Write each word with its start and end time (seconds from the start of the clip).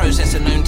process 0.00 0.32
and 0.32 0.46
no 0.46 0.59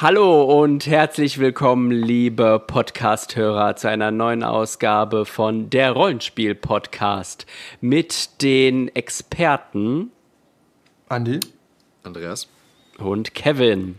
Hallo 0.00 0.62
und 0.62 0.86
herzlich 0.86 1.40
willkommen, 1.40 1.90
liebe 1.90 2.62
Podcast-Hörer, 2.64 3.74
zu 3.74 3.90
einer 3.90 4.12
neuen 4.12 4.44
Ausgabe 4.44 5.24
von 5.24 5.70
der 5.70 5.90
Rollenspiel-Podcast 5.90 7.46
mit 7.80 8.40
den 8.40 8.94
Experten 8.94 10.12
Andi? 11.08 11.40
Andreas? 12.04 12.46
und 12.98 13.34
Kevin. 13.34 13.98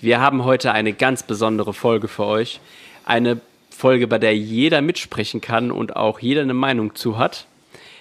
Wir 0.00 0.20
haben 0.20 0.44
heute 0.44 0.70
eine 0.70 0.92
ganz 0.92 1.24
besondere 1.24 1.74
Folge 1.74 2.06
für 2.06 2.26
euch. 2.26 2.60
Eine 3.04 3.40
Folge, 3.70 4.06
bei 4.06 4.20
der 4.20 4.36
jeder 4.36 4.82
mitsprechen 4.82 5.40
kann 5.40 5.72
und 5.72 5.96
auch 5.96 6.20
jeder 6.20 6.42
eine 6.42 6.54
Meinung 6.54 6.94
zu 6.94 7.18
hat. 7.18 7.48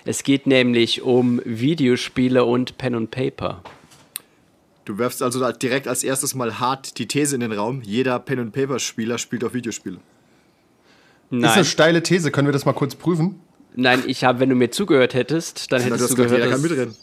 Es 0.05 0.21
geht 0.21 0.45
nämlich 0.45 1.02
um 1.02 1.41
Videospiele 1.45 2.45
und 2.45 2.77
Pen 2.77 2.93
und 2.93 3.09
Paper. 3.09 3.63
Du 4.85 4.97
werfst 4.97 5.21
also 5.23 5.49
direkt 5.53 5.87
als 5.87 6.03
erstes 6.03 6.35
mal 6.35 6.59
hart 6.59 6.97
die 6.97 7.07
These 7.07 7.35
in 7.35 7.41
den 7.41 7.53
Raum, 7.53 7.81
jeder 7.83 8.19
Pen-and-Paper-Spieler 8.19 9.17
spielt 9.17 9.43
auf 9.43 9.53
Videospiele. 9.53 9.95
Ist 9.95 10.01
eine 11.31 11.41
Nein, 11.41 11.66
steile 11.66 12.03
These, 12.03 12.31
können 12.31 12.47
wir 12.47 12.52
das 12.53 12.66
mal 12.66 12.73
kurz 12.73 12.95
prüfen? 12.95 13.39
nein, 13.75 14.03
ich 14.05 14.23
habe, 14.23 14.39
wenn 14.39 14.49
du 14.49 14.55
mir 14.55 14.69
zugehört 14.69 15.16
hättest, 15.16 15.71
dann 15.71 15.81
Na, 15.81 15.85
hättest 15.95 16.11
du 16.11 16.16
du 16.16 16.23
hast 16.23 16.30
gesagt, 16.30 16.30
gehört, 16.30 16.43
jeder 16.43 16.52
kann 16.52 16.61
mitreden. 16.61 16.95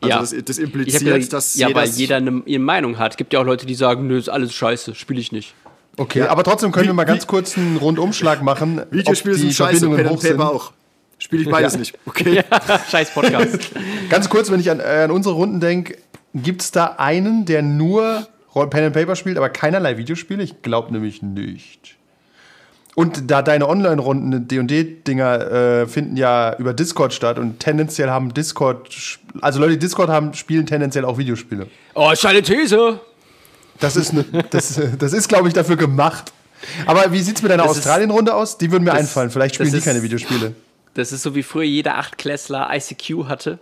Also 0.00 0.08
Ja. 0.10 0.20
das, 0.20 0.34
das 0.44 0.58
impliziert, 0.58 1.02
gesagt, 1.04 1.32
dass 1.32 1.54
ja, 1.56 1.68
jeder... 1.68 1.80
weil 1.80 1.88
jeder 1.88 2.16
eine, 2.16 2.42
ihre 2.46 2.60
Meinung 2.62 2.98
hat. 2.98 3.16
Gibt 3.16 3.32
ja 3.32 3.40
auch 3.40 3.44
Leute, 3.44 3.64
die 3.66 3.74
sagen, 3.74 4.06
nö, 4.06 4.18
ist 4.18 4.28
alles 4.28 4.52
scheiße, 4.52 4.94
spiele 4.94 5.20
ich 5.20 5.32
nicht. 5.32 5.54
Okay, 5.96 6.20
Ja. 6.20 6.28
aber 6.28 6.44
trotzdem 6.44 6.70
können 6.70 6.84
Wie- 6.84 6.88
wir 6.90 6.94
mal 6.94 7.04
ganz 7.04 7.26
kurz 7.26 7.56
einen 7.56 7.76
Rundumschlag 7.78 8.42
machen. 8.42 8.82
Videospiele 8.90 9.34
sind 9.36 9.52
scheiße, 9.52 9.80
Verbindungen 9.80 10.10
hoch 10.10 10.20
sind. 10.20 10.32
Pen-and-Paper 10.36 10.54
auch. 10.54 10.72
Spiele 11.18 11.42
ich 11.42 11.48
beides 11.50 11.72
Ja. 11.72 11.78
nicht. 11.78 11.98
Okay. 12.06 12.42
Scheiß 12.90 13.14
Podcast. 13.14 13.70
Ganz 14.10 14.28
kurz, 14.28 14.50
wenn 14.50 14.60
ich 14.60 14.70
an, 14.70 14.80
äh, 14.80 14.82
an 15.04 15.10
unsere 15.10 15.34
Runden 15.34 15.58
denke, 15.60 15.96
gibt 16.34 16.62
es 16.62 16.70
da 16.70 16.96
einen, 16.98 17.44
der 17.44 17.62
nur 17.62 18.26
Roll- 18.54 18.70
Pen 18.70 18.84
and 18.84 18.94
Paper 18.94 19.16
spielt, 19.16 19.36
aber 19.36 19.48
keinerlei 19.48 19.96
Videospiele? 19.96 20.42
Ich 20.42 20.62
glaube 20.62 20.92
nämlich 20.92 21.22
nicht. 21.22 21.96
Und 22.96 23.28
da 23.30 23.42
deine 23.42 23.68
Online-Runden, 23.68 24.46
D&D-Dinger, 24.46 25.50
äh, 25.50 25.86
finden 25.88 26.16
ja 26.16 26.54
über 26.58 26.72
Discord 26.72 27.12
statt 27.12 27.40
und 27.40 27.58
tendenziell 27.58 28.08
haben 28.08 28.32
Discord, 28.32 29.18
also 29.40 29.58
Leute, 29.58 29.72
die 29.72 29.78
Discord 29.80 30.08
haben, 30.10 30.32
spielen 30.34 30.64
tendenziell 30.66 31.04
auch 31.04 31.18
Videospiele. 31.18 31.66
Oh, 31.94 32.10
ist 32.12 32.24
eine 32.24 32.40
These. 32.42 33.00
Das 33.80 33.96
ist, 33.96 34.12
ne, 34.12 34.24
das, 34.50 34.80
das 34.98 35.12
ist 35.12 35.28
glaube 35.28 35.48
ich, 35.48 35.54
dafür 35.54 35.76
gemacht. 35.76 36.32
Aber 36.86 37.10
wie 37.12 37.20
sieht 37.20 37.36
es 37.36 37.42
mit 37.42 37.50
deiner 37.50 37.64
Australien-Runde 37.64 38.32
aus? 38.32 38.58
Die 38.58 38.70
würden 38.70 38.84
mir 38.84 38.90
das- 38.92 39.00
einfallen. 39.00 39.30
Vielleicht 39.30 39.56
spielen 39.56 39.72
die 39.72 39.80
keine 39.80 39.98
ist- 39.98 40.04
Videospiele. 40.04 40.54
Das 40.94 41.10
ist 41.10 41.22
so 41.22 41.34
wie 41.34 41.42
früher 41.42 41.64
jeder 41.64 41.98
Achtklässler 41.98 42.68
ICQ 42.72 43.24
hatte. 43.26 43.58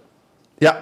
Ja, 0.61 0.77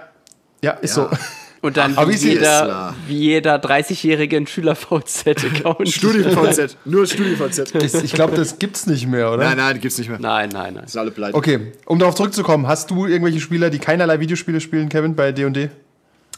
ja, 0.60 0.72
ist 0.72 0.96
Ja. 0.96 1.04
so. 1.08 1.16
Und 1.62 1.76
dann 1.76 1.96
Aber 1.98 2.10
wie, 2.10 2.14
jeder, 2.16 2.94
wie 3.06 3.18
jeder 3.18 3.56
30-Jährige 3.62 4.38
ein 4.38 4.46
Schüler-VZ-Account. 4.46 5.88
Studi-VZ. 5.92 6.76
Nur 6.86 7.04
Studi-VZ. 7.06 7.74
Ist- 7.74 8.02
Ich 8.02 8.12
glaube, 8.14 8.34
das 8.34 8.58
gibt's 8.58 8.86
nicht 8.86 9.06
mehr, 9.06 9.30
oder? 9.30 9.44
Nein, 9.44 9.58
nein, 9.58 9.74
die 9.74 9.80
gibt's 9.80 9.98
nicht 9.98 10.08
mehr. 10.08 10.18
Nein, 10.18 10.48
nein, 10.52 10.74
nein. 10.74 10.86
Sind 10.86 10.98
alle 11.00 11.10
pleite. 11.10 11.36
Okay, 11.36 11.72
um 11.84 11.98
darauf 11.98 12.14
zurückzukommen, 12.14 12.66
hast 12.66 12.90
du 12.90 13.06
irgendwelche 13.06 13.40
Spieler, 13.40 13.68
die 13.68 13.78
keinerlei 13.78 14.20
Videospiele 14.20 14.60
spielen, 14.60 14.88
Kevin, 14.88 15.14
bei 15.14 15.32
D&D? 15.32 15.68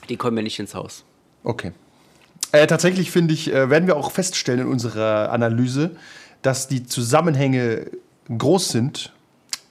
Die 0.09 0.16
kommen 0.16 0.34
mir 0.34 0.43
nicht 0.43 0.59
ins 0.59 0.75
Haus. 0.75 1.05
Okay. 1.44 1.71
Äh, 2.50 2.66
tatsächlich 2.66 3.12
finde 3.12 3.32
ich, 3.34 3.53
äh, 3.53 3.71
werden 3.71 3.87
wir 3.87 3.97
auch 3.97 4.11
feststellen 4.11 4.61
in 4.62 4.66
unserer 4.66 5.31
Analyse, 5.31 5.93
dass 6.43 6.66
die 6.66 6.84
Zusammenhänge 6.84 7.87
groß 8.37 8.71
sind. 8.71 9.12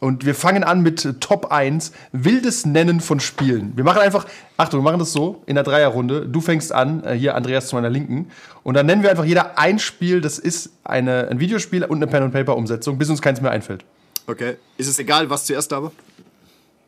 Und 0.01 0.25
wir 0.25 0.33
fangen 0.33 0.63
an 0.63 0.81
mit 0.81 1.05
äh, 1.05 1.13
Top 1.19 1.51
1, 1.51 1.91
wildes 2.11 2.65
Nennen 2.65 3.01
von 3.01 3.19
Spielen. 3.19 3.73
Wir 3.75 3.83
machen 3.83 3.99
einfach, 4.01 4.25
Achtung, 4.57 4.79
wir 4.79 4.83
machen 4.83 4.97
das 4.97 5.13
so 5.13 5.43
in 5.45 5.53
der 5.53 5.63
Dreierrunde. 5.63 6.27
Du 6.27 6.41
fängst 6.41 6.73
an, 6.73 7.03
äh, 7.03 7.13
hier 7.13 7.35
Andreas 7.35 7.67
zu 7.67 7.75
meiner 7.75 7.91
Linken. 7.91 8.31
Und 8.63 8.73
dann 8.73 8.87
nennen 8.87 9.03
wir 9.03 9.11
einfach 9.11 9.25
jeder 9.25 9.59
ein 9.59 9.77
Spiel, 9.77 10.19
das 10.19 10.39
ist 10.39 10.71
eine, 10.83 11.27
ein 11.27 11.39
Videospiel 11.39 11.83
und 11.85 11.99
eine 11.99 12.07
Pen-and-Paper-Umsetzung, 12.07 12.97
bis 12.97 13.11
uns 13.11 13.21
keins 13.21 13.41
mehr 13.41 13.51
einfällt. 13.51 13.85
Okay. 14.25 14.55
Ist 14.77 14.87
es 14.87 14.97
egal, 14.97 15.29
was 15.29 15.45
zuerst 15.45 15.71
habe? 15.71 15.91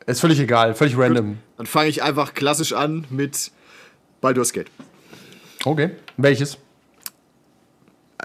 Ist 0.06 0.20
völlig 0.20 0.40
egal, 0.40 0.74
völlig 0.74 0.98
random. 0.98 1.38
Dann 1.56 1.66
fange 1.66 1.90
ich 1.90 2.02
einfach 2.02 2.34
klassisch 2.34 2.72
an 2.72 3.04
mit 3.10 3.52
Baldur's 4.20 4.52
Gate. 4.52 4.72
Okay. 5.64 5.92
Welches? 6.16 6.58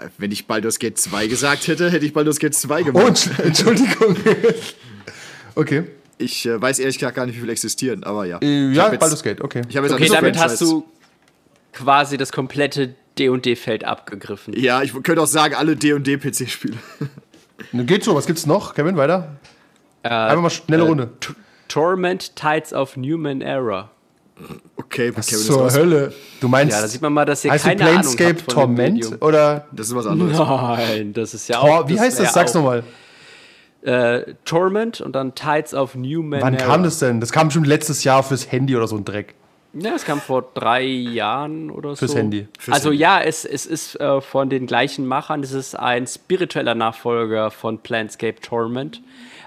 Äh, 0.04 0.08
Wenn 0.18 0.32
ich 0.32 0.46
Baldur's 0.46 0.78
Gate 0.78 0.98
2 0.98 1.26
gesagt 1.26 1.66
hätte, 1.68 1.90
hätte 1.90 2.04
ich 2.06 2.12
Baldur's 2.12 2.38
Gate 2.38 2.54
2 2.54 2.80
Oh, 2.80 2.84
gemacht. 2.84 3.06
Entsch- 3.06 3.42
Entschuldigung. 3.42 4.16
okay. 5.54 5.84
Ich 6.18 6.44
äh, 6.46 6.60
weiß 6.60 6.78
ehrlich 6.80 6.98
gesagt 6.98 7.16
gar 7.16 7.26
nicht, 7.26 7.36
wie 7.36 7.40
viele 7.40 7.52
existieren, 7.52 8.04
aber 8.04 8.26
ja. 8.26 8.38
Äh, 8.42 8.70
Ich 8.70 8.76
ja, 8.76 8.90
jetzt- 8.90 9.00
Baldur's 9.00 9.22
Gate, 9.22 9.40
okay. 9.40 9.62
Ich 9.68 9.76
habe 9.76 9.86
jetzt 9.86 9.94
Okay, 9.94 10.06
das 10.06 10.16
damit 10.16 10.36
Franchise- 10.36 10.52
hast 10.64 10.70
du 10.70 10.84
quasi 11.72 12.16
das 12.16 12.30
komplette 12.32 12.94
D&D-Feld 13.18 13.84
abgegriffen. 13.84 14.54
Ja, 14.56 14.82
ich 14.82 14.92
könnte 15.02 15.22
auch 15.22 15.26
sagen, 15.26 15.54
alle 15.54 15.76
D&D-PC-Spiele. 15.76 16.76
Geht 17.72 18.04
so, 18.04 18.14
was 18.14 18.26
gibt's 18.26 18.46
noch? 18.46 18.74
Kevin, 18.74 18.96
weiter? 18.96 19.36
Äh, 20.02 20.08
Einfach 20.08 20.42
mal 20.42 20.50
schnelle 20.50 20.82
Runde. 20.84 21.10
T- 21.20 21.32
Torment 21.68 22.34
Tides 22.36 22.72
of 22.72 22.96
Newman 22.96 23.40
Era. 23.42 23.90
Okay, 24.76 25.10
Kevin 25.10 25.20
ist 25.20 25.46
Zur. 25.46 25.72
Hölle. 25.72 26.12
Du 26.40 26.48
meinst, 26.48 26.74
Ja, 26.74 26.82
da 26.82 26.88
sieht 26.88 27.02
man 27.02 27.12
mal, 27.12 27.24
dass 27.24 27.44
ihr 27.44 27.52
heißt 27.52 27.64
du 27.64 27.68
keine 27.68 27.82
Ahnung 27.84 27.96
habt 27.98 28.16
Planescape 28.16 28.34
dem 28.42 28.46
Torment? 28.48 29.22
Oder 29.22 29.66
Das 29.72 29.88
ist 29.88 29.94
was 29.94 30.06
anderes. 30.06 30.38
Nein, 30.38 31.12
das 31.12 31.34
ist 31.34 31.48
ja 31.48 31.60
Tor, 31.60 31.80
auch. 31.84 31.88
wie 31.88 31.98
heißt 32.00 32.18
das? 32.18 32.32
Sag's 32.32 32.54
nochmal. 32.54 32.82
Äh, 33.82 34.34
Torment 34.44 35.00
und 35.00 35.12
dann 35.14 35.34
Tides 35.34 35.72
of 35.72 35.94
Newman 35.94 36.42
Wann 36.42 36.54
Era. 36.54 36.66
kam 36.66 36.82
das 36.82 36.98
denn? 36.98 37.18
Das 37.20 37.32
kam 37.32 37.50
schon 37.50 37.64
letztes 37.64 38.04
Jahr 38.04 38.22
fürs 38.22 38.50
Handy 38.52 38.76
oder 38.76 38.86
so 38.86 38.96
ein 38.96 39.04
Dreck. 39.06 39.34
Ja, 39.72 39.92
es 39.94 40.04
kam 40.04 40.20
vor 40.20 40.50
drei 40.52 40.82
Jahren 40.82 41.70
oder 41.70 41.94
Fürs 41.96 42.10
so. 42.10 42.18
Handy. 42.18 42.48
Fürs 42.58 42.74
also 42.74 42.88
Handy. 42.90 43.02
ja, 43.02 43.20
es, 43.20 43.44
es 43.44 43.64
ist 43.66 43.98
äh, 44.00 44.20
von 44.20 44.50
den 44.50 44.66
gleichen 44.66 45.06
Machern. 45.06 45.42
Es 45.44 45.52
ist 45.52 45.78
ein 45.78 46.06
spiritueller 46.08 46.74
Nachfolger 46.74 47.50
von 47.52 47.78
Planescape 47.78 48.40
Torment, 48.40 49.00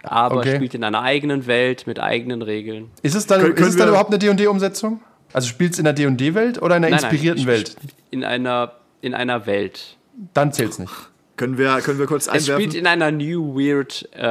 aber 0.04 0.38
Okay. 0.38 0.56
spielt 0.58 0.74
in 0.76 0.84
einer 0.84 1.02
eigenen 1.02 1.48
Welt 1.48 1.88
mit 1.88 2.00
eigenen 2.00 2.42
Regeln. 2.42 2.92
Ist 3.02 3.16
es 3.16 3.26
dann, 3.26 3.42
Können- 3.42 3.56
ist 3.56 3.68
es 3.68 3.76
dann 3.78 3.90
überhaupt 3.90 4.10
eine 4.10 4.20
D&D-Umsetzung? 4.20 5.02
Also 5.34 5.48
spielt's 5.48 5.80
in 5.80 5.86
der 5.86 5.94
D&D-Welt 5.94 6.62
oder 6.62 6.78
in 6.78 6.84
einer 6.86 6.92
Nein, 6.96 7.02
nein, 7.02 7.12
inspirierten 7.12 7.42
ich- 7.42 7.48
Welt? 7.48 7.76
In 8.12 8.24
einer, 8.24 8.74
in 9.02 9.14
einer 9.16 9.46
Welt. 9.48 9.98
Dann 10.34 10.54
zählt's 10.54 10.78
nicht. 10.78 10.92
Können 11.36 11.58
wir, 11.58 11.80
können 11.82 11.98
wir 11.98 12.06
kurz 12.06 12.28
Es 12.28 12.44
spielt 12.44 12.58
einwerfen? 12.60 12.80
in 12.80 12.86
einer 12.88 13.12
New 13.12 13.56
Weird 13.56 14.08
äh, 14.14 14.22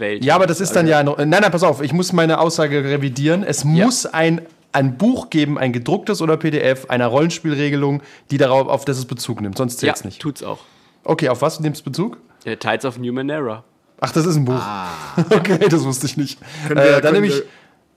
Welt. 0.00 0.24
Ja, 0.24 0.34
aber 0.36 0.46
das 0.46 0.60
ist 0.62 0.74
dann 0.74 0.86
ja 0.86 1.02
noch. 1.02 1.18
Nein, 1.18 1.28
nein, 1.28 1.50
pass 1.50 1.62
auf, 1.62 1.82
ich 1.82 1.92
muss 1.92 2.14
meine 2.14 2.38
Aussage 2.40 2.82
revidieren. 2.82 3.42
Es 3.44 3.62
muss 3.64 4.06
ein, 4.06 4.40
ein 4.72 4.96
Buch 4.96 5.28
geben, 5.28 5.58
ein 5.58 5.74
gedrucktes 5.74 6.22
oder 6.22 6.38
PDF, 6.38 6.86
einer 6.88 7.08
Rollenspielregelung, 7.08 8.00
die 8.30 8.38
darauf, 8.38 8.68
auf 8.68 8.86
das 8.86 8.96
es 8.96 9.04
Bezug 9.04 9.42
nimmt. 9.42 9.58
Sonst 9.58 9.82
ja, 9.82 9.88
zählt's 9.88 10.04
nicht. 10.06 10.22
tut's 10.22 10.42
auch. 10.42 10.60
Okay, 11.04 11.28
auf 11.28 11.42
was 11.42 11.60
nimmst 11.60 11.82
du 11.82 11.90
Bezug? 11.90 12.16
Äh, 12.46 12.56
Tides 12.56 12.86
of 12.86 12.96
Newman 12.98 13.28
Era. 13.28 13.62
Ach, 14.00 14.10
das 14.12 14.26
ist 14.26 14.36
ein 14.36 14.44
Buch. 14.44 14.62
Okay, 15.30 15.68
das 15.68 15.84
wusste 15.84 16.06
ich 16.06 16.16
nicht. 16.16 16.38
Wir- 16.68 16.76
äh, 16.76 17.00
dann 17.00 17.14
nehme 17.14 17.26
ich 17.26 17.42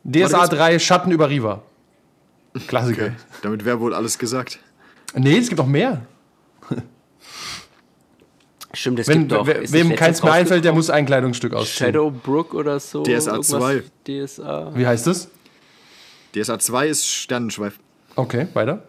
wir- 0.04 0.28
DSA 0.28 0.40
Warte, 0.40 0.56
3 0.56 0.80
Schatten 0.80 1.12
über 1.12 1.30
Riva. 1.30 1.62
Klassiker. 2.68 3.04
Okay, 3.08 3.14
damit 3.42 3.66
wäre 3.66 3.80
wohl 3.80 3.94
alles 3.94 4.18
gesagt. 4.18 4.60
Nee, 5.14 5.38
es 5.38 5.48
gibt 5.50 5.60
noch 5.60 5.68
mehr. 5.68 6.02
Stimmt, 8.74 9.00
es 9.00 9.08
Wenn 9.08 9.28
gibt 9.28 9.32
doch. 9.32 9.48
wem 9.48 9.96
keins 9.96 10.22
mehr 10.22 10.34
einfällt, 10.34 10.64
der 10.64 10.74
muss 10.74 10.90
ein 10.92 11.06
Kleidungsstück 11.06 11.54
ausziehen. 11.54 11.88
Shadowbrook 11.88 12.54
oder 12.54 12.80
so. 12.80 13.02
DSA 13.04 13.32
irgendwas 13.32 13.48
2. 13.48 13.84
DSA. 14.08 14.72
Wie 14.76 14.86
heißt 14.86 15.08
das? 15.08 15.30
DSA 16.36 16.60
2 16.60 16.88
ist 16.88 17.08
Sternenschweif. 17.08 17.80
Okay, 18.16 18.48
weiter. 18.54 18.84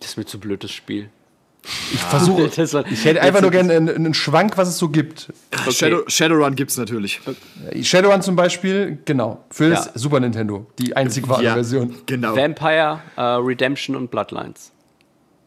Das 0.00 0.10
ist 0.10 0.16
mir 0.16 0.24
zu 0.26 0.40
blöd, 0.40 0.64
das 0.64 0.72
Spiel. 0.72 1.08
Ich 1.92 2.00
versuche. 2.00 2.48
Das 2.56 2.74
war- 2.74 2.84
Ich 2.90 3.04
hätte 3.04 3.22
einfach 3.22 3.40
nur 3.40 3.50
gerne 3.50 3.72
einen, 3.74 3.88
einen 3.88 4.14
Schwank, 4.14 4.56
was 4.58 4.68
es 4.68 4.78
so 4.78 4.88
gibt. 4.90 5.32
Shadow, 5.70 6.02
Shadowrun 6.06 6.54
gibt's 6.54 6.76
natürlich. 6.76 7.20
Shadowrun 7.82 8.20
zum 8.22 8.36
Beispiel, 8.36 8.98
genau. 9.04 9.42
Für 9.50 9.70
das 9.70 9.86
Ja. 9.86 9.92
Super 9.94 10.20
Nintendo. 10.20 10.66
Die 10.78 10.94
einzig 10.96 11.28
wahre 11.28 11.42
Ja, 11.42 11.54
Version. 11.54 11.94
genau. 12.06 12.36
Vampire, 12.36 13.00
äh, 13.16 13.20
Redemption 13.22 13.96
und 13.96 14.10
Bloodlines. 14.10 14.72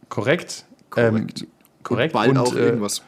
Korrekt. 0.09 0.65
Korrekt. 0.89 1.41
Ähm, 1.41 1.47
korrekt. 1.83 2.13
Bald 2.13 2.31
Und, 2.31 2.37
auch 2.37 2.55
äh, 2.55 2.59
irgendwas. 2.59 3.03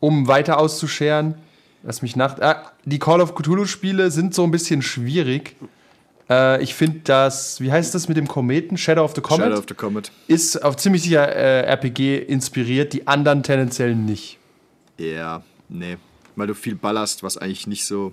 um 0.00 0.26
weiter 0.26 0.58
auszuscheren, 0.58 1.34
lass 1.82 2.02
mich 2.02 2.16
nach. 2.16 2.40
Ah, 2.40 2.72
die 2.84 2.98
Call 2.98 3.20
of 3.20 3.34
Cthulhu-Spiele 3.34 4.10
sind 4.10 4.34
so 4.34 4.44
ein 4.44 4.50
bisschen 4.50 4.82
schwierig. 4.82 5.54
Äh, 6.30 6.62
ich 6.62 6.74
finde 6.74 7.00
das, 7.04 7.60
wie 7.60 7.72
heißt 7.72 7.94
das 7.94 8.08
mit 8.08 8.16
dem 8.16 8.28
Kometen? 8.28 8.76
Shadow 8.76 9.04
of 9.04 9.14
the 9.14 9.20
Comet? 9.20 9.46
Shadow 9.46 9.58
of 9.58 9.64
the 9.68 9.74
Comet. 9.74 10.10
ist 10.26 10.62
auf 10.62 10.76
ziemlich 10.76 11.02
sicher 11.02 11.26
äh, 11.28 11.62
RPG 11.62 12.18
inspiriert, 12.18 12.92
die 12.92 13.06
anderen 13.06 13.42
tendenziell 13.42 13.94
nicht. 13.94 14.38
Ja, 14.98 15.42
nee. 15.68 15.96
weil 16.36 16.46
du 16.46 16.54
viel 16.54 16.74
ballerst, 16.74 17.22
was 17.22 17.36
eigentlich 17.38 17.66
nicht 17.66 17.84
so. 17.84 18.12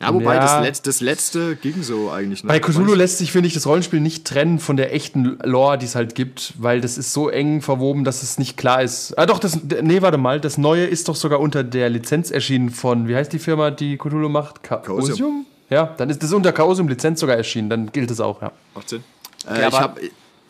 Ja, 0.00 0.12
wobei 0.12 0.34
Ja. 0.34 0.40
das, 0.40 0.60
letzte, 0.60 0.90
das 0.90 1.00
letzte 1.00 1.56
ging 1.56 1.82
so 1.82 2.10
eigentlich. 2.10 2.42
Ne? 2.42 2.48
Bei 2.48 2.58
Cthulhu 2.58 2.94
lässt 2.94 3.18
sich, 3.18 3.30
finde 3.30 3.46
ich, 3.46 3.54
das 3.54 3.66
Rollenspiel 3.66 4.00
nicht 4.00 4.26
trennen 4.26 4.58
von 4.58 4.76
der 4.76 4.92
echten 4.92 5.38
Lore, 5.44 5.78
die 5.78 5.86
es 5.86 5.94
halt 5.94 6.14
gibt, 6.16 6.54
weil 6.58 6.80
das 6.80 6.98
ist 6.98 7.12
so 7.12 7.28
eng 7.30 7.62
verwoben, 7.62 8.02
dass 8.04 8.22
es 8.22 8.36
nicht 8.36 8.56
klar 8.56 8.82
ist. 8.82 9.16
Ah, 9.16 9.24
doch, 9.26 9.38
das, 9.38 9.60
nee, 9.82 10.02
warte 10.02 10.18
mal, 10.18 10.40
das 10.40 10.58
Neue 10.58 10.84
ist 10.84 11.08
doch 11.08 11.14
sogar 11.14 11.38
unter 11.40 11.62
der 11.62 11.88
Lizenz 11.90 12.30
erschienen 12.32 12.70
von, 12.70 13.06
wie 13.06 13.14
heißt 13.14 13.32
die 13.32 13.38
Firma, 13.38 13.70
die 13.70 13.96
Cthulhu 13.96 14.28
macht? 14.28 14.62
Chaosium? 14.64 15.46
Ja, 15.70 15.94
dann 15.96 16.10
ist 16.10 16.22
das 16.22 16.32
unter 16.32 16.52
Chaosium 16.52 16.88
Lizenz 16.88 17.20
sogar 17.20 17.36
erschienen, 17.36 17.70
dann 17.70 17.90
gilt 17.92 18.10
es 18.10 18.20
auch, 18.20 18.42
ja. 18.42 18.52
Macht 18.74 18.88
Sinn. 18.88 19.04
Ja, 19.46 19.50
Äh, 19.54 19.58
ich 19.60 19.64
aber- 19.66 19.80
hab, 19.80 19.98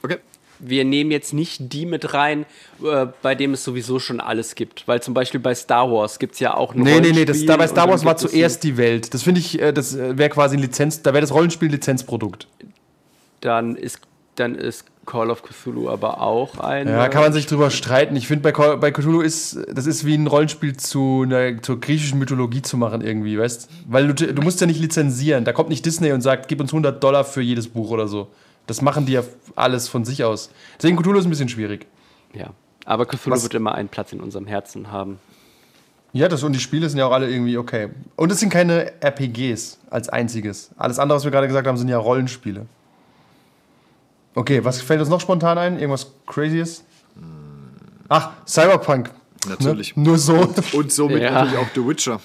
okay. 0.03 0.19
Wir 0.61 0.85
nehmen 0.85 1.11
jetzt 1.11 1.33
nicht 1.35 1.73
die 1.73 1.85
mit 1.85 2.15
rein, 2.15 2.47
äh, 2.83 3.07
bei 3.23 3.35
dem 3.35 3.55
es 3.55 3.65
sowieso 3.65 3.99
schon 3.99 4.21
alles 4.21 4.55
gibt. 4.55 4.87
Weil 4.87 5.03
zum 5.03 5.13
Beispiel 5.13 5.41
bei 5.41 5.55
Star 5.55 5.91
Wars 5.91 6.19
gibt 6.21 6.35
es 6.35 6.41
ja 6.41 6.55
auch 6.55 6.75
ein 6.75 6.81
Nee, 6.81 7.01
nee, 7.01 7.11
nee, 7.11 7.25
das, 7.25 7.37
Rollenspiel 7.39 7.47
da 7.49 7.57
bei 7.57 7.67
Star 7.67 7.89
Wars 7.89 8.05
war 8.05 8.17
zuerst 8.17 8.63
die 8.63 8.77
Welt. 8.77 9.13
Das 9.13 9.25
finde 9.25 9.41
ich, 9.41 9.61
äh, 9.61 9.73
das 9.73 9.97
wäre 9.99 10.29
quasi 10.31 10.57
ein 10.57 10.61
Lizenz, 10.63 11.03
da 11.03 11.13
wäre 11.13 11.21
das 11.23 11.33
Rollenspiel 11.33 11.71
Lizenzprodukt. 11.71 12.47
ein- 12.63 12.73
Dann 13.41 13.77
ist, 13.77 13.99
dann 14.37 14.55
ist 14.55 14.85
Call 15.07 15.31
of 15.31 15.43
Cthulhu 15.43 15.89
aber 15.89 16.21
auch 16.21 16.59
ein. 16.59 16.89
Ja, 16.89 17.09
kann 17.09 17.23
man 17.23 17.33
sich 17.33 17.47
drüber 17.47 17.71
streiten. 17.71 18.17
Ich 18.17 18.27
finde, 18.27 18.43
bei, 18.43 18.53
Call- 18.53 18.77
bei 18.79 18.91
Cthulhu 18.91 19.21
ist, 19.21 19.59
das 19.73 19.87
ist 19.87 20.05
wie 20.05 20.15
ein 20.15 20.27
Rollenspiel 20.27 20.77
zu 20.77 21.23
einer, 21.27 21.61
zur 21.63 21.81
griechischen 21.81 22.19
Mythologie 22.19 22.63
zu 22.63 22.77
machen 22.77 23.01
irgendwie, 23.01 23.39
weißt? 23.39 23.69
Weil 23.89 24.13
du, 24.13 24.33
du 24.35 24.43
musst 24.43 24.61
ja 24.61 24.67
nicht 24.67 24.81
lizenzieren. 24.81 25.45
Da 25.45 25.53
kommt 25.53 25.69
nicht 25.69 25.85
Disney 25.87 26.13
und 26.13 26.21
sagt, 26.21 26.49
gib 26.49 26.61
uns 26.61 26.73
100 26.73 27.03
Dollar 27.03 27.25
für 27.25 27.41
jedes 27.43 27.69
Buch 27.69 27.91
oder 27.91 28.09
so. 28.09 28.29
Das 28.67 28.81
machen 28.83 29.05
die 29.07 29.13
ja 29.13 29.23
alles 29.57 29.89
von 29.89 30.05
sich 30.05 30.25
aus. 30.25 30.51
Deswegen 30.79 30.97
Cthulhu 30.97 31.19
ist 31.19 31.27
ein 31.27 31.31
bisschen 31.31 31.49
schwierig. 31.49 31.87
Ja. 32.33 32.51
Aber 32.87 33.07
Cthulhu 33.07 33.35
Was- 33.37 33.43
wird 33.43 33.55
immer 33.55 33.75
einen 33.75 33.89
Platz 33.89 34.13
in 34.13 34.21
unserem 34.21 34.47
Herzen 34.47 34.91
haben. 34.91 35.19
Ja, 36.13 36.29
das 36.29 36.45
und 36.45 36.53
die 36.53 36.61
Spiele 36.61 36.89
sind 36.89 36.99
ja 37.01 37.07
auch 37.07 37.13
alle 37.13 37.29
irgendwie 37.29 37.59
okay. 37.59 37.89
Und 38.15 38.31
es 38.31 38.39
sind 38.39 38.49
keine 38.51 38.93
RPGs 39.03 39.81
als 39.91 40.09
einziges. 40.09 40.71
Alles 40.77 41.01
andere, 41.01 41.17
was 41.17 41.25
wir 41.25 41.33
gerade 41.33 41.49
gesagt 41.49 41.67
haben, 41.67 41.77
sind 41.77 41.89
ja 41.89 41.99
Rollenspiele. 41.99 42.67
Okay, 44.35 44.65
was 44.65 44.81
fällt 44.81 45.01
uns 45.01 45.09
noch 45.09 45.21
spontan 45.21 45.59
ein? 45.59 45.75
Irgendwas 45.79 46.09
Crazyes? 46.27 46.85
Ach, 48.09 48.31
Cyberpunk. 48.47 49.11
Natürlich. 49.49 49.97
Ne? 49.97 50.05
Nur 50.05 50.19
so. 50.19 50.49
Und 50.73 50.93
somit 50.93 51.23
Ja. 51.23 51.31
natürlich 51.33 51.59
auch 51.59 51.67
The 51.75 51.87
Witcher. 51.87 52.21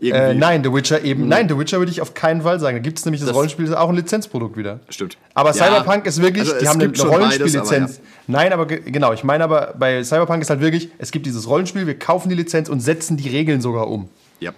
Äh, 0.00 0.34
nein, 0.34 0.64
The 0.64 0.72
Witcher 0.72 1.04
eben. 1.04 1.28
Nein, 1.28 1.48
The 1.48 1.56
Witcher 1.56 1.78
würde 1.78 1.92
ich 1.92 2.00
auf 2.00 2.12
keinen 2.12 2.42
Fall 2.42 2.58
sagen. 2.58 2.76
Da 2.76 2.82
gibt 2.82 2.98
es 2.98 3.04
nämlich 3.04 3.20
das, 3.20 3.28
Das- 3.28 3.36
Rollenspiel, 3.36 3.66
das 3.66 3.74
ist 3.74 3.78
auch 3.80 3.88
ein 3.88 3.94
Lizenzprodukt 3.94 4.56
wieder. 4.56 4.80
Stimmt. 4.88 5.16
Aber 5.34 5.50
Ja. 5.54 5.64
Cyberpunk 5.64 6.06
ist 6.06 6.20
wirklich, 6.20 6.48
Also 6.48 6.58
die 6.58 6.66
haben 6.68 6.80
eine 6.80 6.88
beides, 6.88 7.04
Rollenspiellizenz. 7.06 7.98
aber 7.98 8.06
Nein, 8.26 8.52
aber 8.52 8.66
ge- 8.66 8.80
genau, 8.90 9.12
ich 9.12 9.22
meine 9.22 9.44
aber, 9.44 9.74
bei 9.78 10.02
Cyberpunk 10.02 10.42
ist 10.42 10.50
halt 10.50 10.60
wirklich, 10.60 10.88
es 10.98 11.12
gibt 11.12 11.24
dieses 11.26 11.46
Rollenspiel, 11.48 11.86
wir 11.86 11.96
kaufen 11.98 12.28
die 12.30 12.34
Lizenz 12.34 12.68
und 12.68 12.80
setzen 12.80 13.16
die 13.16 13.28
Regeln 13.28 13.60
sogar 13.60 13.88
um. 13.88 14.08
Ja. 14.40 14.50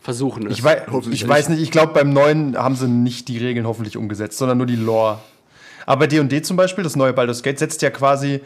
Versuchen 0.00 0.46
es. 0.46 0.54
Ich, 0.54 0.64
wei 0.64 0.82
Hoffentlich 0.90 1.22
ich 1.22 1.28
weiß 1.28 1.50
nicht, 1.50 1.60
ich 1.60 1.70
glaube, 1.70 1.92
beim 1.92 2.10
neuen 2.14 2.56
haben 2.56 2.74
sie 2.74 2.88
nicht 2.88 3.28
die 3.28 3.36
Regeln 3.36 3.66
hoffentlich 3.66 3.98
umgesetzt, 3.98 4.38
sondern 4.38 4.56
nur 4.56 4.66
die 4.66 4.76
Lore. 4.76 5.18
Aber 5.88 6.06
D&D 6.06 6.42
zum 6.42 6.58
Beispiel, 6.58 6.84
das 6.84 6.96
neue 6.96 7.14
Baldur's 7.14 7.42
Gate, 7.42 7.58
setzt 7.58 7.80
ja 7.80 7.88
quasi 7.88 8.42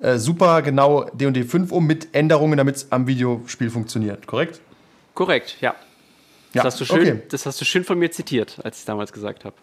äh, 0.00 0.16
super 0.16 0.62
genau 0.62 1.10
D&D 1.12 1.42
5 1.42 1.72
um 1.72 1.84
mit 1.84 2.14
Änderungen, 2.14 2.56
damit 2.56 2.76
es 2.76 2.92
am 2.92 3.08
Videospiel 3.08 3.68
funktioniert, 3.68 4.28
korrekt? 4.28 4.60
Korrekt, 5.12 5.56
ja. 5.60 5.74
Das, 6.52 6.54
Ja, 6.54 6.62
hast 6.62 6.80
du 6.80 6.84
schön, 6.84 7.00
okay. 7.00 7.22
das 7.30 7.46
hast 7.46 7.60
du 7.60 7.64
schön 7.64 7.82
von 7.82 7.98
mir 7.98 8.12
zitiert, 8.12 8.60
als 8.62 8.76
ich 8.76 8.82
es 8.82 8.84
damals 8.84 9.12
gesagt 9.12 9.44
habe. 9.44 9.56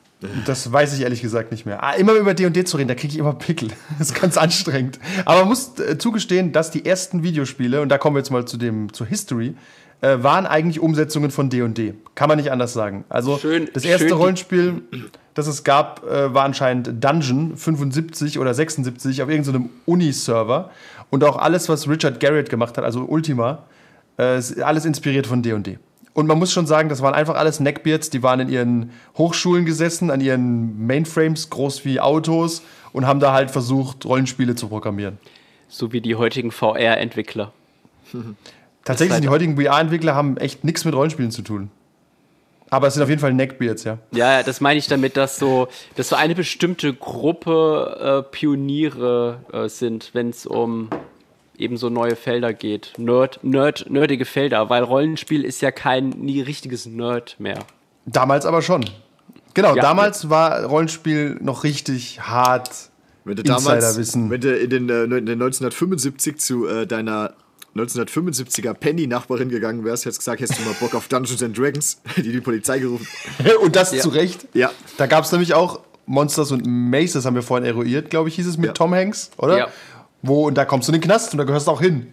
Das 0.46 0.74
weiß 0.74 0.94
ich 0.94 1.04
ehrlich 1.04 1.22
gesagt 1.22 1.54
nicht 1.54 1.66
mehr. 1.66 1.82
Ah, 1.82 1.94
immer 1.94 2.16
über 2.16 2.34
D&D 2.34 2.66
zu 2.66 2.76
reden, 2.76 2.90
da 2.90 2.96
kriege 2.96 3.14
ich 3.14 3.20
immer 3.20 3.34
Pickel. 3.34 3.70
Das 3.98 4.12
ist 4.12 4.20
ganz 4.20 4.36
anstrengend. 4.36 5.00
Aber 5.24 5.40
man 5.40 5.48
muss 5.48 5.80
äh, 5.80 5.98
zugestehen, 5.98 6.52
dass 6.52 6.70
die 6.70 6.86
ersten 6.86 7.24
Videospiele, 7.24 7.80
und 7.80 7.88
da 7.88 7.98
kommen 7.98 8.18
wir 8.18 8.20
jetzt 8.20 8.32
mal 8.32 8.44
zu 8.44 8.58
dem, 8.58 8.92
zur 8.92 9.08
History, 9.08 9.56
äh, 10.02 10.18
waren 10.24 10.46
eigentlich 10.46 10.80
Umsetzungen 10.80 11.32
von 11.32 11.50
D&D. 11.50 11.94
Kann 12.16 12.28
man 12.28 12.38
nicht 12.38 12.52
anders 12.52 12.74
sagen. 12.74 13.06
Also 13.10 13.38
Schön- 13.38 13.70
das 13.74 13.86
erste 13.86 14.10
schön 14.10 14.18
Rollenspiel, 14.18 14.82
das 15.34 15.48
es 15.48 15.64
gab, 15.64 16.04
äh, 16.10 16.34
war 16.34 16.44
anscheinend 16.44 17.04
Dungeon 17.04 17.56
75 17.56 18.40
oder 18.40 18.54
76 18.54 19.22
auf 19.22 19.30
irgendeinem 19.30 19.70
Uni-Server. 19.86 20.72
Und 21.10 21.24
auch 21.24 21.38
alles, 21.38 21.70
was 21.70 21.88
Richard 21.88 22.20
Garrett 22.20 22.50
gemacht 22.50 22.78
hat, 22.78 22.84
also 22.84 23.02
Ultima, 23.02 23.64
äh, 24.18 24.38
ist 24.40 24.62
alles 24.62 24.86
inspiriert 24.86 25.28
von 25.28 25.42
D&D. 25.44 25.78
Und 26.14 26.28
man 26.28 26.38
muss 26.40 26.52
schon 26.52 26.66
sagen, 26.68 26.90
das 26.90 27.02
waren 27.02 27.14
einfach 27.14 27.36
alles 27.36 27.60
Neckbeards, 27.62 28.10
die 28.10 28.22
waren 28.22 28.40
in 28.42 28.50
ihren 28.50 28.92
Hochschulen 29.18 29.66
gesessen, 29.66 30.10
an 30.12 30.20
ihren 30.20 30.86
Mainframes, 30.86 31.50
groß 31.50 31.86
wie 31.86 32.00
Autos, 32.02 32.64
und 32.92 33.08
haben 33.08 33.20
da 33.22 33.32
halt 33.32 33.50
versucht, 33.52 34.04
Rollenspiele 34.06 34.56
zu 34.56 34.68
programmieren. 34.68 35.20
So 35.70 35.94
wie 35.94 36.02
die 36.02 36.16
heutigen 36.16 36.52
VR-Entwickler. 36.52 37.54
Tatsächlich 38.86 39.12
halt- 39.14 39.24
sind 39.24 39.30
die 39.30 39.30
heutigen 39.34 39.56
VR-Entwickler 39.62 40.16
haben 40.16 40.38
echt 40.38 40.64
nichts 40.64 40.86
mit 40.86 40.94
Rollenspielen 40.96 41.32
zu 41.32 41.42
tun. 41.42 41.70
Aber 42.70 42.88
es 42.88 42.94
sind 42.94 43.04
auf 43.04 43.10
jeden 43.10 43.20
Fall 43.20 43.34
Neckbeards, 43.34 43.84
ja. 43.84 43.98
Ja, 44.14 44.38
ja, 44.38 44.44
das 44.44 44.62
meine 44.62 44.80
ich 44.80 44.88
damit, 44.88 45.18
dass 45.18 45.38
so, 45.38 45.68
dass 45.98 46.08
so 46.08 46.16
eine 46.16 46.36
bestimmte 46.36 46.94
Gruppe 46.94 48.24
äh, 48.26 48.32
Pioniere 48.32 49.40
äh, 49.52 49.68
sind, 49.68 50.12
wenn 50.14 50.30
es 50.30 50.46
um 50.46 50.90
eben 51.58 51.76
so 51.78 51.90
neue 51.90 52.16
Felder 52.16 52.54
geht. 52.54 52.94
Nerd, 52.98 53.44
Nerd, 53.44 53.88
nerdige 53.90 54.24
Felder, 54.26 54.70
weil 54.70 54.84
Rollenspiel 54.84 55.44
ist 55.44 55.62
ja 55.62 55.72
kein 55.72 56.10
nie 56.12 56.42
richtiges 56.42 56.86
Nerd 56.86 57.36
mehr. 57.40 57.60
Damals 58.06 58.46
aber 58.46 58.62
schon. 58.62 58.86
Genau, 59.54 59.76
Ja. 59.76 59.82
damals 59.82 60.30
war 60.30 60.64
Rollenspiel 60.64 61.38
noch 61.42 61.66
richtig 61.66 62.22
hart. 62.22 62.72
Wenn 63.26 63.36
du 63.36 63.44
damals, 63.44 63.84
Insiderwissen. 63.86 64.30
wenn 64.32 64.42
du 64.42 64.58
in 64.58 64.70
den, 64.70 64.90
äh, 64.90 65.04
in 65.04 65.26
den 65.26 65.38
1975 65.40 66.38
zu 66.40 66.66
äh, 66.68 66.88
deiner 66.88 67.34
1975er 67.76 68.74
Penny-Nachbarin 68.74 69.50
gegangen 69.50 69.84
wärst, 69.86 70.06
hättest 70.06 70.20
gesagt, 70.20 70.42
hättest 70.42 70.60
du 70.60 70.64
mal 70.64 70.74
Bock 70.80 70.94
auf 70.96 71.08
Dungeons 71.08 71.42
and 71.42 71.58
Dragons, 71.58 72.02
die 72.18 72.24
die 72.32 72.42
Polizei 72.42 72.80
gerufen. 72.80 73.08
Und 73.64 73.76
das 73.76 73.94
Ja. 73.94 74.02
zu 74.02 74.10
Recht. 74.10 74.48
Ja. 74.54 74.72
Da 74.98 75.08
gab 75.08 75.24
es 75.24 75.32
nämlich 75.32 75.54
auch 75.54 75.80
Monsters 76.06 76.52
und 76.52 76.66
Maces, 76.66 77.26
haben 77.26 77.36
wir 77.36 77.44
vorhin 77.44 77.66
eruiert, 77.66 78.10
glaube 78.10 78.28
ich, 78.28 78.36
hieß 78.36 78.48
es 78.48 78.58
mit 78.58 78.68
Ja. 78.68 78.74
Tom 78.74 78.94
Hanks, 78.94 79.32
oder? 79.38 79.58
Ja. 79.58 79.68
Wo, 80.24 80.46
und 80.48 80.56
da 80.58 80.66
kommst 80.66 80.88
du 80.88 80.92
in 80.94 81.00
den 81.00 81.06
Knast 81.06 81.32
und 81.32 81.38
da 81.38 81.46
gehörst 81.46 81.68
du 81.68 81.72
auch 81.72 81.80
hin. 81.82 82.08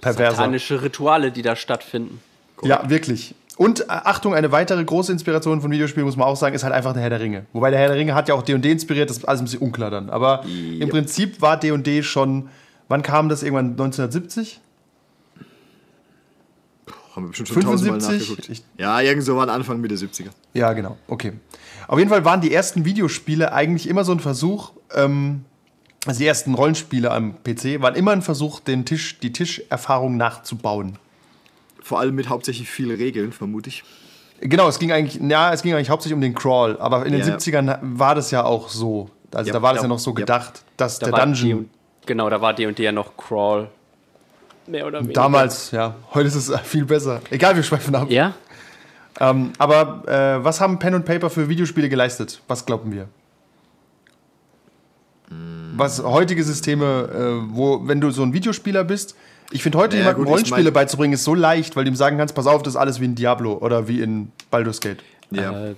Perverser. 0.00 0.36
Satanische 0.36 0.82
Rituale, 0.82 1.30
die 1.30 1.42
da 1.42 1.54
stattfinden. 1.54 2.20
Ja, 2.62 2.88
wirklich. 2.90 3.34
Und 3.56 3.80
äh, 3.82 3.84
Achtung, 3.88 4.34
eine 4.34 4.50
weitere 4.52 4.84
große 4.84 5.12
Inspiration 5.12 5.60
von 5.60 5.70
Videospielen, 5.70 6.06
muss 6.06 6.16
man 6.16 6.26
auch 6.26 6.34
sagen, 6.36 6.56
ist 6.56 6.64
halt 6.64 6.74
einfach 6.74 6.92
der 6.92 7.02
Herr 7.02 7.10
der 7.10 7.20
Ringe. 7.20 7.46
Wobei 7.52 7.70
der 7.70 7.78
Herr 7.78 7.88
der 7.88 7.96
Ringe 7.96 8.14
hat 8.14 8.28
ja 8.28 8.34
auch 8.34 8.42
D&D 8.42 8.70
inspiriert, 8.70 9.08
das 9.10 9.18
ist 9.18 9.24
alles 9.28 9.40
ein 9.42 9.44
bisschen 9.44 9.60
unklar 9.60 9.90
dann. 9.90 10.10
Aber 10.10 10.44
im 10.46 10.88
Prinzip 10.88 11.40
war 11.40 11.56
D&D 11.58 12.02
schon, 12.02 12.48
wann 12.88 13.02
kam 13.02 13.28
das 13.28 13.42
irgendwann, 13.42 13.70
1970? 13.72 14.60
Haben 17.14 17.24
wir 17.26 17.28
bestimmt 17.28 17.48
schon 17.48 17.62
tausendmal 17.62 18.00
75? 18.00 18.28
nachgeguckt. 18.28 18.48
Ich- 18.50 18.64
ja, 18.80 19.00
irgend 19.00 19.22
so 19.24 19.36
waren 19.36 19.48
Anfang 19.48 19.80
Mitte 19.80 19.96
70er. 19.96 20.30
Ja, 20.52 20.72
genau, 20.72 20.96
okay. 21.06 21.32
Auf 21.86 21.98
jeden 21.98 22.10
Fall 22.10 22.24
waren 22.24 22.40
die 22.40 22.52
ersten 22.52 22.84
Videospiele 22.84 23.52
eigentlich 23.52 23.88
immer 23.88 24.04
so 24.04 24.12
ein 24.12 24.20
Versuch, 24.20 24.72
ähm, 24.94 25.44
also 26.06 26.18
die 26.18 26.26
ersten 26.26 26.54
Rollenspiele 26.54 27.10
am 27.10 27.34
PC 27.44 27.80
waren 27.80 27.94
immer 27.94 28.10
ein 28.12 28.22
Versuch, 28.22 28.60
den 28.60 28.84
Tisch, 28.84 29.18
die 29.20 29.32
Tischerfahrung 29.32 30.16
nachzubauen. 30.16 30.98
Vor 31.82 32.00
allem 32.00 32.14
mit 32.14 32.28
hauptsächlich 32.28 32.68
vielen 32.68 32.96
Regeln, 32.96 33.32
vermute 33.32 33.68
ich. 33.68 33.84
Genau, 34.40 34.68
es 34.68 34.78
ging 34.78 34.90
eigentlich, 34.90 35.22
ja, 35.22 35.52
es 35.52 35.62
ging 35.62 35.72
eigentlich 35.74 35.90
hauptsächlich 35.90 36.14
um 36.14 36.20
den 36.20 36.34
Crawl, 36.34 36.76
aber 36.78 37.06
in 37.06 37.12
den 37.12 37.20
Ja. 37.20 37.26
70ern 37.26 37.78
war 37.82 38.14
das 38.14 38.30
ja 38.32 38.44
auch 38.44 38.68
so. 38.68 39.08
Also 39.32 39.48
Ja, 39.48 39.52
da 39.54 39.62
war 39.62 39.72
das 39.74 39.82
ja, 39.82 39.88
noch 39.88 39.98
so 39.98 40.10
ja. 40.10 40.16
gedacht, 40.16 40.64
dass 40.76 40.98
Da 40.98 41.10
der 41.10 41.24
Dungeon 41.24 41.70
genau, 42.06 42.28
da 42.30 42.40
war 42.40 42.54
D&D 42.54 42.82
ja 42.82 42.92
noch 42.92 43.16
Crawl. 43.16 43.68
Mehr 44.66 44.86
oder 44.86 45.00
weniger. 45.00 45.12
damals, 45.14 45.70
ja, 45.72 45.94
heute 46.14 46.28
ist 46.28 46.36
es 46.36 46.60
viel 46.64 46.84
besser. 46.86 47.20
Egal, 47.30 47.54
wir 47.56 47.62
schweifen 47.62 47.94
ab. 47.94 48.10
Ja? 48.10 48.34
Ähm, 49.20 49.52
aber 49.58 50.02
äh, 50.08 50.42
was 50.44 50.60
haben 50.60 50.78
Pen 50.78 50.94
und 50.94 51.04
Paper 51.04 51.28
für 51.30 51.48
Videospiele 51.48 51.88
geleistet? 51.88 52.40
Was 52.48 52.64
glauben 52.66 52.92
wir? 52.92 53.08
Was 55.76 56.02
heutige 56.02 56.44
Systeme, 56.44 57.08
äh, 57.12 57.54
wo, 57.54 57.86
wenn 57.88 58.00
du 58.00 58.10
so 58.10 58.22
ein 58.22 58.32
Videospieler 58.32 58.84
bist, 58.84 59.16
ich 59.50 59.62
finde 59.62 59.78
heute 59.78 59.96
Ja, 59.96 60.02
jemandem 60.02 60.24
ich 60.24 60.30
Rollenspiele 60.30 60.64
mein- 60.64 60.72
beizubringen, 60.72 61.14
ist 61.14 61.24
so 61.24 61.34
leicht, 61.34 61.74
weil 61.76 61.84
du 61.84 61.90
ihm 61.90 61.96
sagen 61.96 62.16
kannst, 62.18 62.34
pass 62.34 62.46
auf, 62.46 62.62
das 62.62 62.74
ist 62.74 62.76
alles 62.80 63.00
wie 63.00 63.06
in 63.06 63.14
Diablo 63.14 63.54
oder 63.54 63.88
wie 63.88 64.00
in 64.00 64.30
Baldur's 64.50 64.80
Gate. 64.80 65.02
Ja. 65.30 65.68
Äh, 65.70 65.74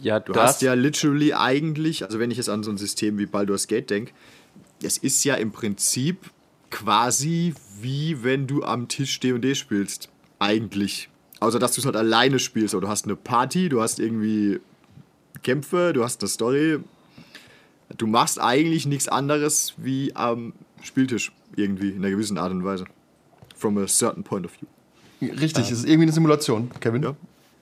ja, 0.00 0.20
Du 0.20 0.32
das, 0.32 0.42
hast 0.42 0.62
ja 0.62 0.74
literally 0.74 1.32
eigentlich, 1.32 2.04
also 2.04 2.18
wenn 2.18 2.30
ich 2.30 2.36
jetzt 2.36 2.48
an 2.48 2.62
so 2.62 2.70
ein 2.70 2.76
System 2.78 3.18
wie 3.18 3.26
Baldur's 3.26 3.66
Gate 3.68 3.88
denke, 3.90 4.12
es 4.84 4.98
ist 4.98 5.24
ja 5.24 5.34
im 5.34 5.52
Prinzip 5.52 6.30
quasi 6.70 7.54
wie 7.80 8.22
wenn 8.22 8.46
du 8.46 8.62
am 8.62 8.88
Tisch 8.88 9.20
D&D 9.20 9.54
spielst. 9.54 10.08
Eigentlich. 10.38 11.08
Außer 11.40 11.58
dass 11.58 11.74
du 11.74 11.80
es 11.80 11.84
halt 11.86 11.96
alleine 11.96 12.38
spielst. 12.38 12.74
Oder 12.74 12.86
du 12.86 12.90
hast 12.90 13.04
eine 13.04 13.16
Party, 13.16 13.68
du 13.68 13.80
hast 13.82 13.98
irgendwie 13.98 14.60
Kämpfe, 15.42 15.92
du 15.92 16.04
hast 16.04 16.22
eine 16.22 16.28
Story. 16.28 16.78
Du 17.96 18.06
machst 18.06 18.40
eigentlich 18.40 18.86
nichts 18.86 19.08
anderes 19.08 19.74
wie 19.76 20.14
am 20.14 20.54
Spieltisch 20.82 21.32
irgendwie 21.56 21.90
in 21.90 21.98
einer 21.98 22.10
gewissen 22.10 22.38
Art 22.38 22.50
und 22.50 22.64
Weise. 22.64 22.86
From 23.56 23.78
a 23.78 23.86
certain 23.86 24.24
point 24.24 24.46
of 24.46 24.52
view. 24.52 24.66
Richtig, 25.30 25.66
es 25.66 25.78
ist 25.78 25.84
irgendwie 25.84 26.04
eine 26.04 26.12
Simulation, 26.12 26.70
Kevin. 26.80 27.02
Ja. 27.02 27.16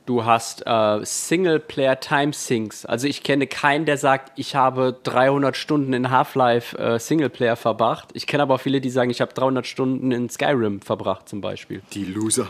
Du 0.06 0.24
hast 0.24 0.62
äh, 0.66 1.00
Singleplayer-Time-Sinks. 1.04 2.84
Also 2.86 3.06
ich 3.06 3.22
kenne 3.22 3.46
keinen, 3.46 3.84
der 3.86 3.96
sagt, 3.96 4.32
ich 4.36 4.56
habe 4.56 4.98
300 5.02 5.56
Stunden 5.56 5.92
in 5.92 6.10
Half-Life 6.10 6.76
äh, 6.78 6.98
Singleplayer 6.98 7.56
verbracht. 7.56 8.08
Ich 8.14 8.26
kenne 8.26 8.42
aber 8.42 8.54
auch 8.54 8.60
viele, 8.60 8.80
die 8.80 8.90
sagen, 8.90 9.10
ich 9.10 9.20
habe 9.20 9.32
300 9.34 9.66
Stunden 9.66 10.10
in 10.10 10.28
Skyrim 10.28 10.80
verbracht 10.80 11.28
zum 11.28 11.40
Beispiel. 11.40 11.82
Die 11.92 12.04
Loser. 12.04 12.48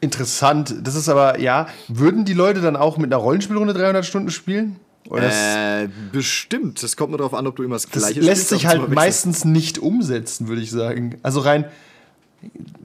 Interessant. 0.00 0.74
Das 0.82 0.94
ist 0.94 1.08
aber, 1.08 1.38
ja, 1.40 1.68
würden 1.88 2.24
die 2.26 2.34
Leute 2.34 2.60
dann 2.60 2.76
auch 2.76 2.98
mit 2.98 3.12
einer 3.12 3.22
Rollenspielrunde 3.22 3.72
300 3.72 4.04
Stunden 4.04 4.30
spielen? 4.30 4.78
Oder 5.08 5.22
das, 5.22 5.34
Äh, 5.34 5.88
bestimmt. 6.12 6.82
Das 6.82 6.96
kommt 6.96 7.10
nur 7.10 7.18
darauf 7.18 7.34
an, 7.34 7.46
ob 7.46 7.56
du 7.56 7.62
immer 7.62 7.76
das 7.76 7.84
das 7.88 8.02
Gleiche 8.02 8.20
lässt 8.20 8.48
spielst, 8.48 8.48
sich 8.50 8.64
aber 8.64 8.68
halt 8.70 8.76
zum 8.80 8.90
Wechseln. 8.90 8.94
meistens 8.94 9.44
nicht 9.44 9.78
umsetzen, 9.78 10.48
würde 10.48 10.60
ich 10.62 10.70
sagen. 10.70 11.18
Also 11.22 11.40
rein 11.40 11.66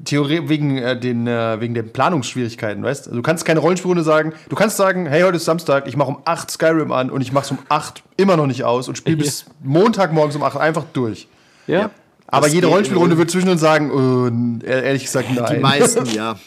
Theorie 0.06 0.48
wegen, 0.48 0.78
äh, 0.78 1.00
den, 1.00 1.28
äh, 1.28 1.60
wegen 1.60 1.74
den 1.74 1.92
Planungsschwierigkeiten, 1.92 2.84
weißt 2.84 3.06
du? 3.06 3.10
Also 3.12 3.18
du 3.18 3.24
kannst 3.24 3.46
keine 3.46 3.60
Rollenspielrunde 3.60 4.04
sagen. 4.04 4.34
Du 4.50 4.56
kannst 4.56 4.78
sagen, 4.78 5.06
hey, 5.06 5.22
heute 5.22 5.38
ist 5.38 5.46
Samstag, 5.46 5.88
ich 5.88 5.96
mache 5.96 6.10
um 6.10 6.18
8 6.26 6.50
Skyrim 6.50 6.92
an 6.92 7.10
und 7.10 7.22
ich 7.22 7.32
mache 7.32 7.46
es 7.46 7.52
um 7.52 7.60
8 7.70 8.04
immer 8.18 8.38
noch 8.38 8.48
nicht 8.48 8.64
aus 8.64 8.88
und 8.88 8.98
spiele 8.98 9.18
bis 9.24 9.46
Montagmorgens 9.64 10.36
um 10.36 10.44
8 10.44 10.58
einfach 10.58 10.86
durch. 10.94 11.28
Ja. 11.68 11.92
Aber 12.28 12.46
Das 12.46 12.54
jede 12.54 12.68
Rollenspielrunde 12.68 13.18
wird 13.18 13.32
zwischendurch 13.32 13.60
sagen, 13.60 14.62
äh, 14.64 14.86
ehrlich 14.86 15.04
gesagt, 15.04 15.28
nein. 15.34 15.56
Die 15.56 15.60
meisten, 15.60 16.06
ja. 16.14 16.38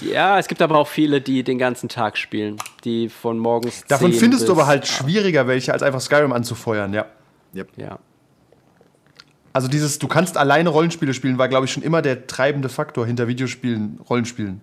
Ja, 0.00 0.38
es 0.38 0.48
gibt 0.48 0.62
aber 0.62 0.78
auch 0.78 0.88
viele, 0.88 1.20
die 1.20 1.42
den 1.42 1.58
ganzen 1.58 1.88
Tag 1.88 2.16
spielen. 2.16 2.56
Die 2.84 3.08
von 3.08 3.38
morgens. 3.38 3.84
Davon 3.86 4.12
10 4.12 4.20
findest 4.20 4.48
du 4.48 4.52
aber 4.52 4.66
halt 4.66 4.86
schwieriger 4.86 5.46
welche, 5.46 5.72
als 5.72 5.82
einfach 5.82 6.00
Skyrim 6.00 6.32
anzufeuern, 6.32 6.94
ja. 6.94 7.06
ja. 7.52 7.64
Ja. 7.76 7.98
Also 9.52 9.66
dieses, 9.68 9.98
du 9.98 10.06
kannst 10.08 10.36
alleine 10.36 10.68
Rollenspiele 10.68 11.12
spielen, 11.14 11.38
war, 11.38 11.48
glaube 11.48 11.66
ich, 11.66 11.72
schon 11.72 11.82
immer 11.82 12.02
der 12.02 12.26
treibende 12.26 12.68
Faktor 12.68 13.06
hinter 13.06 13.26
Videospielen, 13.28 13.98
Rollenspielen. 14.08 14.60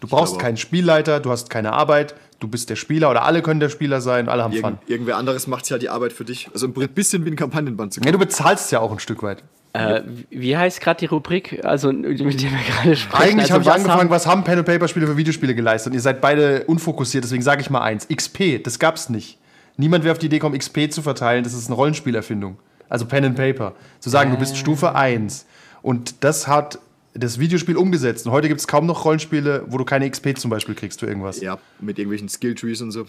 Du 0.00 0.06
brauchst 0.08 0.38
keinen 0.38 0.56
Spielleiter, 0.56 1.18
du 1.20 1.30
hast 1.30 1.50
keine 1.50 1.72
Arbeit, 1.72 2.14
du 2.38 2.46
bist 2.46 2.70
der 2.70 2.76
Spieler 2.76 3.10
oder 3.10 3.24
alle 3.24 3.42
können 3.42 3.58
der 3.58 3.68
Spieler 3.68 4.00
sein, 4.00 4.28
alle 4.28 4.44
haben 4.44 4.52
Irgend, 4.52 4.78
Fun. 4.78 4.88
irgendwer 4.88 5.16
anderes 5.16 5.46
macht 5.48 5.68
ja 5.70 5.78
die 5.78 5.88
Arbeit 5.88 6.12
für 6.12 6.24
dich. 6.24 6.48
Also 6.52 6.66
ein 6.68 6.72
bisschen 6.72 7.24
wie 7.24 7.30
ein 7.30 7.36
Kampagnenband 7.36 7.94
zu 7.94 8.00
Ja, 8.00 8.12
du 8.12 8.18
bezahlst 8.18 8.70
ja 8.70 8.78
auch 8.80 8.92
ein 8.92 9.00
Stück 9.00 9.22
weit. 9.24 9.42
Äh, 9.72 10.02
wie 10.30 10.56
heißt 10.56 10.80
gerade 10.80 10.98
die 11.00 11.06
Rubrik, 11.06 11.64
also 11.64 11.92
mit 11.92 12.18
der 12.20 12.50
wir 12.50 12.58
gerade 12.58 12.96
sprechen? 12.96 13.22
Eigentlich 13.22 13.52
also, 13.52 13.54
habe 13.54 13.62
ich 13.62 13.68
was 13.68 13.74
angefangen, 13.74 14.00
haben- 14.02 14.10
was 14.10 14.26
haben 14.26 14.44
Pen 14.44 14.58
and 14.58 14.66
Paper 14.66 14.88
Spiele 14.88 15.06
für 15.06 15.16
Videospiele 15.16 15.54
geleistet? 15.54 15.90
Und 15.90 15.94
ihr 15.94 16.00
seid 16.00 16.20
beide 16.20 16.64
unfokussiert, 16.64 17.24
deswegen 17.24 17.42
sage 17.42 17.60
ich 17.60 17.68
mal 17.70 17.82
eins. 17.82 18.06
XP, 18.08 18.58
das 18.62 18.78
gab's 18.78 19.08
nicht. 19.10 19.38
Niemand 19.76 20.04
wäre 20.04 20.12
auf 20.12 20.18
die 20.18 20.26
Idee 20.26 20.36
gekommen, 20.38 20.56
XP 20.58 20.90
zu 20.90 21.02
verteilen, 21.02 21.44
das 21.44 21.54
ist 21.54 21.66
eine 21.66 21.74
Rollenspielerfindung. 21.76 22.56
Also 22.88 23.06
Pen 23.06 23.24
and 23.24 23.36
Paper. 23.36 23.74
Zu 24.00 24.10
sagen, 24.10 24.30
du 24.30 24.36
bist 24.38 24.56
Stufe 24.56 24.94
1. 24.94 25.46
Und 25.82 26.24
das 26.24 26.46
hat 26.48 26.78
das 27.14 27.38
Videospiel 27.38 27.76
umgesetzt. 27.76 28.26
Und 28.26 28.32
heute 28.32 28.48
gibt 28.48 28.60
es 28.60 28.66
kaum 28.68 28.86
noch 28.86 29.04
Rollenspiele, 29.04 29.64
wo 29.68 29.78
du 29.78 29.84
keine 29.84 30.08
XP 30.08 30.38
zum 30.38 30.50
Beispiel 30.50 30.74
kriegst 30.74 31.00
für 31.00 31.06
irgendwas. 31.06 31.40
Ja, 31.40 31.58
mit 31.80 31.98
irgendwelchen 31.98 32.28
Skilltrees 32.28 32.80
und 32.82 32.90
so. 32.92 33.06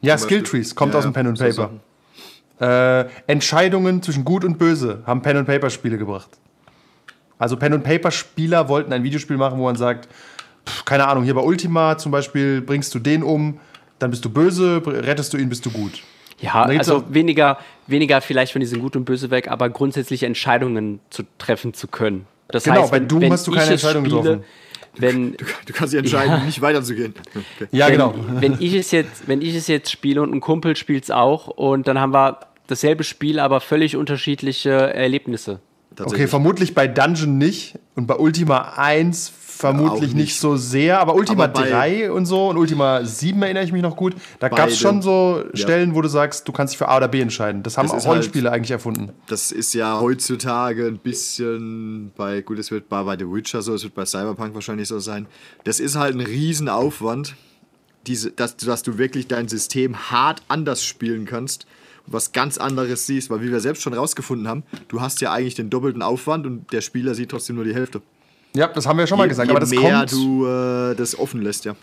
Ja, 0.00 0.16
Zum 0.16 0.28
Skilltrees, 0.28 0.74
kommt 0.74 0.92
Ja, 0.94 0.98
aus 0.98 1.04
dem 1.04 1.12
Pen 1.12 1.26
and 1.28 1.38
so 1.38 1.44
Paper. 1.44 1.70
äh, 2.60 3.08
Entscheidungen 3.26 4.02
zwischen 4.02 4.24
Gut 4.24 4.44
und 4.44 4.58
Böse 4.58 5.02
haben 5.06 5.22
Pen 5.22 5.36
and 5.38 5.46
Paper 5.46 5.70
Spiele 5.70 5.98
gebracht. 5.98 6.28
Also 7.38 7.56
Pen 7.56 7.72
and 7.74 7.84
Paper 7.84 8.10
Spieler 8.10 8.68
wollten 8.68 8.92
ein 8.92 9.02
Videospiel 9.02 9.36
machen, 9.36 9.58
wo 9.58 9.64
man 9.64 9.76
sagt, 9.76 10.08
pff, 10.66 10.84
keine 10.84 11.08
Ahnung, 11.08 11.24
hier 11.24 11.34
bei 11.34 11.40
Ultima 11.40 11.98
zum 11.98 12.12
Beispiel 12.12 12.60
bringst 12.60 12.94
du 12.94 12.98
den 13.00 13.22
um, 13.22 13.58
dann 13.98 14.10
bist 14.10 14.24
du 14.24 14.30
böse, 14.30 14.82
rettest 14.86 15.32
du 15.32 15.38
ihn, 15.38 15.48
bist 15.48 15.64
du 15.66 15.70
gut. 15.70 16.02
Ja, 16.42 16.64
also 16.64 17.04
weniger, 17.08 17.58
weniger 17.86 18.20
vielleicht 18.20 18.52
von 18.52 18.60
diesem 18.60 18.80
Gut 18.80 18.96
und 18.96 19.04
Böse 19.04 19.30
weg, 19.30 19.48
aber 19.48 19.70
grundsätzlich 19.70 20.24
Entscheidungen 20.24 21.00
zu 21.08 21.22
treffen 21.38 21.72
zu 21.72 21.86
können. 21.86 22.26
Das 22.48 22.64
Genau, 22.64 22.82
heißt, 22.82 22.90
bei 22.90 23.00
wenn, 23.00 23.08
Doom 23.08 23.20
wenn 23.22 23.32
hast 23.32 23.46
du 23.46 23.52
ich 23.52 23.58
keine 23.58 23.74
es 23.74 23.82
Entscheidung 23.82 24.04
spiele, 24.04 24.22
getroffen. 24.22 24.44
Wenn, 24.96 25.32
Du 25.66 25.72
kannst 25.72 25.92
dich 25.94 25.98
entscheiden, 26.00 26.44
nicht 26.44 26.60
weiterzugehen. 26.60 27.14
Okay. 27.30 27.68
Ja, 27.72 27.86
wenn, 27.86 27.92
genau. 27.92 28.14
wenn, 28.40 28.56
ich 28.60 28.74
es 28.74 28.90
jetzt, 28.90 29.26
wenn 29.28 29.40
ich 29.40 29.54
es 29.54 29.68
jetzt 29.68 29.90
spiele 29.90 30.20
und 30.20 30.34
ein 30.34 30.40
Kumpel 30.40 30.76
spielt 30.76 31.04
es 31.04 31.10
auch 31.10 31.46
und 31.46 31.88
dann 31.88 31.98
haben 31.98 32.12
wir 32.12 32.40
dasselbe 32.66 33.04
Spiel, 33.04 33.38
aber 33.38 33.60
völlig 33.60 33.96
unterschiedliche 33.96 34.70
Erlebnisse. 34.70 35.60
Okay, 35.98 36.26
vermutlich 36.26 36.74
bei 36.74 36.88
Dungeon 36.88 37.38
nicht 37.38 37.78
und 37.94 38.06
bei 38.06 38.16
Ultima 38.16 38.72
1 38.76 39.30
vermutlich 39.62 40.14
nicht. 40.14 40.26
nicht. 40.26 40.40
so 40.40 40.56
sehr, 40.56 41.00
aber 41.00 41.14
Ultima 41.14 41.44
Aber 41.44 41.52
bei- 41.62 41.70
3 41.70 42.12
und 42.12 42.26
so 42.26 42.48
und 42.48 42.56
Ultima 42.58 43.04
7 43.04 43.40
erinnere 43.42 43.64
ich 43.64 43.72
mich 43.72 43.82
noch 43.82 43.96
gut. 43.96 44.14
Da 44.38 44.48
gab 44.48 44.68
es 44.68 44.78
schon 44.78 45.00
so 45.02 45.42
Ja. 45.52 45.56
Stellen, 45.56 45.94
wo 45.94 46.02
du 46.02 46.08
sagst, 46.08 46.46
du 46.46 46.52
kannst 46.52 46.72
dich 46.74 46.78
für 46.78 46.88
A 46.88 46.98
oder 46.98 47.08
B 47.08 47.20
entscheiden. 47.20 47.62
Das 47.62 47.78
haben 47.78 47.86
Das 47.86 47.92
auch 47.92 47.96
ist 47.98 48.04
halt- 48.04 48.10
Rollenspiele 48.16 48.50
eigentlich 48.52 48.70
erfunden. 48.70 49.10
Das 49.28 49.50
ist 49.52 49.72
ja 49.74 49.98
heutzutage 50.00 50.86
ein 50.86 50.98
bisschen 50.98 52.12
bei, 52.16 52.40
gut, 52.42 52.58
es 52.58 52.70
wird 52.70 52.88
bei, 52.88 53.02
bei 53.02 53.16
The 53.16 53.24
Witcher 53.30 53.62
so, 53.62 53.74
es 53.74 53.82
wird 53.82 53.94
bei 53.94 54.04
Cyberpunk 54.04 54.54
wahrscheinlich 54.54 54.88
so 54.88 54.98
sein. 54.98 55.26
Das 55.64 55.80
ist 55.80 55.96
halt 55.96 56.14
ein 56.14 56.20
Riesenaufwand, 56.20 57.34
diese, 58.06 58.30
dass, 58.32 58.56
dass 58.56 58.82
du 58.82 58.98
wirklich 58.98 59.28
dein 59.28 59.48
System 59.48 60.10
hart 60.10 60.42
anders 60.48 60.84
spielen 60.84 61.24
kannst 61.24 61.66
und 62.06 62.12
was 62.12 62.32
ganz 62.32 62.58
anderes 62.58 63.06
siehst, 63.06 63.30
weil 63.30 63.40
wie 63.42 63.50
wir 63.52 63.60
selbst 63.60 63.82
schon 63.82 63.94
rausgefunden 63.94 64.48
haben, 64.48 64.64
du 64.88 65.00
hast 65.00 65.20
ja 65.20 65.32
eigentlich 65.32 65.54
den 65.54 65.70
doppelten 65.70 66.02
Aufwand 66.02 66.46
und 66.46 66.72
der 66.72 66.80
Spieler 66.80 67.14
sieht 67.14 67.30
trotzdem 67.30 67.56
nur 67.56 67.64
die 67.64 67.74
Hälfte. 67.74 68.02
Ja, 68.54 68.68
das 68.68 68.86
haben 68.86 68.96
wir 68.98 69.02
ja 69.04 69.06
schon 69.06 69.18
mal 69.18 69.24
je, 69.24 69.30
gesagt, 69.30 69.48
je 69.48 69.52
aber 69.52 69.60
das 69.60 69.70
mehr 69.70 69.80
kommt. 69.80 70.12
du 70.12 70.46
äh, 70.46 70.94
das 70.94 71.18
offen 71.18 71.40
lässt, 71.42 71.64
ja. 71.64 71.74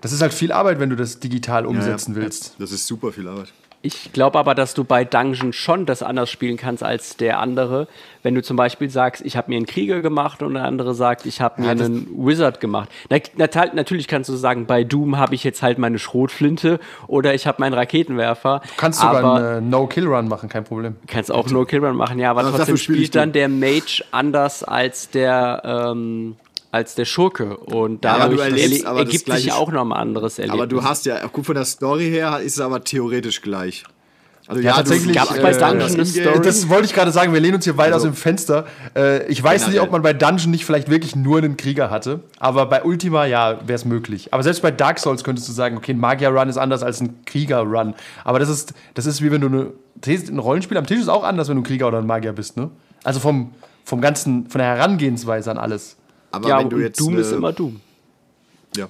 Das 0.00 0.12
ist 0.12 0.20
halt 0.20 0.34
viel 0.34 0.52
Arbeit, 0.52 0.80
wenn 0.80 0.90
du 0.90 0.96
das 0.96 1.18
digital 1.18 1.66
umsetzen 1.66 2.14
ja, 2.14 2.20
willst. 2.20 2.54
Das 2.58 2.72
ist 2.72 2.86
super 2.86 3.12
viel 3.12 3.26
Arbeit. 3.26 3.52
Ich 3.86 4.14
glaube 4.14 4.38
aber, 4.38 4.54
dass 4.54 4.72
du 4.72 4.82
bei 4.82 5.04
Dungeon 5.04 5.52
schon 5.52 5.84
das 5.84 6.02
anders 6.02 6.30
spielen 6.30 6.56
kannst 6.56 6.82
als 6.82 7.18
der 7.18 7.38
andere. 7.38 7.86
Wenn 8.22 8.34
du 8.34 8.42
zum 8.42 8.56
Beispiel 8.56 8.88
sagst, 8.88 9.22
ich 9.26 9.36
habe 9.36 9.50
mir 9.50 9.58
einen 9.58 9.66
Krieger 9.66 10.00
gemacht 10.00 10.42
und 10.42 10.54
der 10.54 10.64
andere 10.64 10.94
sagt, 10.94 11.26
ich 11.26 11.42
habe 11.42 11.60
mir 11.60 11.66
Ja, 11.66 11.72
einen 11.72 12.08
Wizard 12.16 12.60
gemacht. 12.60 12.88
Na, 13.10 13.18
na, 13.36 13.46
natürlich 13.74 14.08
kannst 14.08 14.30
du 14.30 14.36
sagen, 14.36 14.64
bei 14.64 14.84
Doom 14.84 15.18
habe 15.18 15.34
ich 15.34 15.44
jetzt 15.44 15.62
halt 15.62 15.76
meine 15.76 15.98
Schrotflinte 15.98 16.80
oder 17.08 17.34
ich 17.34 17.46
habe 17.46 17.60
meinen 17.60 17.74
Raketenwerfer. 17.74 18.62
Kannst 18.78 19.00
sogar 19.00 19.36
einen 19.36 19.58
äh, 19.58 19.60
No-Kill-Run 19.60 20.28
machen, 20.28 20.48
kein 20.48 20.64
Problem. 20.64 20.96
kannst 21.06 21.30
auch 21.30 21.46
nur 21.50 21.66
Killrun 21.66 21.94
machen, 21.94 22.18
ja, 22.18 22.30
aber 22.30 22.40
Aber 22.40 22.56
trotzdem 22.56 22.78
spielt 22.78 23.14
dann 23.14 23.32
der 23.32 23.50
Mage 23.50 24.02
anders 24.12 24.64
als 24.64 25.10
der 25.10 25.60
ähm, 25.92 26.36
als 26.74 26.94
der 26.96 27.04
Schurke 27.04 27.56
und 27.56 28.04
Ja, 28.04 28.18
dadurch 28.18 28.40
erlebst 28.40 28.84
das 28.84 28.96
ergibt 28.96 29.12
sich 29.12 29.24
gleiche- 29.24 29.54
auch 29.54 29.70
noch 29.70 29.84
ein 29.84 29.92
anderes 29.92 30.38
Erlebnis. 30.38 30.60
Aber 30.60 30.66
du 30.66 30.82
hast 30.82 31.06
ja, 31.06 31.24
gut 31.28 31.46
von 31.46 31.54
der 31.54 31.64
Story 31.64 32.10
her 32.10 32.40
ist 32.40 32.54
es 32.54 32.60
aber 32.60 32.82
theoretisch 32.82 33.42
gleich. 33.42 33.84
Also 34.46 34.60
Ja, 34.60 34.74
tatsächlich, 34.74 35.16
Gab's 35.16 35.36
äh, 35.36 35.40
bei 35.40 35.52
Dungeon 35.52 35.88
Ingame- 35.88 36.04
Story? 36.04 36.40
Das 36.42 36.68
wollte 36.68 36.84
ich 36.86 36.92
gerade 36.92 37.12
sagen, 37.12 37.32
wir 37.32 37.40
lehnen 37.40 37.54
uns 37.54 37.64
hier 37.64 37.78
weit 37.78 37.92
Also- 37.94 38.08
aus 38.08 38.12
dem 38.14 38.16
Fenster. 38.16 38.66
Äh, 38.94 39.26
ich 39.28 39.42
weiß 39.42 39.62
nicht, 39.62 39.70
Generell. 39.70 39.86
ob 39.86 39.92
man 39.92 40.02
bei 40.02 40.12
Dungeon 40.12 40.50
nicht 40.50 40.66
vielleicht 40.66 40.90
wirklich 40.90 41.14
nur 41.16 41.38
einen 41.38 41.56
Krieger 41.56 41.90
hatte, 41.90 42.20
aber 42.40 42.66
bei 42.66 42.82
Ultima, 42.82 43.24
ja, 43.24 43.60
wäre 43.66 43.76
es 43.76 43.84
möglich. 43.86 44.34
Aber 44.34 44.42
selbst 44.42 44.60
bei 44.60 44.70
Dark 44.72 44.98
Souls 44.98 45.22
könntest 45.24 45.48
du 45.48 45.52
sagen, 45.52 45.76
okay, 45.78 45.92
ein 45.94 45.98
Magier-Run 46.00 46.48
ist 46.48 46.58
anders 46.58 46.82
als 46.82 47.00
ein 47.00 47.24
Krieger-Run. 47.24 47.94
Aber 48.24 48.38
das 48.40 48.48
ist, 48.50 48.74
das 48.94 49.06
ist 49.06 49.22
wie 49.22 49.30
wenn 49.30 49.40
du 49.40 49.46
eine, 49.46 49.72
ein 50.06 50.38
Rollenspiel 50.40 50.76
am 50.76 50.86
Tisch 50.86 50.98
ist 51.00 51.08
auch 51.08 51.22
anders, 51.24 51.48
wenn 51.48 51.54
du 51.56 51.62
ein 51.62 51.64
Krieger 51.64 51.86
oder 51.88 51.98
ein 51.98 52.06
Magier 52.06 52.32
bist, 52.32 52.56
ne? 52.58 52.68
Also 53.04 53.20
vom, 53.20 53.52
vom 53.84 54.00
ganzen, 54.02 54.48
von 54.50 54.58
der 54.58 54.68
Herangehensweise 54.76 55.50
an 55.52 55.56
alles. 55.58 55.96
Aber 56.34 56.48
ja, 56.48 56.58
wenn 56.58 56.70
du 56.70 56.78
jetzt 56.78 57.00
Doom 57.00 57.18
ist 57.18 57.32
immer 57.32 57.52
Doom. 57.52 57.80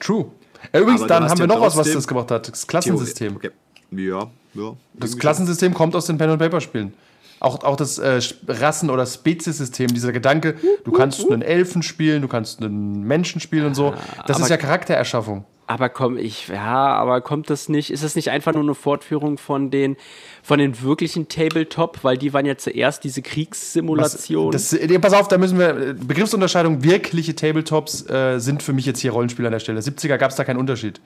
True. 0.00 0.26
Äh, 0.72 0.80
übrigens, 0.80 1.02
Aber 1.02 1.08
dann 1.08 1.28
haben 1.28 1.38
wir 1.38 1.46
ja 1.46 1.54
noch 1.54 1.60
was, 1.60 1.76
was 1.76 1.92
das 1.92 2.06
gemacht 2.08 2.30
hat. 2.30 2.48
Das 2.50 2.66
Klassensystem. 2.66 3.36
Okay. 3.36 3.50
Ja, 3.90 4.28
ja. 4.54 4.72
Das 4.94 5.18
Klassensystem 5.18 5.74
kommt 5.74 5.94
aus 5.94 6.06
den 6.06 6.16
Pen-and-Paper-Spielen. 6.18 6.94
Auch, 7.40 7.62
auch 7.64 7.76
das 7.76 7.98
äh, 7.98 8.20
Rassen- 8.48 8.88
oder 8.88 9.04
Speziesystem, 9.04 9.88
dieser 9.88 10.12
Gedanke, 10.12 10.54
du 10.84 10.92
kannst 10.92 11.30
einen 11.30 11.42
Elfen 11.42 11.82
spielen, 11.82 12.22
du 12.22 12.28
kannst 12.28 12.62
einen 12.62 13.02
Menschen 13.02 13.40
spielen 13.40 13.66
und 13.66 13.74
so. 13.74 13.92
Das 14.26 14.38
ist 14.38 14.44
aber- 14.44 14.50
ja 14.50 14.56
Charaktererschaffung. 14.56 15.44
Aber 15.66 15.88
komm, 15.88 16.18
ich, 16.18 16.48
ja, 16.48 16.94
aber 16.94 17.22
kommt 17.22 17.48
das 17.48 17.70
nicht, 17.70 17.90
ist 17.90 18.04
das 18.04 18.16
nicht 18.16 18.30
einfach 18.30 18.52
nur 18.52 18.62
eine 18.62 18.74
Fortführung 18.74 19.38
von 19.38 19.70
den, 19.70 19.96
von 20.42 20.58
den 20.58 20.82
wirklichen 20.82 21.28
Tabletop, 21.28 22.00
weil 22.02 22.18
die 22.18 22.34
waren 22.34 22.44
ja 22.44 22.56
zuerst 22.58 23.02
diese 23.02 23.22
Kriegssimulationen. 23.22 24.52
Das, 24.52 24.74
äh, 24.74 24.98
pass 24.98 25.14
auf, 25.14 25.28
da 25.28 25.38
müssen 25.38 25.58
wir, 25.58 25.94
Begriffsunterscheidung, 25.94 26.84
wirkliche 26.84 27.34
Tabletops 27.34 28.08
äh, 28.10 28.38
sind 28.40 28.62
für 28.62 28.74
mich 28.74 28.84
jetzt 28.84 29.00
hier 29.00 29.12
Rollenspiele 29.12 29.48
an 29.48 29.52
der 29.52 29.60
Stelle. 29.60 29.80
70er 29.80 30.18
gab 30.18 30.30
es 30.30 30.36
da 30.36 30.44
keinen 30.44 30.58
Unterschied. 30.58 31.00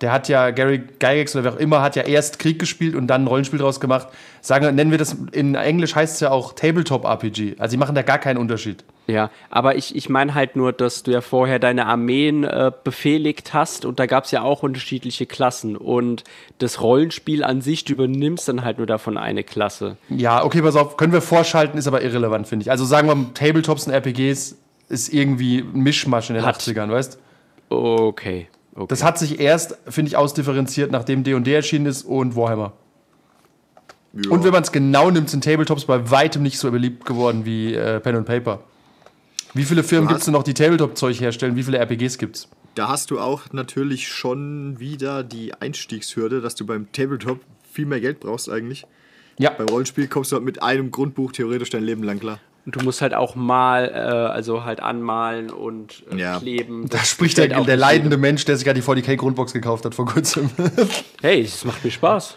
Der 0.00 0.12
hat 0.12 0.28
ja, 0.28 0.50
Gary 0.50 0.78
Gygax 0.78 1.34
oder 1.34 1.44
wer 1.44 1.54
auch 1.54 1.58
immer, 1.58 1.82
hat 1.82 1.96
ja 1.96 2.02
erst 2.02 2.38
Krieg 2.38 2.58
gespielt 2.58 2.94
und 2.94 3.08
dann 3.08 3.24
ein 3.24 3.26
Rollenspiel 3.26 3.58
draus 3.58 3.80
gemacht. 3.80 4.08
Sagen, 4.42 4.74
nennen 4.74 4.90
wir 4.90 4.98
das, 4.98 5.16
in 5.32 5.54
Englisch 5.54 5.94
heißt 5.94 6.14
es 6.14 6.20
ja 6.20 6.30
auch 6.30 6.52
Tabletop-RPG. 6.52 7.56
Also 7.58 7.72
die 7.72 7.78
machen 7.78 7.94
da 7.94 8.02
gar 8.02 8.18
keinen 8.18 8.36
Unterschied. 8.36 8.84
Ja, 9.06 9.30
aber 9.50 9.76
ich, 9.76 9.94
ich 9.94 10.08
meine 10.08 10.34
halt 10.34 10.56
nur, 10.56 10.72
dass 10.72 11.04
du 11.04 11.12
ja 11.12 11.20
vorher 11.20 11.58
deine 11.58 11.86
Armeen 11.86 12.42
äh, 12.44 12.72
befehligt 12.82 13.54
hast 13.54 13.84
und 13.84 14.00
da 14.00 14.06
gab 14.06 14.24
es 14.24 14.32
ja 14.32 14.42
auch 14.42 14.62
unterschiedliche 14.64 15.26
Klassen 15.26 15.76
und 15.76 16.24
das 16.58 16.80
Rollenspiel 16.80 17.44
an 17.44 17.60
sich, 17.60 17.84
du 17.84 17.92
übernimmst 17.92 18.48
dann 18.48 18.64
halt 18.64 18.78
nur 18.78 18.86
davon 18.86 19.16
eine 19.16 19.44
Klasse. 19.44 19.96
Ja, 20.08 20.44
okay, 20.44 20.60
pass 20.60 20.74
auf, 20.74 20.96
können 20.96 21.12
wir 21.12 21.22
vorschalten, 21.22 21.78
ist 21.78 21.86
aber 21.86 22.02
irrelevant, 22.02 22.48
finde 22.48 22.64
ich. 22.64 22.70
Also 22.70 22.84
sagen 22.84 23.06
wir, 23.06 23.34
Tabletops 23.34 23.86
und 23.86 23.92
RPGs 23.92 24.56
ist 24.88 25.12
irgendwie 25.12 25.58
ein 25.58 25.80
Mischmasch 25.80 26.30
in 26.30 26.34
den 26.34 26.44
Hat. 26.44 26.58
80ern, 26.58 26.90
weißt 26.90 27.18
Okay. 27.68 28.48
okay. 28.74 28.86
Das 28.88 29.04
hat 29.04 29.18
sich 29.18 29.40
erst, 29.40 29.78
finde 29.88 30.08
ich, 30.08 30.16
ausdifferenziert, 30.16 30.90
nachdem 30.90 31.22
D&D 31.22 31.52
erschienen 31.52 31.86
ist 31.86 32.04
und 32.04 32.36
Warhammer. 32.36 32.72
Ja. 34.12 34.30
Und 34.30 34.44
wenn 34.44 34.52
man 34.52 34.62
es 34.62 34.72
genau 34.72 35.10
nimmt, 35.10 35.28
sind 35.30 35.44
Tabletops 35.44 35.84
bei 35.84 36.10
weitem 36.10 36.42
nicht 36.42 36.58
so 36.58 36.70
beliebt 36.70 37.04
geworden 37.04 37.44
wie 37.44 37.74
äh, 37.74 38.00
Pen 38.00 38.16
and 38.16 38.26
Paper. 38.26 38.60
Wie 39.54 39.64
viele 39.64 39.82
Firmen 39.82 40.06
Du 40.08 40.14
gibt 40.14 40.20
es 40.20 40.24
denn 40.26 40.32
noch, 40.34 40.42
die 40.42 40.54
Tabletop-Zeug 40.54 41.20
herstellen? 41.20 41.56
Wie 41.56 41.62
viele 41.62 41.78
RPGs 41.78 42.18
gibt's? 42.18 42.48
Da 42.74 42.88
hast 42.88 43.10
du 43.10 43.18
auch 43.18 43.52
natürlich 43.52 44.08
schon 44.08 44.78
wieder 44.78 45.22
die 45.22 45.54
Einstiegshürde, 45.54 46.40
dass 46.40 46.54
du 46.54 46.66
beim 46.66 46.90
Tabletop 46.92 47.40
viel 47.72 47.86
mehr 47.86 48.00
Geld 48.00 48.20
brauchst 48.20 48.50
eigentlich. 48.50 48.86
Ja, 49.38 49.50
Beim 49.50 49.68
Rollenspiel 49.68 50.08
kommst 50.08 50.32
du 50.32 50.36
halt 50.36 50.44
mit 50.44 50.62
einem 50.62 50.90
Grundbuch 50.90 51.32
theoretisch 51.32 51.70
dein 51.70 51.82
Leben 51.84 52.02
lang 52.02 52.18
klar. 52.18 52.38
Und 52.64 52.74
du 52.74 52.80
musst 52.84 53.00
halt 53.00 53.14
auch 53.14 53.34
mal, 53.36 53.88
äh, 53.94 53.96
also 53.98 54.64
halt 54.64 54.80
anmalen 54.80 55.50
und 55.50 56.02
äh, 56.10 56.16
Ja. 56.16 56.38
kleben. 56.38 56.88
Da 56.88 56.98
spricht 57.04 57.38
der, 57.38 57.48
der 57.48 57.76
leidende 57.76 58.16
Mensch, 58.16 58.44
der 58.44 58.56
sich 58.56 58.64
gerade 58.64 58.80
die 58.80 58.86
40k-Grundbox 58.86 59.52
gekauft 59.52 59.84
hat 59.84 59.94
vor 59.94 60.06
kurzem. 60.06 60.50
Hey, 61.22 61.42
es 61.42 61.64
macht 61.64 61.84
mir 61.84 61.90
Spaß. 61.90 62.36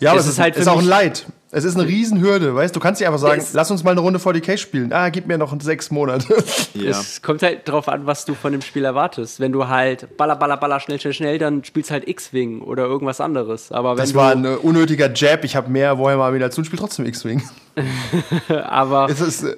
ja, 0.00 0.10
aber 0.10 0.20
Es 0.20 0.24
es 0.26 0.30
ist 0.32 0.34
ist, 0.38 0.42
halt 0.42 0.54
halt 0.54 0.62
ist 0.62 0.68
auch 0.68 0.80
ein 0.80 0.86
Leid. 0.86 1.26
Es 1.56 1.64
ist 1.64 1.74
eine 1.78 1.88
Riesenhürde, 1.88 2.54
weißt 2.54 2.74
du? 2.74 2.80
Du 2.80 2.82
kannst 2.82 3.00
nicht 3.00 3.06
einfach 3.08 3.18
sagen, 3.18 3.40
Es- 3.40 3.54
lass 3.54 3.70
uns 3.70 3.82
mal 3.82 3.92
eine 3.92 4.00
Runde 4.00 4.18
40k 4.18 4.58
spielen. 4.58 4.92
Ah, 4.92 5.08
gib 5.08 5.26
mir 5.26 5.38
noch 5.38 5.58
sechs 5.60 5.90
Monate. 5.90 6.26
Ja. 6.74 6.90
Es 6.90 7.22
kommt 7.22 7.42
halt 7.42 7.66
drauf 7.66 7.88
an, 7.88 8.04
was 8.04 8.26
du 8.26 8.34
von 8.34 8.52
dem 8.52 8.60
Spiel 8.60 8.84
erwartest. 8.84 9.40
Wenn 9.40 9.50
du 9.52 9.66
halt 9.66 10.16
baller, 10.18 10.36
baller, 10.36 10.58
baller, 10.58 10.78
schnell, 10.78 11.00
schnell, 11.00 11.14
schnell, 11.14 11.38
dann 11.38 11.64
spielst 11.64 11.90
halt 11.90 12.06
X-Wing 12.06 12.60
oder 12.60 12.84
irgendwas 12.84 13.18
anderes. 13.22 13.72
Aber 13.72 13.92
wenn 13.92 13.96
Das 14.02 14.12
du, 14.12 14.18
war 14.18 14.32
ein 14.32 14.44
äh, 14.44 14.48
unnötiger 14.48 15.10
Jab. 15.14 15.44
Ich 15.44 15.56
habe 15.56 15.70
mehr 15.70 15.98
Warhammer 15.98 16.24
Armee 16.24 16.38
dazu 16.38 16.60
und 16.60 16.66
spiele 16.66 16.80
trotzdem 16.80 17.06
X-Wing. 17.06 17.42
aber 18.48 19.08
Es 19.10 19.20
ist, 19.22 19.44
äh, 19.44 19.56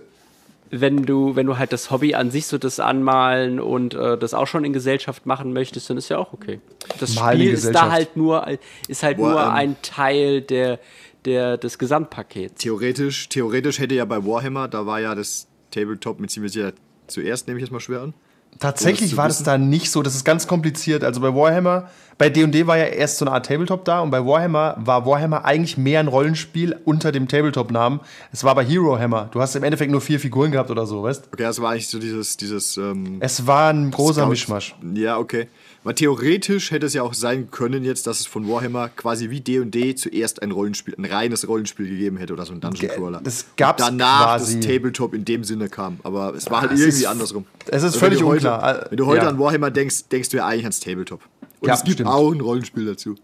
wenn 0.71 1.02
du, 1.05 1.35
wenn 1.35 1.47
du 1.47 1.57
halt 1.59 1.73
das 1.73 1.90
Hobby 1.90 2.14
an 2.14 2.31
sich 2.31 2.47
so 2.47 2.59
das 2.59 2.78
Anmalen 2.78 3.59
und 3.59 3.95
äh, 3.95 4.19
das 4.19 4.35
auch 4.35 4.47
schon 4.47 4.64
in 4.64 4.73
Gesellschaft 4.73 5.25
machen 5.26 5.52
möchtest, 5.52 5.88
dann 5.90 5.97
ist 5.97 6.09
ja 6.11 6.19
auch 6.19 6.33
okay. 6.33 6.61
Das 7.00 7.14
Spiel 7.14 7.52
ist 7.52 7.75
da 7.75 7.90
halt 7.90 8.17
nur, 8.17 8.47
ist 8.87 9.02
halt 9.02 9.17
Boah, 9.17 9.31
nur 9.31 9.40
ähm, 9.43 9.50
ein 9.50 9.76
Teil 9.83 10.43
der, 10.43 10.78
der, 11.25 11.57
des 11.59 11.79
Gesamtpakets. 11.79 12.63
Theoretisch, 12.63 13.29
theoretisch 13.29 13.79
hätte 13.79 13.95
ja 13.95 14.05
bei 14.05 14.25
Warhammer, 14.25 14.69
da 14.69 14.87
war 14.87 15.01
ja 15.01 15.15
das 15.15 15.47
Tabletop 15.71 16.21
mit 16.21 16.31
ziemlich 16.31 16.53
sicher 16.53 16.73
zuerst, 17.07 17.47
nehme 17.49 17.59
ich 17.59 17.65
jetzt 17.65 17.73
mal 17.73 17.81
schwer 17.81 18.03
an. 18.03 18.15
Tatsächlich 18.61 19.17
war 19.17 19.29
das 19.29 19.43
da 19.43 19.57
nicht 19.59 19.91
so. 19.91 20.03
Das 20.03 20.17
ist 20.17 20.25
ganz 20.25 20.47
kompliziert. 20.49 21.05
Also 21.05 21.21
bei 21.21 21.33
Warhammer, 21.33 21.91
bei 22.17 22.29
D&D 22.29 22.67
war 22.67 22.77
ja 22.79 22.87
erst 22.87 23.19
so 23.19 23.27
eine 23.27 23.33
Art 23.35 23.47
Tabletop 23.47 23.85
da 23.85 24.01
und 24.01 24.11
bei 24.11 24.25
Warhammer 24.25 24.75
war 24.79 25.07
Warhammer 25.07 25.45
eigentlich 25.45 25.77
mehr 25.77 26.01
ein 26.01 26.09
Rollenspiel 26.09 26.75
unter 26.85 27.13
dem 27.13 27.29
Tabletop-Namen. 27.29 28.01
Es 28.33 28.43
war 28.45 28.55
bei 28.55 28.65
Hero 28.65 28.99
Hammer. 28.99 29.29
Du 29.33 29.41
hast 29.41 29.55
im 29.55 29.63
Endeffekt 29.63 29.93
nur 29.93 30.01
vier 30.01 30.19
Figuren 30.19 30.51
gehabt 30.51 30.71
oder 30.71 30.87
so, 30.87 31.03
weißt? 31.03 31.29
Okay, 31.33 31.43
das 31.43 31.61
war 31.61 31.73
eigentlich 31.73 31.89
so 31.89 31.99
dieses, 32.01 32.37
dieses 32.37 32.77
ähm, 32.79 33.19
Es 33.21 33.47
war 33.47 33.71
ein 33.71 33.91
großer 33.93 34.23
Scout- 34.23 34.31
Mischmasch. 34.31 34.75
Ja, 34.95 35.19
okay. 35.19 35.49
Weil 35.85 35.95
theoretisch 35.95 36.71
hätte 36.71 36.87
es 36.87 36.95
ja 36.95 37.03
auch 37.03 37.15
sein 37.15 37.51
können 37.51 37.85
jetzt, 37.85 38.07
dass 38.07 38.21
es 38.21 38.27
von 38.27 38.49
Warhammer 38.49 38.89
quasi 38.89 39.31
wie 39.31 39.41
D&D 39.41 39.95
zuerst 39.95 40.43
ein 40.43 40.51
Rollenspiel, 40.51 40.95
ein 40.99 41.05
reines 41.05 41.47
Rollenspiel 41.49 41.89
gegeben 41.89 42.17
hätte 42.17 42.33
oder 42.33 42.45
so 42.45 42.53
ein 42.53 42.61
Dungeon 42.61 42.89
Ge- 42.89 42.97
Crawler. 42.97 43.21
das 43.23 43.47
gab's 43.57 43.83
Und 43.83 43.99
danach 43.99 44.25
quasi. 44.37 44.57
das 44.59 44.67
Tabletop 44.67 45.15
in 45.15 45.25
dem 45.25 45.45
Sinne 45.45 45.69
kam. 45.69 45.99
Aber 46.03 46.35
es 46.35 46.51
war 46.51 46.63
halt 46.63 46.73
Es 46.73 46.81
irgendwie 46.81 46.99
ist- 47.03 47.07
andersrum. 47.07 47.45
es 47.67 47.77
ist 47.79 47.85
Also 47.85 47.99
völlig 48.01 48.19
du 48.19 48.29
unklar. 48.31 48.61
Heute, 48.63 48.87
Äh, 48.87 48.91
wenn 48.91 48.97
du 48.99 49.07
heute 49.07 49.23
ja. 49.25 49.29
an 49.29 49.39
Warhammer 49.39 49.71
denkst, 49.71 50.09
denkst 50.11 50.29
du 50.31 50.37
ja 50.39 50.47
eigentlich 50.47 50.65
ans 50.65 50.81
Tabletop. 50.81 51.21
Und 51.61 51.69
Ja, 51.69 51.75
es 51.75 51.85
gibt 51.85 51.95
stimmt. 51.95 52.11
auch 52.11 52.33
ein 52.33 52.41
Rollenspiel 52.41 52.85
dazu. 52.87 53.15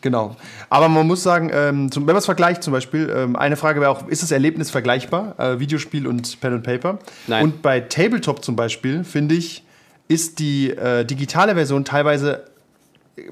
Genau. 0.00 0.36
Aber 0.70 0.88
man 0.88 1.06
muss 1.06 1.22
sagen, 1.24 1.50
ähm, 1.52 1.90
zum, 1.90 2.02
wenn 2.06 2.12
man 2.14 2.18
es 2.18 2.26
vergleicht 2.26 2.62
zum 2.62 2.72
Beispiel, 2.72 3.12
ähm, 3.14 3.34
eine 3.34 3.56
Frage 3.56 3.80
wäre 3.80 3.90
auch, 3.90 4.06
ist 4.06 4.22
das 4.22 4.30
Erlebnis 4.30 4.70
vergleichbar? 4.70 5.34
Äh, 5.38 5.58
Videospiel 5.58 6.06
und 6.06 6.40
Pen 6.40 6.52
and 6.54 6.62
Paper? 6.62 6.98
Nein. 7.26 7.42
Und 7.44 7.62
bei 7.62 7.80
Tabletop 7.80 8.44
zum 8.44 8.54
Beispiel, 8.54 9.02
finde 9.02 9.34
ich, 9.34 9.64
ist 10.08 10.38
die 10.38 10.70
äh, 10.70 11.04
digitale 11.04 11.54
Version 11.54 11.84
teilweise 11.84 12.44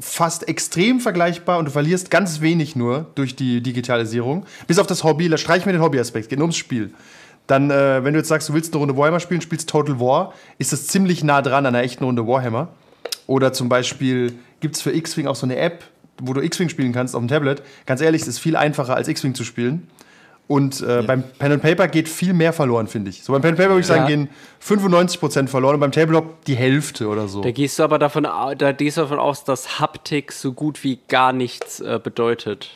fast 0.01 0.49
extrem 0.49 1.01
vergleichbar 1.01 1.59
und 1.59 1.67
du 1.67 1.71
verlierst 1.71 2.11
ganz 2.11 2.41
wenig 2.41 2.75
nur 2.75 3.07
durch 3.15 3.37
die 3.37 3.61
Digitalisierung. 3.61 4.47
Bis 4.67 4.79
auf 4.79 4.87
das 4.87 5.05
Hobby, 5.05 5.29
da 5.29 5.37
streichen 5.37 5.67
wir 5.67 5.73
den 5.73 5.83
Hobbyaspekt, 5.83 6.29
geht 6.29 6.39
nur 6.39 6.47
ums 6.47 6.57
Spiel. 6.57 6.93
Dann, 7.47 7.71
äh, 7.71 8.03
wenn 8.03 8.15
du 8.15 8.21
jetzt 8.21 8.29
sagst, 8.29 8.49
du 8.49 8.55
willst 8.55 8.73
eine 8.73 8.81
Runde 8.81 8.97
Warhammer 8.97 9.21
spielen, 9.21 9.43
spielst 9.43 9.69
Total 9.69 10.01
War, 10.01 10.33
ist 10.59 10.73
es 10.73 10.87
ziemlich 10.87 11.23
nah 11.23 11.43
dran 11.43 11.67
an 11.67 11.75
einer 11.75 11.85
echten 11.85 12.05
Runde 12.05 12.27
Warhammer. 12.27 12.69
Oder 13.27 13.53
zum 13.53 13.69
Beispiel 13.69 14.39
gibt 14.61 14.77
es 14.77 14.83
für 14.83 14.93
X-Wing 14.93 15.27
auch 15.27 15.37
so 15.37 15.47
eine 15.47 15.57
App, 15.57 15.85
wo 16.19 16.33
du 16.33 16.41
X-Wing 16.41 16.71
spielen 16.71 16.93
kannst 16.93 17.15
auf 17.15 17.21
dem 17.21 17.29
Tablet. 17.29 17.63
Ganz 17.85 18.01
ehrlich, 18.01 18.23
es 18.23 18.29
ist 18.29 18.39
viel 18.39 18.57
einfacher 18.57 18.97
als 18.97 19.09
X-Wing 19.09 19.35
zu 19.35 19.45
spielen. 19.45 19.89
Und 20.47 20.83
äh, 20.83 21.03
beim 21.07 21.23
Pen 21.23 21.53
and 21.53 21.63
Paper 21.63 21.89
geht 21.89 22.07
viel 22.09 22.35
mehr 22.35 22.53
verloren, 22.53 22.87
finde 22.87 23.09
ich. 23.11 23.23
So 23.25 23.33
beim 23.33 23.41
Pen 23.41 23.51
and 23.53 23.59
Paper 23.59 23.71
würde 23.71 23.81
ich 23.81 23.89
Ja. 23.89 23.95
sagen, 23.95 24.07
gehen 24.07 24.29
95% 24.63 25.49
verloren 25.49 25.75
und 25.75 25.81
beim 25.81 25.93
Tabletop 25.93 26.45
die 26.45 26.55
Hälfte 26.55 27.09
oder 27.09 27.29
so. 27.29 27.41
Da 27.41 27.51
gehst 27.51 27.79
du 27.79 27.83
aber 27.83 27.99
davon, 27.99 28.25
da 28.25 28.73
gehst 28.73 28.99
du 28.99 29.03
davon 29.03 29.19
aus, 29.19 29.45
dass 29.45 29.81
Haptik 29.81 30.33
so 30.33 30.53
gut 30.53 30.85
wie 30.85 30.99
gar 31.09 31.33
nichts 31.33 31.81
äh, 31.81 31.99
bedeutet. 32.03 32.71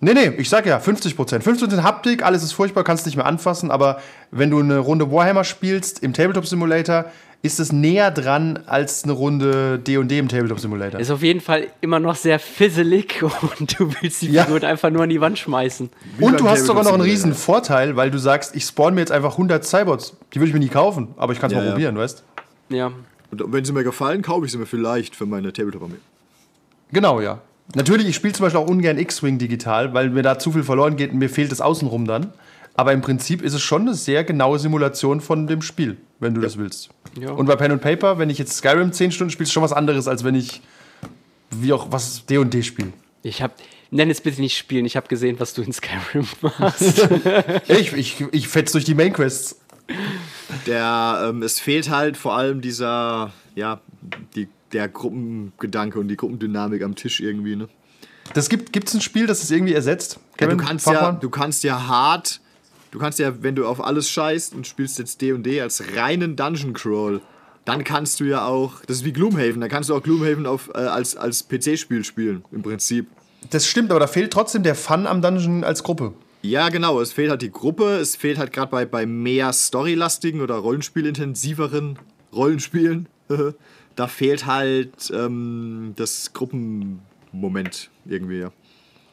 Nee, 0.00 0.12
nee, 0.12 0.32
ich 0.36 0.50
sag 0.50 0.66
ja 0.66 0.76
50%. 0.78 1.14
50% 1.42 1.82
Haptik, 1.82 2.22
alles 2.22 2.42
ist 2.42 2.52
furchtbar, 2.52 2.84
kannst 2.84 3.06
nicht 3.06 3.16
mehr 3.16 3.24
anfassen, 3.24 3.70
aber 3.70 4.00
wenn 4.30 4.50
du 4.50 4.58
eine 4.58 4.76
Runde 4.78 5.10
Warhammer 5.10 5.44
spielst 5.44 6.02
im 6.02 6.12
Tabletop 6.12 6.46
Simulator, 6.46 7.06
ist 7.44 7.60
es 7.60 7.72
näher 7.72 8.10
dran 8.10 8.58
als 8.64 9.04
eine 9.04 9.12
Runde 9.12 9.78
D&D 9.78 10.18
im 10.18 10.28
Tabletop 10.28 10.58
Simulator. 10.58 10.98
Ist 10.98 11.10
auf 11.10 11.22
jeden 11.22 11.42
Fall 11.42 11.66
immer 11.82 12.00
noch 12.00 12.16
sehr 12.16 12.38
fizzelig 12.38 13.22
und 13.58 13.78
du 13.78 13.92
willst 14.00 14.22
die 14.22 14.30
Ja. 14.30 14.44
Figuren 14.44 14.64
einfach 14.64 14.88
nur 14.90 15.02
an 15.02 15.10
die 15.10 15.20
Wand 15.20 15.38
schmeißen. 15.38 15.90
Wie 16.16 16.24
Und 16.24 16.40
du 16.40 16.48
hast 16.48 16.64
sogar 16.64 16.82
noch 16.84 16.94
einen 16.94 17.02
riesen 17.02 17.34
Vorteil, 17.34 17.96
weil 17.96 18.10
du 18.10 18.16
sagst, 18.18 18.56
ich 18.56 18.64
spawn 18.64 18.94
mir 18.94 19.00
jetzt 19.00 19.12
einfach 19.12 19.32
100 19.32 19.62
Cybots. 19.62 20.16
Die 20.32 20.40
würde 20.40 20.48
ich 20.48 20.54
mir 20.54 20.60
nie 20.60 20.68
kaufen, 20.68 21.08
aber 21.18 21.34
ich 21.34 21.38
kann 21.38 21.48
es 21.50 21.52
Ja, 21.52 21.58
mal 21.58 21.66
ja. 21.66 21.72
probieren, 21.72 21.98
weißt? 21.98 22.24
Ja. 22.70 22.92
Und 23.30 23.52
wenn 23.52 23.64
sie 23.64 23.72
mir 23.74 23.84
gefallen, 23.84 24.22
kaufe 24.22 24.46
ich 24.46 24.52
sie 24.52 24.56
mir 24.58 24.66
vielleicht 24.66 25.14
für 25.14 25.26
meine 25.26 25.52
Tabletop-Armee. 25.52 25.96
Genau, 26.92 27.20
ja. 27.20 27.40
Natürlich, 27.74 28.06
ich 28.08 28.14
spiele 28.16 28.32
zum 28.32 28.44
Beispiel 28.44 28.60
auch 28.60 28.68
ungern 28.68 28.96
X-Wing 28.98 29.36
digital, 29.38 29.92
weil 29.92 30.08
mir 30.08 30.22
da 30.22 30.38
zu 30.38 30.50
viel 30.52 30.62
verloren 30.64 30.96
geht 30.96 31.12
und 31.12 31.18
mir 31.18 31.28
fehlt 31.28 31.52
das 31.52 31.60
Außenrum 31.60 32.06
dann. 32.06 32.32
Aber 32.76 32.92
im 32.92 33.00
Prinzip 33.00 33.42
ist 33.42 33.54
es 33.54 33.62
schon 33.62 33.82
eine 33.82 33.94
sehr 33.94 34.24
genaue 34.24 34.58
Simulation 34.58 35.20
von 35.20 35.46
dem 35.46 35.62
Spiel, 35.62 35.96
wenn 36.18 36.34
du 36.34 36.40
das 36.40 36.58
willst. 36.58 36.90
Ja. 37.18 37.30
Und 37.30 37.46
bei 37.46 37.54
Pen 37.54 37.70
and 37.70 37.80
Paper, 37.82 38.18
wenn 38.18 38.30
ich 38.30 38.38
jetzt 38.38 38.56
Skyrim 38.56 38.92
10 38.92 39.12
Stunden 39.12 39.30
spiele, 39.30 39.44
ist 39.44 39.52
schon 39.52 39.62
was 39.62 39.72
anderes, 39.72 40.08
als 40.08 40.24
wenn 40.24 40.34
ich 40.34 40.60
wie 41.50 41.72
auch 41.72 41.92
was 41.92 42.26
D&D 42.26 42.62
spiele. 42.62 42.92
Ich 43.22 43.42
hab, 43.42 43.54
nenn 43.90 44.10
es 44.10 44.20
bitte 44.20 44.40
nicht 44.40 44.58
spielen, 44.58 44.84
ich 44.86 44.96
habe 44.96 45.06
gesehen, 45.06 45.38
was 45.38 45.54
du 45.54 45.62
in 45.62 45.72
Skyrim 45.72 46.26
machst. 46.40 47.08
Ich, 47.68 47.92
ich, 47.92 48.24
ich 48.32 48.48
fetz 48.48 48.72
durch 48.72 48.84
die 48.84 48.94
Main 48.94 49.12
Quests. 49.12 49.60
Der, 50.66 51.28
ähm, 51.28 51.42
es 51.42 51.60
fehlt 51.60 51.90
halt 51.90 52.16
vor 52.16 52.36
allem 52.36 52.60
dieser, 52.60 53.32
ja, 53.54 53.80
die, 54.34 54.48
der 54.72 54.88
Gruppengedanke 54.88 55.98
und 56.00 56.08
die 56.08 56.16
Gruppendynamik 56.16 56.82
am 56.82 56.96
Tisch 56.96 57.20
irgendwie, 57.20 57.56
ne? 57.56 57.68
Das 58.32 58.48
gibt 58.48 58.72
gibt's 58.72 58.94
ein 58.94 59.02
Spiel, 59.02 59.26
das 59.26 59.42
es 59.42 59.50
irgendwie 59.50 59.74
ersetzt? 59.74 60.18
Ja, 60.40 60.46
du 60.46 60.56
kannst 60.56 60.86
ja, 60.86 61.12
du 61.12 61.28
kannst 61.28 61.62
ja 61.62 61.86
hart, 61.86 62.40
du 62.94 63.00
kannst 63.00 63.18
ja, 63.18 63.42
wenn 63.42 63.56
du 63.56 63.66
auf 63.66 63.84
alles 63.84 64.08
scheißt 64.08 64.54
und 64.54 64.68
spielst 64.68 65.00
jetzt 65.00 65.20
D&D 65.20 65.60
als 65.60 65.82
reinen 65.96 66.36
Dungeon 66.36 66.72
Crawl, 66.72 67.20
dann 67.64 67.82
kannst 67.82 68.20
du 68.20 68.24
ja 68.24 68.46
auch, 68.46 68.80
das 68.86 68.98
ist 68.98 69.04
wie 69.04 69.12
Gloomhaven, 69.12 69.60
dann 69.60 69.68
kannst 69.68 69.90
du 69.90 69.96
auch 69.96 70.02
Gloomhaven 70.02 70.46
auf, 70.46 70.70
äh, 70.74 70.78
als, 70.78 71.16
als 71.16 71.48
PC-Spiel 71.48 72.04
spielen, 72.04 72.44
im 72.52 72.62
Prinzip. 72.62 73.08
Das 73.50 73.66
stimmt, 73.66 73.90
aber 73.90 73.98
da 73.98 74.06
fehlt 74.06 74.32
trotzdem 74.32 74.62
der 74.62 74.76
Fun 74.76 75.08
am 75.08 75.22
Dungeon 75.22 75.64
als 75.64 75.82
Gruppe. 75.82 76.14
Ja, 76.42 76.68
genau, 76.68 77.00
es 77.00 77.12
fehlt 77.12 77.30
halt 77.30 77.42
die 77.42 77.50
Gruppe, 77.50 77.96
es 77.96 78.14
fehlt 78.14 78.38
halt 78.38 78.52
gerade 78.52 78.70
bei, 78.70 78.86
bei 78.86 79.06
mehr 79.06 79.52
storylastigen 79.52 80.40
oder 80.40 80.54
rollenspielintensiveren 80.54 81.98
Rollenspielen. 82.32 83.08
da 83.96 84.06
fehlt 84.06 84.46
halt 84.46 85.10
ähm, 85.12 85.94
das 85.96 86.32
Gruppenmoment 86.32 87.90
irgendwie, 88.04 88.38
ja. 88.38 88.52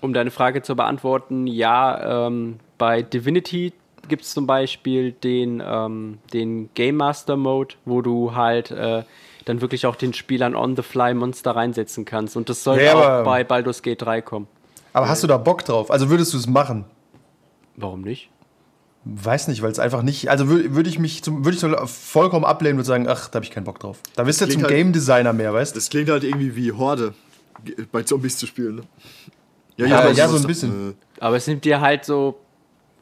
um 0.02 0.14
deine 0.14 0.30
Frage 0.30 0.62
zu 0.62 0.76
beantworten, 0.76 1.48
ja, 1.48 2.28
ähm, 2.28 2.60
bei 2.82 3.04
Divinity 3.04 3.74
gibt 4.08 4.24
es 4.24 4.32
zum 4.34 4.48
Beispiel 4.48 5.12
den, 5.12 5.62
ähm, 5.64 6.18
den 6.34 6.70
Game 6.74 6.96
Master 6.98 7.38
Mode, 7.38 7.76
wo 7.86 8.02
du 8.02 8.34
halt 8.34 8.72
äh, 8.72 9.04
dann 9.46 9.62
wirklich 9.62 9.86
auch 9.86 9.96
den 9.96 10.16
Spielern 10.16 10.56
on 10.56 10.76
the 10.76 10.82
fly 10.82 11.14
Monster 11.14 11.52
reinsetzen 11.52 12.06
kannst. 12.06 12.36
Und 12.36 12.50
das 12.50 12.64
soll 12.64 12.82
Ja, 12.82 13.22
auch 13.22 13.24
bei 13.24 13.44
Baldur's 13.44 13.84
Gate 13.84 14.02
3 14.02 14.22
kommen. 14.24 14.48
Aber 14.94 15.08
hast 15.08 15.22
du 15.22 15.28
da 15.28 15.38
Bock 15.38 15.64
drauf? 15.64 15.92
Also 15.92 16.10
würdest 16.10 16.34
du 16.34 16.38
es 16.38 16.48
machen? 16.48 16.86
Warum 17.76 18.02
nicht? 18.02 18.30
Weiß 19.06 19.48
nicht, 19.48 19.62
weil 19.62 19.72
es 19.72 19.78
einfach 19.78 20.02
nicht. 20.02 20.30
Also 20.32 20.48
würde 20.48 20.74
würd 20.76 20.88
ich 20.88 20.98
mich 20.98 21.24
zum, 21.24 21.46
würde 21.46 21.56
ich 21.58 21.90
vollkommen 21.92 22.46
ablehnen 22.46 22.80
und 22.80 22.86
sagen, 22.86 23.08
ach, 23.08 23.28
da 23.30 23.36
habe 23.36 23.46
ich 23.46 23.52
keinen 23.52 23.64
Bock 23.66 23.80
drauf. 23.80 24.00
Da 24.16 24.24
bist 24.24 24.42
du 24.42 24.46
klingt 24.46 24.62
zum 24.62 24.64
halt- 24.64 24.76
Game 24.76 24.92
Designer 24.92 25.34
mehr, 25.34 25.54
weißt 25.54 25.76
du? 25.76 25.78
Das 25.78 25.90
klingt 25.92 26.10
halt 26.10 26.24
irgendwie 26.24 26.56
wie 26.56 26.72
Horde, 26.72 27.14
g- 27.64 27.76
bei 27.92 28.02
Zombies 28.04 28.38
zu 28.38 28.48
spielen, 28.48 28.78
ne? 28.78 28.82
Ja, 29.78 29.86
Ja, 29.86 30.00
aber 30.00 30.12
ja, 30.12 30.28
sowas- 30.28 30.42
so 30.42 30.48
ein 30.48 30.48
bisschen. 30.48 30.90
Äh, 30.92 30.94
Aber 31.24 31.36
es 31.38 31.46
nimmt 31.48 31.64
dir 31.66 31.80
halt 31.82 32.04
so 32.06 32.40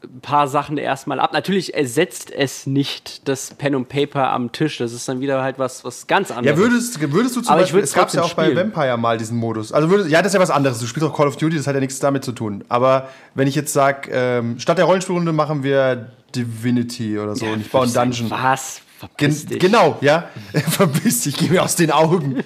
ein 0.02 0.20
paar 0.20 0.48
Sachen 0.48 0.78
erstmal 0.78 1.20
ab. 1.20 1.32
Natürlich 1.32 1.74
ersetzt 1.74 2.30
es 2.30 2.66
nicht 2.66 3.28
das 3.28 3.54
Pen 3.54 3.74
und 3.74 3.88
Paper 3.88 4.30
am 4.32 4.52
Tisch. 4.52 4.78
Das 4.78 4.92
ist 4.92 5.08
dann 5.08 5.20
wieder 5.20 5.42
halt 5.42 5.58
was, 5.58 5.84
was 5.84 6.06
ganz 6.06 6.30
anderes. 6.30 6.58
Ja, 6.58 6.62
würdest, 6.62 7.12
würdest 7.12 7.36
du 7.36 7.40
zum 7.42 7.52
Aber 7.52 7.60
Beispiel, 7.62 7.80
es 7.80 7.92
gab 7.92 8.12
ja 8.12 8.22
auch 8.22 8.26
trotzdem 8.26 8.36
bei 8.36 8.50
spielen. 8.50 8.72
Vampire 8.72 8.96
mal 8.96 9.18
diesen 9.18 9.36
Modus. 9.36 9.72
Also 9.72 9.90
würdest, 9.90 10.10
ja, 10.10 10.22
das 10.22 10.28
ist 10.28 10.34
ja 10.34 10.40
was 10.40 10.50
anderes. 10.50 10.78
Du 10.78 10.86
spielst 10.86 11.08
auch 11.08 11.14
Call 11.14 11.28
of 11.28 11.36
Duty, 11.36 11.56
das 11.56 11.66
hat 11.66 11.74
ja 11.74 11.80
nichts 11.80 11.98
damit 11.98 12.24
zu 12.24 12.32
tun. 12.32 12.64
Aber 12.68 13.08
wenn 13.34 13.46
ich 13.46 13.54
jetzt 13.54 13.72
sage, 13.72 14.10
ähm, 14.12 14.58
statt 14.58 14.78
der 14.78 14.86
Rollenspielrunde 14.86 15.32
machen 15.32 15.62
wir 15.62 16.10
Divinity 16.34 17.18
oder 17.18 17.36
so 17.36 17.46
und 17.46 17.60
ich 17.60 17.70
baue 17.70 17.84
einen 17.84 17.92
Dungeon. 17.92 18.30
Was? 18.30 18.82
Verpiss 19.00 19.46
dich. 19.46 19.58
genau, 19.58 19.96
ja. 20.02 20.28
Verpiss 20.52 21.22
dich, 21.22 21.34
geh 21.34 21.48
mir 21.48 21.62
aus 21.62 21.74
den 21.74 21.90
Augen. 21.90 22.44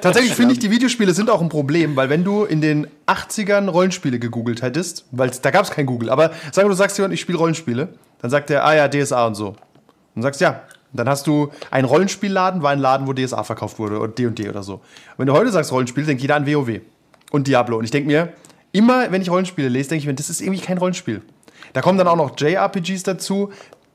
Tatsächlich 0.00 0.32
finde 0.32 0.54
ich, 0.54 0.58
die 0.58 0.70
Videospiele 0.70 1.12
sind 1.12 1.28
auch 1.28 1.42
ein 1.42 1.50
Problem, 1.50 1.94
weil 1.94 2.08
wenn 2.08 2.24
du 2.24 2.44
in 2.44 2.62
den 2.62 2.86
80ern 3.06 3.68
Rollenspiele 3.68 4.18
gegoogelt 4.18 4.62
hättest, 4.62 5.04
weil 5.10 5.30
da 5.42 5.50
gab 5.50 5.64
es 5.64 5.70
kein 5.70 5.84
Google, 5.84 6.08
aber 6.08 6.30
sag 6.52 6.64
mal, 6.64 6.70
du 6.70 6.74
sagst 6.74 6.96
jemand, 6.96 7.12
ich 7.12 7.20
spiele 7.20 7.36
Rollenspiele, 7.36 7.90
dann 8.22 8.30
sagt 8.30 8.48
der, 8.48 8.64
ah 8.64 8.74
ja, 8.74 8.88
DSA 8.88 9.26
und 9.26 9.34
so. 9.34 9.48
Und 9.48 9.56
du 10.16 10.22
sagst, 10.22 10.40
ja. 10.40 10.62
Und 10.90 10.98
dann 10.98 11.06
hast 11.06 11.26
du 11.26 11.50
einen 11.70 11.84
Rollenspielladen, 11.84 12.62
war 12.62 12.70
ein 12.70 12.78
Laden, 12.78 13.06
wo 13.06 13.12
DSA 13.12 13.44
verkauft 13.44 13.78
wurde 13.78 13.98
oder 13.98 14.10
D&D 14.10 14.48
oder 14.48 14.62
so. 14.62 14.76
Und 14.76 14.80
wenn 15.18 15.26
du 15.26 15.34
heute 15.34 15.52
sagst 15.52 15.70
Rollenspiel, 15.70 16.06
denkt 16.06 16.22
jeder 16.22 16.36
an 16.36 16.46
WoW 16.46 16.80
und 17.30 17.46
Diablo. 17.46 17.76
Und 17.76 17.84
ich 17.84 17.90
denke 17.90 18.06
mir, 18.06 18.32
immer 18.72 19.12
wenn 19.12 19.20
ich 19.20 19.30
Rollenspiele 19.30 19.68
lese, 19.68 19.90
denke 19.90 20.00
ich 20.00 20.06
mir, 20.06 20.14
das 20.14 20.30
ist 20.30 20.40
irgendwie 20.40 20.62
kein 20.62 20.78
Rollenspiel. 20.78 21.20
Da 21.74 21.82
kommen 21.82 21.98
dann 21.98 22.08
auch 22.08 22.16
noch 22.16 22.38
JRPGs 22.38 23.02
dazu. 23.02 23.52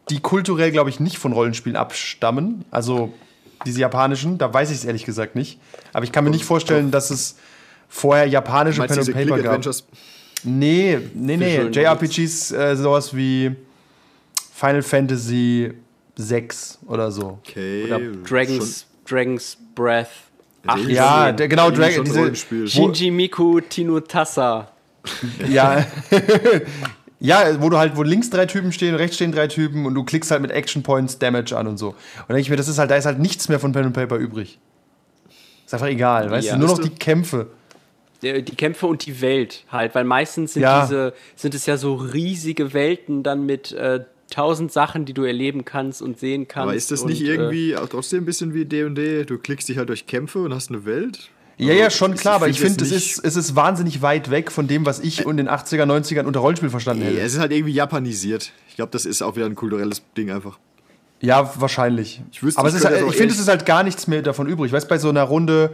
Die 0.10 0.20
kulturell, 0.20 0.72
glaube 0.72 0.90
ich, 0.90 1.00
nicht 1.00 1.18
von 1.18 1.34
Rollenspielen 1.34 1.76
abstammen. 1.76 2.66
Also 2.72 3.14
diese 3.66 3.80
japanischen, 3.80 4.38
da 4.38 4.54
weiß 4.54 4.70
ich 4.72 4.78
es 4.78 4.86
ehrlich 4.86 5.06
gesagt 5.06 5.36
nicht. 5.36 5.60
Aber 5.94 6.04
ich 6.04 6.12
kann 6.12 6.24
mir 6.24 6.30
nicht 6.30 6.46
vorstellen, 6.46 6.92
dass 6.92 7.10
es 7.10 7.38
vorher 7.90 8.28
japanische 8.28 8.84
Pen 8.84 9.00
and 9.00 9.14
Paper 9.14 9.42
gab. 9.42 9.66
Nee, 10.44 11.00
nee, 11.14 11.38
nee. 11.38 11.62
JRPGs, 11.70 12.52
äh, 12.52 12.76
sowas 12.76 13.16
wie 13.16 13.56
Final 14.54 14.84
Fantasy 14.84 15.74
6 16.16 16.80
oder 16.88 17.12
so. 17.12 17.40
Okay. 17.44 17.86
Oder 17.86 18.00
Dragons, 18.28 18.86
Dragons 19.08 19.58
Breath. 19.74 20.08
Ach, 20.68 20.78
Ja, 20.78 21.32
der, 21.32 21.48
genau, 21.48 21.72
Dragon, 21.72 22.36
Shinji 22.36 23.12
Miku 23.12 23.60
Tino 23.62 24.00
Tassa. 24.00 24.72
ja, 25.50 25.86
ja, 27.26 27.62
wo 27.62 27.70
du 27.70 27.78
halt, 27.78 27.96
wo 27.98 28.04
links 28.04 28.30
drei 28.30 28.46
Typen 28.46 28.72
stehen, 28.72 28.96
rechts 28.96 29.16
stehen 29.16 29.32
drei 29.32 29.48
Typen 29.48 29.86
und 29.86 29.94
du 29.96 30.04
klickst 30.04 30.32
halt 30.32 30.42
mit 30.42 30.52
Action 30.52 30.84
Points 30.84 31.18
Damage 31.20 31.58
an 31.58 31.68
und 31.68 31.78
so. 31.78 31.90
Und 31.90 31.96
dann 32.28 32.36
denke 32.36 32.42
ich 32.42 32.50
mir, 32.50 32.56
das 32.56 32.68
ist 32.68 32.78
halt, 32.78 32.92
da 32.92 32.96
ist 32.96 33.06
halt 33.06 33.20
nichts 33.20 33.50
mehr 33.50 33.60
von 33.60 33.72
Pen 33.72 33.86
and 33.86 33.94
Paper 33.94 34.18
übrig. 34.18 34.60
Ist 35.66 35.74
einfach 35.74 35.88
egal, 35.88 36.30
weißt 36.30 36.48
Ja. 36.48 36.54
du? 36.54 36.60
Nur 36.60 36.70
noch 36.70 36.80
die 36.80 36.90
Kämpfe. 36.90 37.48
Die 38.22 38.44
Kämpfe 38.44 38.88
und 38.88 39.06
die 39.06 39.22
Welt 39.22 39.66
halt, 39.72 39.94
weil 39.94 40.04
meistens 40.04 40.54
sind 40.54 40.64
Ja. 40.64 40.82
diese, 40.84 41.14
sind 41.36 41.54
es 41.54 41.66
ja 41.66 41.78
so 41.78 41.96
riesige 41.96 42.74
Welten 42.74 43.24
dann 43.24 43.46
mit 43.46 43.72
äh, 43.74 44.02
tausend 44.32 44.72
Sachen, 44.72 45.06
die 45.06 45.14
du 45.14 45.24
erleben 45.24 45.66
kannst 45.66 46.02
und 46.02 46.18
sehen 46.20 46.48
kannst. 46.48 46.64
Aber 46.64 46.76
ist 46.76 46.92
das 46.92 47.04
nicht 47.06 47.22
und, 47.22 47.28
äh, 47.28 47.32
irgendwie 47.34 47.76
auch 47.78 47.88
trotzdem 47.88 48.24
ein 48.24 48.26
bisschen 48.26 48.54
wie 48.54 48.66
D&D? 48.66 49.26
Du 49.26 49.38
klickst 49.38 49.70
dich 49.70 49.78
halt 49.78 49.90
durch 49.90 50.08
Kämpfe 50.08 50.40
und 50.40 50.54
hast 50.54 50.70
eine 50.70 50.86
Welt? 50.86 51.30
Ja, 51.58 51.74
ja, 51.74 51.90
schon 51.90 52.16
klar, 52.16 52.36
aber 52.36 52.50
ich 52.50 52.60
find 52.60 52.82
finde, 52.82 52.84
es 52.86 52.92
ist, 53.16 53.24
es 53.24 53.36
ist 53.38 53.56
wahnsinnig 53.56 54.02
weit 54.02 54.30
weg 54.30 54.52
von 54.52 54.68
dem, 54.68 54.86
was 54.86 55.00
ich 55.00 55.26
in 55.26 55.38
den 55.38 55.48
80er, 55.50 55.84
90ern 55.86 56.26
unter 56.26 56.42
Rollenspiel 56.42 56.70
verstanden 56.70 57.04
hätte. 57.04 57.20
es 57.22 57.34
ist 57.34 57.40
halt 57.40 57.54
irgendwie 57.54 57.74
japanisiert. 57.74 58.52
Ich 58.68 58.76
glaube, 58.76 58.92
das 58.92 59.06
ist 59.06 59.22
auch 59.22 59.36
wieder 59.38 59.46
ein 59.46 59.56
kulturelles 59.56 60.02
Ding 60.18 60.32
einfach. 60.32 60.60
Ja, 61.22 61.50
wahrscheinlich. 61.58 62.22
Ich 62.32 62.44
wüsste, 62.44 62.60
aber 62.60 62.68
ich 62.68 62.76
es 62.76 62.82
ist, 62.82 62.86
halt- 62.86 63.02
ich 63.10 63.16
finde, 63.16 63.34
es 63.34 63.40
ist 63.40 63.48
halt 63.48 63.66
gar 63.66 63.84
nichts 63.84 64.06
mehr 64.08 64.22
davon 64.22 64.48
übrig. 64.48 64.74
Weißt 64.74 64.90
bei 64.90 64.98
so 64.98 65.08
einer 65.10 65.24
Runde 65.24 65.72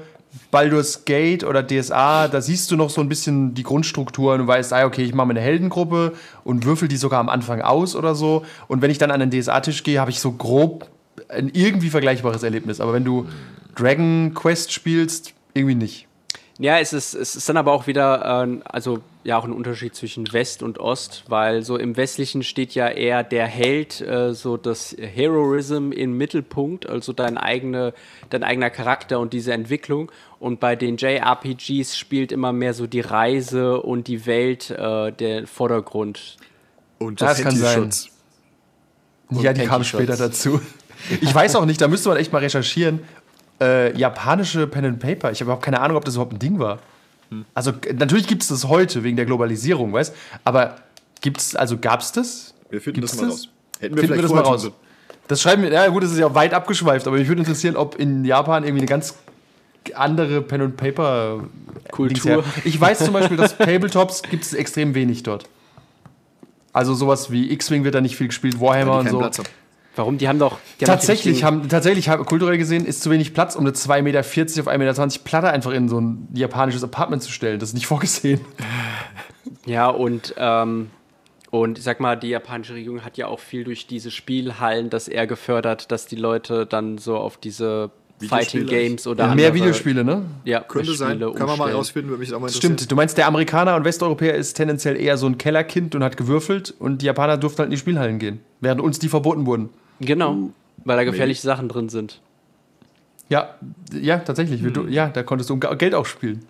Baldur's 0.52 1.04
Gate 1.04 1.44
oder 1.44 1.64
DSA, 1.66 2.28
da 2.28 2.42
siehst 2.42 2.70
du 2.72 2.78
noch 2.78 2.90
so 2.90 3.02
ein 3.02 3.10
bisschen 3.10 3.54
die 3.54 3.64
Grundstrukturen 3.64 4.40
und 4.42 4.48
weißt, 4.48 4.72
ah, 4.74 4.86
okay, 4.86 5.04
ich 5.04 5.14
mache 5.14 5.28
mir 5.28 5.32
eine 5.34 5.42
Heldengruppe 5.42 6.14
und 6.44 6.64
würfel 6.64 6.88
die 6.88 6.96
sogar 6.96 7.20
am 7.20 7.28
Anfang 7.28 7.62
aus 7.62 7.96
oder 7.96 8.14
so. 8.16 8.46
Und 8.68 8.82
wenn 8.82 8.92
ich 8.92 8.98
dann 9.00 9.12
an 9.12 9.20
den 9.20 9.32
DSA-Tisch 9.32 9.84
gehe, 9.84 10.00
habe 10.00 10.12
ich 10.12 10.20
so 10.20 10.32
grob 10.32 10.90
ein 11.28 11.50
irgendwie 11.54 11.90
vergleichbares 11.90 12.44
Erlebnis. 12.44 12.80
Aber 12.80 12.94
wenn 12.94 13.04
du 13.04 13.26
Dragon 13.76 14.34
Quest 14.34 14.72
spielst, 14.72 15.34
irgendwie 15.54 15.76
nicht. 15.76 16.08
Ja, 16.62 16.78
es 16.78 16.94
ist, 16.94 17.16
es 17.16 17.36
ist 17.36 17.50
dann 17.50 17.58
aber 17.58 17.72
auch 17.72 17.88
wieder, 17.88 18.44
ähm, 18.44 18.62
also 18.66 19.00
ja, 19.24 19.36
auch 19.38 19.46
ein 19.46 19.52
Unterschied 19.52 19.96
zwischen 19.96 20.32
West 20.32 20.62
und 20.62 20.80
Ost, 20.80 21.24
weil 21.28 21.64
so 21.64 21.76
im 21.76 21.98
Westlichen 21.98 22.44
steht 22.44 22.76
ja 22.76 22.88
eher 22.88 23.24
der 23.24 23.48
Held, 23.48 24.00
äh, 24.02 24.36
so 24.36 24.58
das 24.58 24.96
Heroism 25.00 25.92
im 25.92 26.18
Mittelpunkt, 26.18 26.88
also 26.88 27.14
dein, 27.14 27.40
eigene, 27.40 27.96
dein 28.30 28.44
eigener 28.44 28.70
Charakter 28.70 29.20
und 29.20 29.34
diese 29.34 29.54
Entwicklung. 29.54 30.12
Und 30.40 30.60
bei 30.60 30.76
den 30.76 30.98
JRPGs 30.98 31.98
spielt 31.98 32.32
immer 32.32 32.54
mehr 32.54 32.76
so 32.76 32.86
die 32.86 33.02
Reise 33.02 33.82
und 33.82 34.08
die 34.08 34.28
Welt 34.28 34.70
äh, 34.70 35.12
der 35.12 35.48
Vordergrund. 35.48 36.38
Und 37.00 37.22
Das 37.22 37.42
kann 37.42 37.56
sein. 37.56 37.82
Panty-Schutz. 37.82 38.10
ja, 39.42 39.54
die 39.54 39.66
kam 39.66 39.84
später 39.84 40.16
dazu. 40.16 40.62
Ich 41.22 41.34
weiß 41.34 41.56
auch 41.56 41.66
nicht, 41.66 41.82
da 41.82 41.88
müsste 41.88 42.10
man 42.10 42.20
echt 42.20 42.32
mal 42.32 42.40
recherchieren. 42.40 43.00
Äh, 43.62 43.96
japanische 43.98 44.66
Pen 44.68 44.86
and 44.86 45.00
Paper. 45.00 45.32
Ich 45.32 45.40
habe 45.40 45.46
überhaupt 45.46 45.64
keine 45.64 45.80
Ahnung, 45.80 45.96
ob 45.98 46.04
das 46.06 46.16
überhaupt 46.16 46.34
ein 46.34 46.40
Ding 46.40 46.58
war. 46.60 46.80
Also 47.54 47.72
k- 47.72 47.94
natürlich 47.94 48.28
gibt 48.28 48.42
es 48.42 48.50
das 48.50 48.68
heute 48.68 49.04
wegen 49.04 49.16
der 49.16 49.26
Globalisierung, 49.26 49.94
weißt? 49.94 50.14
Aber 50.44 50.76
gibt's, 51.22 51.56
also 51.56 51.78
gab's 51.78 52.12
das? 52.12 52.54
Wir 52.70 52.82
finden 52.82 53.02
Gibt's 53.02 53.14
das 53.16 53.22
mal 53.22 53.28
das? 53.28 53.36
raus. 53.36 53.50
Hätten 53.80 53.96
wir 53.96 54.02
Finden 54.02 54.16
wir 54.18 54.22
das 54.24 54.32
mal 54.34 54.42
raus. 54.42 54.70
Das 55.28 55.42
schreiben 55.42 55.62
wir, 55.64 55.72
ja 55.72 55.88
gut, 55.88 56.04
das 56.04 56.12
ist 56.12 56.18
ja 56.18 56.34
weit 56.36 56.54
abgeschweift, 56.54 57.08
aber 57.08 57.18
mich 57.18 57.28
würde 57.30 57.42
interessieren, 57.42 57.78
ob 57.78 57.96
in 57.98 58.26
Japan 58.26 58.64
irgendwie 58.64 58.82
eine 58.82 58.88
ganz 58.88 59.16
andere 59.94 60.42
Pen 60.42 60.62
and 60.62 60.78
Paper 60.78 61.46
Kultur. 61.92 62.44
Ich 62.66 62.80
weiß 62.82 63.00
zum 63.06 63.14
Beispiel, 63.14 63.38
dass 63.38 63.58
Tabletops 63.58 64.24
gibt 64.24 64.44
es 64.44 64.54
extrem 64.54 64.94
wenig 64.94 65.24
dort. 65.24 65.46
Also 66.74 66.94
sowas 66.94 67.32
wie 67.32 67.52
X-Wing 67.52 67.84
wird 67.84 67.96
da 67.96 68.02
nicht 68.02 68.16
viel 68.18 68.28
gespielt, 68.28 68.60
Warhammer 68.60 69.00
und 69.00 69.10
so. 69.10 69.20
Platz 69.20 69.40
haben. 69.40 69.48
Warum? 69.96 70.18
Die 70.18 70.28
haben 70.28 70.40
doch. 70.40 70.58
Die 70.80 70.86
Tatsächlich 70.86 71.44
haben, 71.44 71.68
tatsächlich 71.68 72.08
haben, 72.08 72.26
kulturell 72.26 72.58
gesehen 72.58 72.86
ist 72.86 73.02
zu 73.02 73.12
wenig 73.12 73.34
Platz, 73.34 73.56
um 73.56 73.66
eine 73.66 73.74
2,40 73.74 74.02
Meter 74.02 74.20
auf 74.22 74.28
1,20 74.68 74.78
Meter 74.78 75.24
Platte 75.24 75.50
einfach 75.50 75.72
in 75.72 75.90
so 75.90 76.00
ein 76.00 76.28
japanisches 76.34 76.84
Apartment 76.84 77.22
zu 77.24 77.32
stellen. 77.32 77.60
Das 77.60 77.70
ist 77.70 77.76
nicht 77.76 77.88
vorgesehen. 77.88 78.42
Ja, 79.66 79.90
und, 79.90 80.34
ähm, 80.38 80.90
und 81.52 81.78
ich 81.78 81.84
sag 81.84 82.00
mal, 82.00 82.16
die 82.16 82.30
japanische 82.30 82.74
Regierung 82.74 83.04
hat 83.04 83.18
ja 83.18 83.28
auch 83.28 83.40
viel 83.40 83.64
durch 83.64 83.86
diese 83.86 84.10
Spielhallen 84.10 84.90
das 84.90 85.08
eher 85.08 85.28
gefördert, 85.28 85.92
dass 85.92 86.08
die 86.08 86.16
Leute 86.16 86.66
dann 86.66 86.98
so 86.98 87.18
auf 87.18 87.38
diese 87.38 87.92
Fighting? 88.28 88.66
Games 88.66 89.08
oder 89.08 89.26
Mehr 89.36 89.48
andere, 89.48 89.54
Videospiele, 89.54 90.04
ne? 90.04 90.26
Ja, 90.46 90.62
Könnte 90.62 90.94
sein. 90.94 91.20
Kann 91.20 91.48
man 91.48 91.58
mal 91.58 91.72
rausfinden, 91.72 92.10
würde 92.10 92.22
mich 92.22 92.34
auch 92.34 92.40
mal 92.40 92.48
interessieren. 92.48 92.78
stimmt. 92.78 92.92
Du 92.92 92.96
meinst, 92.96 93.18
der 93.18 93.28
Amerikaner 93.28 93.76
und 93.76 93.86
Westeuropäer 93.86 94.36
ist 94.36 94.54
tendenziell 94.54 95.00
eher 95.00 95.18
so 95.18 95.26
ein 95.26 95.38
Kellerkind 95.38 95.96
und 95.96 96.04
hat 96.04 96.18
gewürfelt 96.18 96.74
und 96.78 97.02
die 97.02 97.06
Japaner 97.06 97.38
durften 97.38 97.60
halt 97.60 97.68
in 97.68 97.72
die 97.72 97.78
Spielhallen 97.78 98.20
gehen, 98.20 98.40
während 98.60 98.82
uns 98.82 99.00
die 99.00 99.10
verboten 99.10 99.46
wurden. 99.46 99.70
Genau, 100.02 100.50
weil 100.84 100.98
da 100.98 101.04
gefährliche 101.04 101.42
Sachen 101.42 101.70
drin 101.70 101.90
sind. 101.90 102.20
Ja, 103.30 103.56
ja, 103.94 104.18
tatsächlich. 104.18 104.62
Du- 104.74 104.88
ja, 104.88 105.08
da 105.10 105.24
konntest 105.24 105.50
du 105.50 105.54
um 105.54 105.60
Geld 105.60 105.96
auch 105.96 106.06
spielen. 106.06 106.44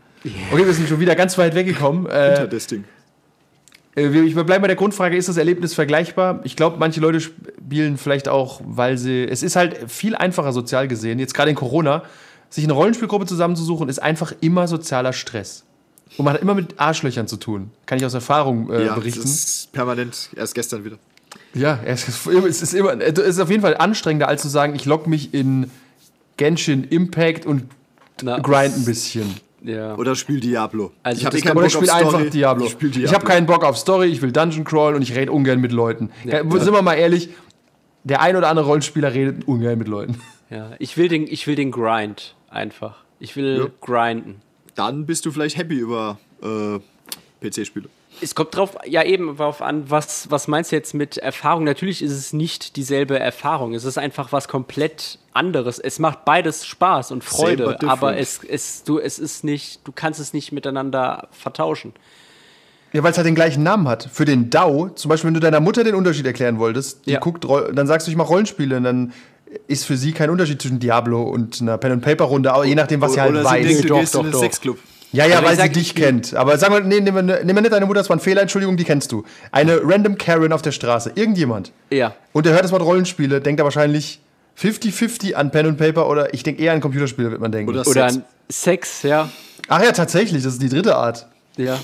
Okay, 0.51 0.65
wir 0.65 0.73
sind 0.73 0.87
schon 0.89 0.99
wieder 0.99 1.15
ganz 1.15 1.37
weit 1.37 1.53
weggekommen. 1.55 2.05
Äh, 2.09 2.27
Hinter 2.29 2.47
das 2.47 2.67
Ding. 2.67 2.83
Äh, 3.95 4.11
wir- 4.13 4.23
Ich 4.23 4.33
bleibe 4.33 4.61
bei 4.61 4.67
der 4.67 4.75
Grundfrage, 4.75 5.15
ist 5.17 5.29
das 5.29 5.37
Erlebnis 5.37 5.73
vergleichbar? 5.73 6.39
Ich 6.43 6.55
glaube, 6.55 6.77
manche 6.79 6.99
Leute 7.01 7.19
spielen 7.19 7.97
vielleicht 7.97 8.27
auch, 8.29 8.61
weil 8.63 8.97
sie. 8.97 9.23
Es 9.23 9.43
ist 9.43 9.55
halt 9.55 9.91
viel 9.91 10.15
einfacher 10.15 10.53
sozial 10.53 10.87
gesehen, 10.87 11.19
jetzt 11.19 11.33
gerade 11.33 11.49
in 11.51 11.55
Corona, 11.55 12.03
sich 12.49 12.63
eine 12.63 12.73
Rollenspielgruppe 12.73 13.25
zusammenzusuchen, 13.25 13.87
ist 13.89 13.99
einfach 13.99 14.33
immer 14.41 14.67
sozialer 14.67 15.13
Stress. 15.13 15.65
Und 16.17 16.25
man 16.25 16.33
hat 16.33 16.41
immer 16.41 16.53
mit 16.55 16.79
Arschlöchern 16.79 17.27
zu 17.27 17.37
tun. 17.37 17.71
Kann 17.85 17.97
ich 17.97 18.05
aus 18.05 18.13
Erfahrung 18.13 18.69
äh, 18.71 18.85
ja, 18.85 18.95
berichten. 18.95 19.21
das 19.21 19.31
ist 19.31 19.71
permanent. 19.71 20.29
Erst 20.35 20.53
gestern 20.55 20.83
wieder. 20.83 20.97
Ja, 21.53 21.79
es 21.85 22.07
ist, 22.07 22.27
es 22.27 22.61
ist 22.61 22.73
immer, 22.73 22.99
es 23.01 23.17
ist 23.19 23.39
auf 23.39 23.49
jeden 23.49 23.61
Fall 23.61 23.75
anstrengender, 23.77 24.27
als 24.27 24.41
zu 24.41 24.47
sagen, 24.47 24.73
ich 24.75 24.85
logge 24.85 25.09
mich 25.09 25.33
in 25.33 25.69
Genshin 26.37 26.85
Impact 26.85 27.45
und 27.45 27.63
Na, 28.21 28.39
grind 28.39 28.75
ein 28.77 28.85
bisschen. 28.85 29.35
Ja. 29.63 29.95
Oder 29.95 30.15
spiel 30.15 30.39
Diablo. 30.39 30.91
Also 31.03 31.19
ich 31.19 31.25
habe 31.25 31.37
keinen 31.39 31.51
Oder 31.51 31.53
Bock 31.61 31.65
ich 31.67 31.73
spiele 31.73 31.91
auf 31.93 31.97
einfach 31.99 32.09
Story. 32.13 32.29
Diablo. 32.31 32.65
Ich, 32.65 32.71
spiel 32.71 32.89
Ich 32.89 32.95
Diablo. 32.95 33.13
habe 33.15 33.25
keinen 33.27 33.45
Bock 33.45 33.63
auf 33.63 33.77
Story, 33.77 34.07
ich 34.07 34.21
will 34.21 34.31
Dungeon 34.31 34.63
crawlen 34.63 34.95
und 34.95 35.01
ich 35.03 35.13
rede 35.15 35.31
ungern 35.31 35.59
mit 35.61 35.71
Leuten. 35.71 36.09
Ja, 36.23 36.41
Ja. 36.43 36.59
Sind 36.59 36.73
wir 36.73 36.81
mal 36.81 36.95
ehrlich, 36.95 37.29
der 38.03 38.21
ein 38.21 38.35
oder 38.35 38.47
andere 38.49 38.65
Rollenspieler 38.65 39.13
redet 39.13 39.47
ungern 39.47 39.77
mit 39.77 39.87
Leuten. 39.87 40.15
ja. 40.49 40.71
Ich, 40.79 40.97
will 40.97 41.09
den, 41.09 41.27
ich 41.27 41.45
will 41.45 41.55
den 41.55 41.69
Grind 41.71 42.35
einfach. 42.49 43.03
Ich 43.19 43.35
will 43.35 43.57
Ja. 43.59 43.65
grinden. 43.81 44.41
Dann 44.73 45.05
bist 45.05 45.25
du 45.27 45.31
vielleicht 45.31 45.57
happy 45.57 45.75
über 45.77 46.17
äh, 46.41 46.79
PC-Spiele. 47.47 47.87
Es 48.19 48.35
kommt 48.35 48.55
drauf, 48.55 48.77
ja 48.85 49.03
eben 49.03 49.37
drauf 49.37 49.61
an, 49.61 49.89
was, 49.89 50.29
was 50.29 50.47
meinst 50.47 50.71
du 50.71 50.75
jetzt 50.75 50.93
mit 50.93 51.17
Erfahrung? 51.17 51.63
Natürlich 51.63 52.01
ist 52.03 52.11
es 52.11 52.33
nicht 52.33 52.75
dieselbe 52.75 53.17
Erfahrung. 53.17 53.73
Es 53.73 53.83
ist 53.85 53.97
einfach 53.97 54.31
was 54.31 54.47
komplett 54.47 55.17
anderes. 55.33 55.79
Es 55.79 55.97
macht 55.97 56.25
beides 56.25 56.65
Spaß 56.65 57.11
und 57.11 57.23
Freude, 57.23 57.77
aber 57.87 58.17
es, 58.17 58.41
es, 58.43 58.83
du, 58.83 58.99
es 58.99 59.17
ist 59.17 59.43
nicht, 59.43 59.79
du 59.87 59.91
kannst 59.93 60.19
es 60.19 60.33
nicht 60.33 60.51
miteinander 60.51 61.29
vertauschen. 61.31 61.93
Ja, 62.93 63.01
weil 63.03 63.11
es 63.11 63.17
halt 63.17 63.25
den 63.25 63.35
gleichen 63.35 63.63
Namen 63.63 63.87
hat. 63.87 64.09
Für 64.11 64.25
den 64.25 64.49
DAO, 64.49 64.89
zum 64.89 65.09
Beispiel, 65.09 65.29
wenn 65.29 65.33
du 65.35 65.39
deiner 65.39 65.61
Mutter 65.61 65.83
den 65.85 65.95
Unterschied 65.95 66.25
erklären 66.25 66.59
wolltest, 66.59 67.05
die 67.05 67.11
Ja. 67.11 67.19
guckt, 67.19 67.47
dann 67.73 67.87
sagst 67.87 68.05
du, 68.05 68.11
ich 68.11 68.17
mache 68.17 68.27
Rollenspiele 68.27 68.75
und 68.77 68.83
dann 68.83 69.13
ist 69.67 69.85
für 69.85 69.95
sie 69.97 70.11
kein 70.11 70.29
Unterschied 70.29 70.61
zwischen 70.61 70.79
Diablo 70.79 71.23
und 71.23 71.61
einer 71.61 71.77
Pen-and-Paper-Runde, 71.77 72.53
aber 72.53 72.65
je 72.65 72.75
nachdem, 72.75 73.01
was 73.01 73.13
sie 73.13 73.21
halt 73.21 73.31
Oder 73.31 73.43
weiß. 73.45 73.61
sie 73.63 73.67
denkt, 73.69 73.83
du 73.85 73.87
Doch, 73.87 73.99
gehst 74.01 74.15
doch, 74.15 74.19
in 74.19 74.25
den 74.27 74.31
doch. 74.33 74.39
Sexclub. 74.41 74.77
Ja, 75.13 75.25
ja, 75.25 75.35
Also 75.35 75.45
weil 75.45 75.53
ich 75.53 75.59
sag, 75.59 75.67
sie 75.73 75.79
dich 75.79 75.87
ich- 75.89 75.95
kennt. 75.95 76.33
Aber 76.35 76.57
sagen 76.57 76.73
wir, 76.73 76.81
nee, 76.81 76.99
nehmen 77.01 77.27
wir, 77.27 77.43
nehmen 77.43 77.57
wir 77.57 77.61
nicht 77.61 77.73
deine 77.73 77.85
Mutter, 77.85 77.99
das 77.99 78.09
war 78.09 78.15
ein 78.15 78.21
Fehler, 78.21 78.41
Entschuldigung, 78.41 78.77
die 78.77 78.83
kennst 78.85 79.11
du. 79.11 79.23
Eine 79.51 79.81
random 79.83 80.17
Karen 80.17 80.53
auf 80.53 80.61
der 80.61 80.71
Straße, 80.71 81.11
irgendjemand. 81.15 81.71
Ja. 81.89 82.15
Und 82.33 82.45
der 82.45 82.53
hört 82.53 82.63
das 82.63 82.71
Wort 82.71 82.81
Rollenspiele, 82.83 83.41
denkt 83.41 83.59
er 83.59 83.65
wahrscheinlich 83.65 84.19
50-50 84.57 85.33
an 85.35 85.51
Pen 85.51 85.65
und 85.65 85.77
Paper 85.77 86.07
oder 86.09 86.33
ich 86.33 86.43
denke 86.43 86.61
eher 86.61 86.73
an 86.73 86.81
Computerspiele, 86.81 87.31
wird 87.31 87.41
man 87.41 87.51
denken. 87.51 87.69
Oder 87.71 87.81
Oder 87.87 88.09
Sex. 88.09 88.15
ein 88.17 88.25
Sex, 88.49 89.03
ja. 89.03 89.29
Ach 89.67 89.83
ja, 89.83 89.91
tatsächlich, 89.91 90.43
das 90.43 90.53
ist 90.53 90.61
die 90.61 90.69
dritte 90.69 90.95
Art. 90.95 91.27
Ja. 91.57 91.77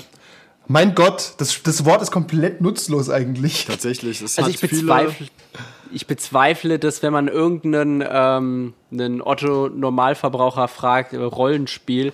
Mein 0.66 0.94
Gott, 0.94 1.32
das, 1.38 1.62
das 1.62 1.84
Wort 1.86 2.02
ist 2.02 2.10
komplett 2.10 2.60
nutzlos 2.60 3.08
eigentlich. 3.08 3.64
Tatsächlich. 3.66 4.20
Das 4.20 4.36
Also 4.38 4.48
hat 4.48 4.54
ich 4.54 4.58
viele, 4.60 4.82
bezweifle, 4.82 5.26
ich 5.92 6.06
bezweifle, 6.06 6.78
dass 6.78 7.02
wenn 7.02 7.12
man 7.12 7.28
irgendeinen 7.28 8.04
ähm, 8.06 8.74
einen 8.92 9.22
Otto-Normalverbraucher 9.22 10.68
fragt, 10.68 11.14
äh, 11.14 11.16
Rollenspiel, 11.16 12.12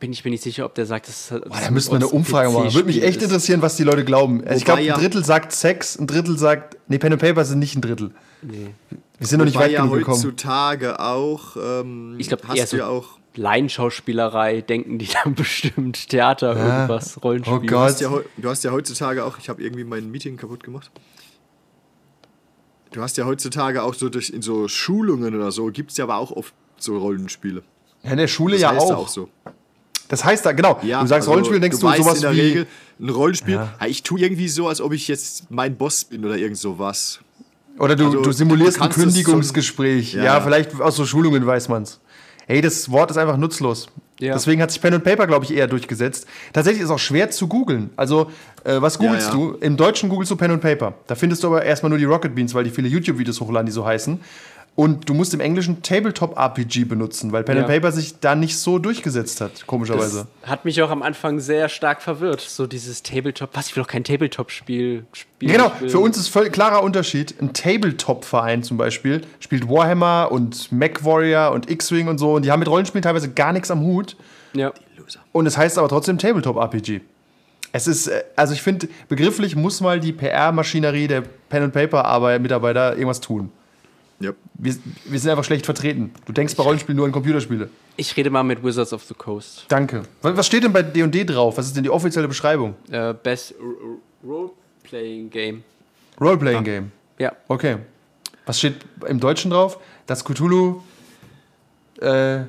bin 0.00 0.12
ich 0.12 0.24
mir 0.24 0.30
nicht 0.30 0.42
sicher, 0.42 0.64
ob 0.64 0.74
der 0.74 0.86
sagt, 0.86 1.08
das, 1.08 1.28
das 1.28 1.40
Boah, 1.42 1.58
da 1.62 1.70
müssten 1.70 1.92
wir 1.92 1.96
eine 1.96 2.08
Umfrage 2.08 2.50
machen. 2.50 2.72
Würde 2.74 2.86
mich 2.86 3.02
echt 3.02 3.22
interessieren, 3.22 3.62
was 3.62 3.76
die 3.76 3.84
Leute 3.84 4.04
glauben. 4.04 4.42
Also 4.44 4.58
ich 4.58 4.64
glaube, 4.64 4.80
ein 4.80 4.86
ja- 4.86 4.96
Drittel 4.96 5.24
sagt 5.24 5.52
Sex, 5.52 5.98
ein 5.98 6.06
Drittel 6.06 6.38
sagt. 6.38 6.76
Nee, 6.88 6.98
Pen 6.98 7.12
und 7.12 7.18
Paper 7.18 7.44
sind 7.44 7.58
nicht 7.58 7.74
ein 7.76 7.80
Drittel. 7.82 8.10
Wir 8.42 9.26
sind 9.26 9.38
noch 9.38 9.44
nicht 9.46 9.56
weit 9.58 9.72
ja 9.72 9.82
genug 9.82 9.98
gekommen. 9.98 10.16
heutzutage 10.18 11.00
auch. 11.00 11.56
Ähm, 11.56 12.14
Ich 12.18 12.28
glaube, 12.28 12.46
hast 12.48 12.58
du 12.60 12.66
so 12.66 12.76
ja 12.76 12.86
auch. 12.86 13.18
Laienschauspielerei 13.34 14.62
denken 14.62 14.98
die 14.98 15.08
dann 15.24 15.34
bestimmt. 15.34 16.08
Theater, 16.08 16.56
irgendwas, 16.56 17.22
Rollenspiel. 17.22 17.56
Oh 17.56 17.60
Du 17.60 17.66
Gott. 17.66 17.78
hast, 17.80 18.00
ja, 18.00 18.10
du 18.36 18.48
hast 18.48 18.64
ja 18.64 18.70
heutzutage 18.72 19.24
auch. 19.24 19.38
Ich 19.38 19.48
habe 19.48 19.62
irgendwie 19.62 19.84
mein 19.84 20.10
Meeting 20.10 20.36
kaputt 20.36 20.64
gemacht. 20.64 20.90
Du 22.92 23.02
hast 23.02 23.16
ja 23.16 23.26
heutzutage 23.26 23.82
auch 23.82 23.94
so 23.94 24.08
durch, 24.08 24.30
in 24.30 24.40
so 24.42 24.66
Schulungen 24.66 25.34
oder 25.34 25.52
so, 25.52 25.66
gibt 25.66 25.90
es 25.90 25.96
ja 25.98 26.04
aber 26.04 26.16
auch 26.16 26.30
oft 26.32 26.54
so 26.78 26.96
Rollenspiele. 26.98 27.62
Ja, 28.02 28.10
in 28.12 28.16
der 28.18 28.28
Schule 28.28 28.54
Das 28.54 28.62
ja 28.62 28.70
heißt 28.74 28.80
auch. 28.92 29.08
so. 29.08 29.28
Das 30.08 30.24
heißt 30.24 30.46
da, 30.46 30.52
genau. 30.52 30.78
Ja, 30.82 31.00
du 31.02 31.06
sagst 31.06 31.22
also 31.28 31.32
Rollenspiel, 31.32 31.60
denkst 31.60 31.80
du, 31.80 31.86
weißt 31.86 31.98
sowas 32.02 32.16
in 32.16 32.22
der 32.22 32.32
wie. 32.32 32.40
Regel 32.40 32.66
ein 33.00 33.08
Rollenspiel. 33.10 33.54
Ja. 33.54 33.74
Ja. 33.80 33.86
Ich 33.86 34.02
tue 34.02 34.18
irgendwie 34.20 34.48
so, 34.48 34.68
als 34.68 34.80
ob 34.80 34.92
ich 34.92 35.06
jetzt 35.08 35.50
mein 35.50 35.76
Boss 35.76 36.04
bin 36.04 36.24
oder 36.24 36.36
irgend 36.36 36.58
sowas. 36.58 37.20
Oder 37.78 37.94
du, 37.94 38.06
Also, 38.06 38.22
du 38.22 38.32
simulierst 38.32 38.78
du 38.78 38.82
ein 38.82 38.90
Kündigungsgespräch. 38.90 40.14
ja, 40.14 40.24
Ja. 40.24 40.40
vielleicht 40.40 40.80
aus 40.80 40.96
so 40.96 41.04
Schulungen 41.06 41.46
weiß 41.46 41.68
man's. 41.68 42.00
Hey, 42.46 42.60
das 42.62 42.90
Wort 42.90 43.10
ist 43.10 43.18
einfach 43.18 43.36
nutzlos. 43.36 43.88
Ja. 44.18 44.32
Deswegen 44.32 44.60
hat 44.62 44.72
sich 44.72 44.80
Pen 44.80 44.94
and 44.94 45.04
Paper, 45.04 45.26
glaube 45.28 45.44
ich, 45.44 45.52
eher 45.54 45.68
durchgesetzt. 45.68 46.26
Tatsächlich 46.52 46.80
ist 46.82 46.88
es 46.88 46.94
auch 46.94 46.98
schwer 46.98 47.30
zu 47.30 47.46
googeln. 47.46 47.90
Also, 47.94 48.30
äh, 48.64 48.80
was 48.80 48.98
googelst 48.98 49.28
ja. 49.28 49.34
du? 49.34 49.52
Im 49.60 49.76
Deutschen 49.76 50.08
googelst 50.08 50.32
du 50.32 50.36
Pen 50.36 50.50
and 50.52 50.62
Paper. 50.62 50.94
Da 51.06 51.14
findest 51.14 51.44
du 51.44 51.48
aber 51.48 51.62
erstmal 51.62 51.90
nur 51.90 51.98
die 51.98 52.04
Rocket 52.06 52.34
Beans, 52.34 52.52
weil 52.54 52.64
die 52.64 52.70
viele 52.70 52.88
YouTube-Videos 52.88 53.40
hochladen, 53.40 53.66
die 53.66 53.72
so 53.72 53.84
heißen. 53.86 54.18
Und 54.78 55.08
du 55.08 55.14
musst 55.14 55.34
im 55.34 55.40
Englischen 55.40 55.82
Tabletop-RPG 55.82 56.84
benutzen, 56.84 57.32
weil 57.32 57.42
Pen 57.42 57.56
Ja. 57.56 57.64
and 57.64 57.72
Paper 57.72 57.90
sich 57.90 58.20
da 58.20 58.36
nicht 58.36 58.56
so 58.56 58.78
durchgesetzt 58.78 59.40
hat, 59.40 59.66
komischerweise. 59.66 60.28
Hat 60.44 60.64
mich 60.64 60.80
auch 60.82 60.90
am 60.90 61.02
Anfang 61.02 61.40
sehr 61.40 61.68
stark 61.68 62.00
verwirrt. 62.00 62.40
So 62.40 62.68
dieses 62.68 63.02
Tabletop. 63.02 63.50
Was, 63.54 63.66
ich 63.70 63.74
will 63.74 63.82
doch 63.82 63.88
kein 63.90 64.04
Tabletop-Spiel 64.04 65.04
spielen. 65.12 65.52
Genau, 65.52 65.72
will- 65.80 65.88
für 65.90 65.98
uns 65.98 66.16
ist 66.16 66.28
voll 66.28 66.48
klarer 66.50 66.84
Unterschied. 66.84 67.34
Ein 67.42 67.52
Tabletop-Verein 67.54 68.62
zum 68.62 68.76
Beispiel 68.76 69.22
spielt 69.40 69.68
Warhammer 69.68 70.28
und 70.30 70.70
MacWarrior 70.70 71.50
und 71.50 71.68
X-Wing 71.68 72.06
und 72.06 72.18
so 72.18 72.34
und 72.34 72.44
die 72.44 72.52
haben 72.52 72.60
mit 72.60 72.68
Rollenspielen 72.68 73.02
teilweise 73.02 73.30
gar 73.32 73.52
nichts 73.52 73.72
am 73.72 73.80
Hut. 73.80 74.16
Ja. 74.52 74.72
Und 75.32 75.46
es 75.46 75.58
heißt 75.58 75.76
aber 75.78 75.88
trotzdem 75.88 76.18
Tabletop-RPG. 76.18 77.00
Es 77.72 77.88
ist, 77.88 78.06
äh, 78.06 78.22
also 78.36 78.54
ich 78.54 78.62
finde, 78.62 78.88
begrifflich 79.08 79.56
muss 79.56 79.80
mal 79.80 79.98
die 79.98 80.12
PR-Maschinerie 80.12 81.08
der 81.08 81.22
Pen-and-Paper-Mitarbeiter 81.48 82.92
irgendwas 82.92 83.20
tun. 83.20 83.50
Ja. 84.20 84.32
Wir, 84.54 84.74
wir 85.04 85.18
sind 85.20 85.30
einfach 85.30 85.44
schlecht 85.44 85.64
vertreten. 85.64 86.12
Du 86.26 86.32
denkst 86.32 86.56
bei 86.56 86.62
Rollenspielen 86.64 86.96
nur 86.96 87.06
an 87.06 87.12
Computerspiele. 87.12 87.68
Ich 87.96 88.16
rede 88.16 88.30
mal 88.30 88.42
mit 88.42 88.62
Wizards 88.64 88.92
of 88.92 89.04
the 89.04 89.14
Coast. 89.14 89.64
Danke. 89.68 90.02
Was 90.22 90.46
steht 90.46 90.64
denn 90.64 90.72
bei 90.72 90.82
D&D 90.82 91.24
drauf? 91.24 91.56
Was 91.56 91.66
ist 91.66 91.76
denn 91.76 91.84
die 91.84 91.90
offizielle 91.90 92.26
Beschreibung? 92.28 92.74
Äh, 92.90 93.14
Best 93.14 93.52
R- 93.52 93.58
R- 93.58 94.28
Role-Playing 94.28 95.30
Game. 95.30 95.62
Roleplaying-Game. 96.20 96.90
Ja. 97.18 97.32
Okay. 97.46 97.76
Was 98.46 98.58
steht 98.58 98.74
im 99.06 99.20
Deutschen 99.20 99.50
drauf? 99.52 99.78
Das 100.06 100.24
Cthulhu 100.24 100.80
äh, 102.00 102.40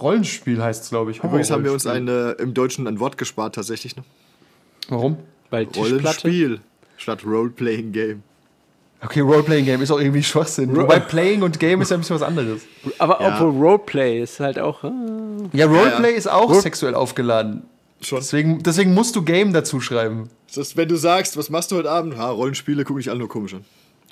Rollenspiel 0.00 0.62
heißt 0.62 0.84
es, 0.84 0.90
glaube 0.90 1.10
ich. 1.10 1.18
Übrigens 1.22 1.50
haben 1.50 1.64
wir 1.64 1.72
uns 1.72 1.84
Horror-Rollenspiel. 1.84 2.24
ein, 2.26 2.36
äh, 2.38 2.42
im 2.42 2.54
Deutschen 2.54 2.86
ein 2.86 2.98
Wort 3.00 3.18
gespart, 3.18 3.54
tatsächlich. 3.54 3.96
Ne? 3.96 4.04
Warum? 4.88 5.18
Weil. 5.50 5.64
Rollenspiel 5.76 6.60
statt 6.96 7.24
Role-Playing 7.24 7.92
Game. 7.92 8.22
Okay, 9.04 9.20
Roleplaying 9.20 9.64
Game 9.64 9.82
ist 9.82 9.90
auch 9.90 9.98
irgendwie 10.00 10.22
Schwachsinn. 10.22 10.74
Wobei 10.76 11.00
Playing 11.00 11.42
und 11.42 11.58
Game 11.58 11.80
ist 11.82 11.90
ja 11.90 11.96
ein 11.96 12.00
bisschen 12.00 12.16
was 12.16 12.22
anderes. 12.22 12.62
Aber 12.98 13.20
Ja. 13.20 13.34
obwohl 13.34 13.50
Roleplay 13.62 14.22
ist 14.22 14.38
halt 14.40 14.58
auch. 14.58 14.84
äh, 14.84 14.90
Ja, 15.52 15.66
Roleplay 15.66 16.12
ja. 16.12 16.16
ist 16.16 16.30
auch 16.30 16.52
sexuell 16.54 16.94
aufgeladen. 16.94 17.64
Schon. 18.00 18.18
Deswegen, 18.18 18.62
deswegen 18.62 18.94
musst 18.94 19.14
du 19.16 19.22
Game 19.22 19.52
dazu 19.52 19.80
schreiben. 19.80 20.28
Das 20.48 20.56
ist, 20.58 20.76
wenn 20.76 20.88
du 20.88 20.96
sagst, 20.96 21.36
was 21.36 21.50
machst 21.50 21.70
du 21.72 21.76
heute 21.76 21.90
Abend? 21.90 22.16
Ha, 22.16 22.30
Rollenspiele 22.30 22.84
gucken 22.84 22.98
dich 22.98 23.10
alle 23.10 23.20
nur 23.20 23.28
komisch 23.28 23.54
an. 23.54 23.64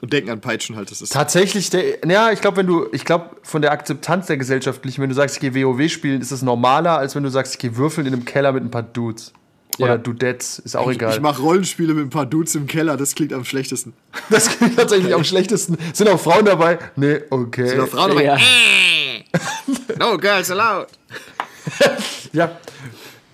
Und 0.02 0.12
denken 0.14 0.30
an 0.30 0.40
Peitschen 0.40 0.76
halt. 0.76 0.90
Das 0.90 1.02
ist 1.02 1.12
Tatsächlich, 1.12 1.68
der, 1.70 1.82
ja, 2.08 2.30
ich 2.30 2.40
glaube, 2.40 2.56
wenn 2.56 2.66
du, 2.66 2.86
ich 2.92 3.04
glaube, 3.04 3.36
von 3.42 3.60
der 3.60 3.72
Akzeptanz 3.72 4.28
der 4.28 4.38
gesellschaftlichen, 4.38 5.02
wenn 5.02 5.10
du 5.10 5.14
sagst, 5.14 5.36
ich 5.36 5.40
gehe 5.40 5.54
WoW 5.66 5.90
spielen, 5.90 6.22
ist 6.22 6.30
es 6.30 6.40
normaler, 6.40 6.96
als 6.96 7.14
wenn 7.14 7.22
du 7.22 7.28
sagst, 7.28 7.52
ich 7.54 7.58
gehe 7.58 7.76
würfeln 7.76 8.06
in 8.06 8.14
einem 8.14 8.24
Keller 8.24 8.52
mit 8.52 8.64
ein 8.64 8.70
paar 8.70 8.82
Dudes. 8.82 9.32
Oder 9.80 9.92
Ja. 9.92 9.98
Dudettes, 9.98 10.58
ist 10.60 10.76
auch 10.76 10.88
ich, 10.90 10.96
egal. 10.96 11.14
ich 11.14 11.20
mache 11.20 11.40
Rollenspiele 11.42 11.94
mit 11.94 12.06
ein 12.06 12.10
paar 12.10 12.26
Dudes 12.26 12.54
im 12.54 12.66
Keller, 12.66 12.96
das 12.96 13.14
klingt 13.14 13.32
am 13.32 13.44
schlechtesten. 13.44 13.92
das 14.30 14.48
klingt 14.48 14.76
tatsächlich 14.76 15.14
am 15.14 15.24
schlechtesten. 15.24 15.76
Sind 15.92 16.08
auch 16.08 16.20
Frauen 16.20 16.44
dabei? 16.44 16.78
Nee, 16.96 17.20
okay. 17.30 17.68
Sind 17.68 17.80
auch 17.80 17.88
Frauen 17.88 18.10
dabei? 18.10 18.24
ja. 18.24 18.38
No 19.98 20.16
girls 20.18 20.50
allowed. 20.50 20.86
Ja. 22.32 22.58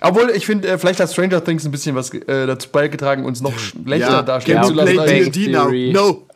Obwohl, 0.01 0.31
ich 0.31 0.47
finde, 0.47 0.69
äh, 0.69 0.79
vielleicht 0.79 1.01
hat 1.01 1.11
Stranger 1.13 1.43
Things 1.45 1.65
ein 1.65 1.71
bisschen 1.71 1.95
was 1.97 2.13
äh, 2.13 2.47
dazu 2.47 2.69
beigetragen, 2.71 3.25
uns 3.25 3.41
noch 3.41 3.59
schlechter 3.59 4.11
Ja, 4.11 4.23
darstellen 4.23 4.59
ja, 4.59 4.65
zu 4.65 4.73
lassen. 4.75 4.95
Play 4.97 5.31
D&D 5.31 5.49
now. 5.53 5.71
No. 5.93 6.27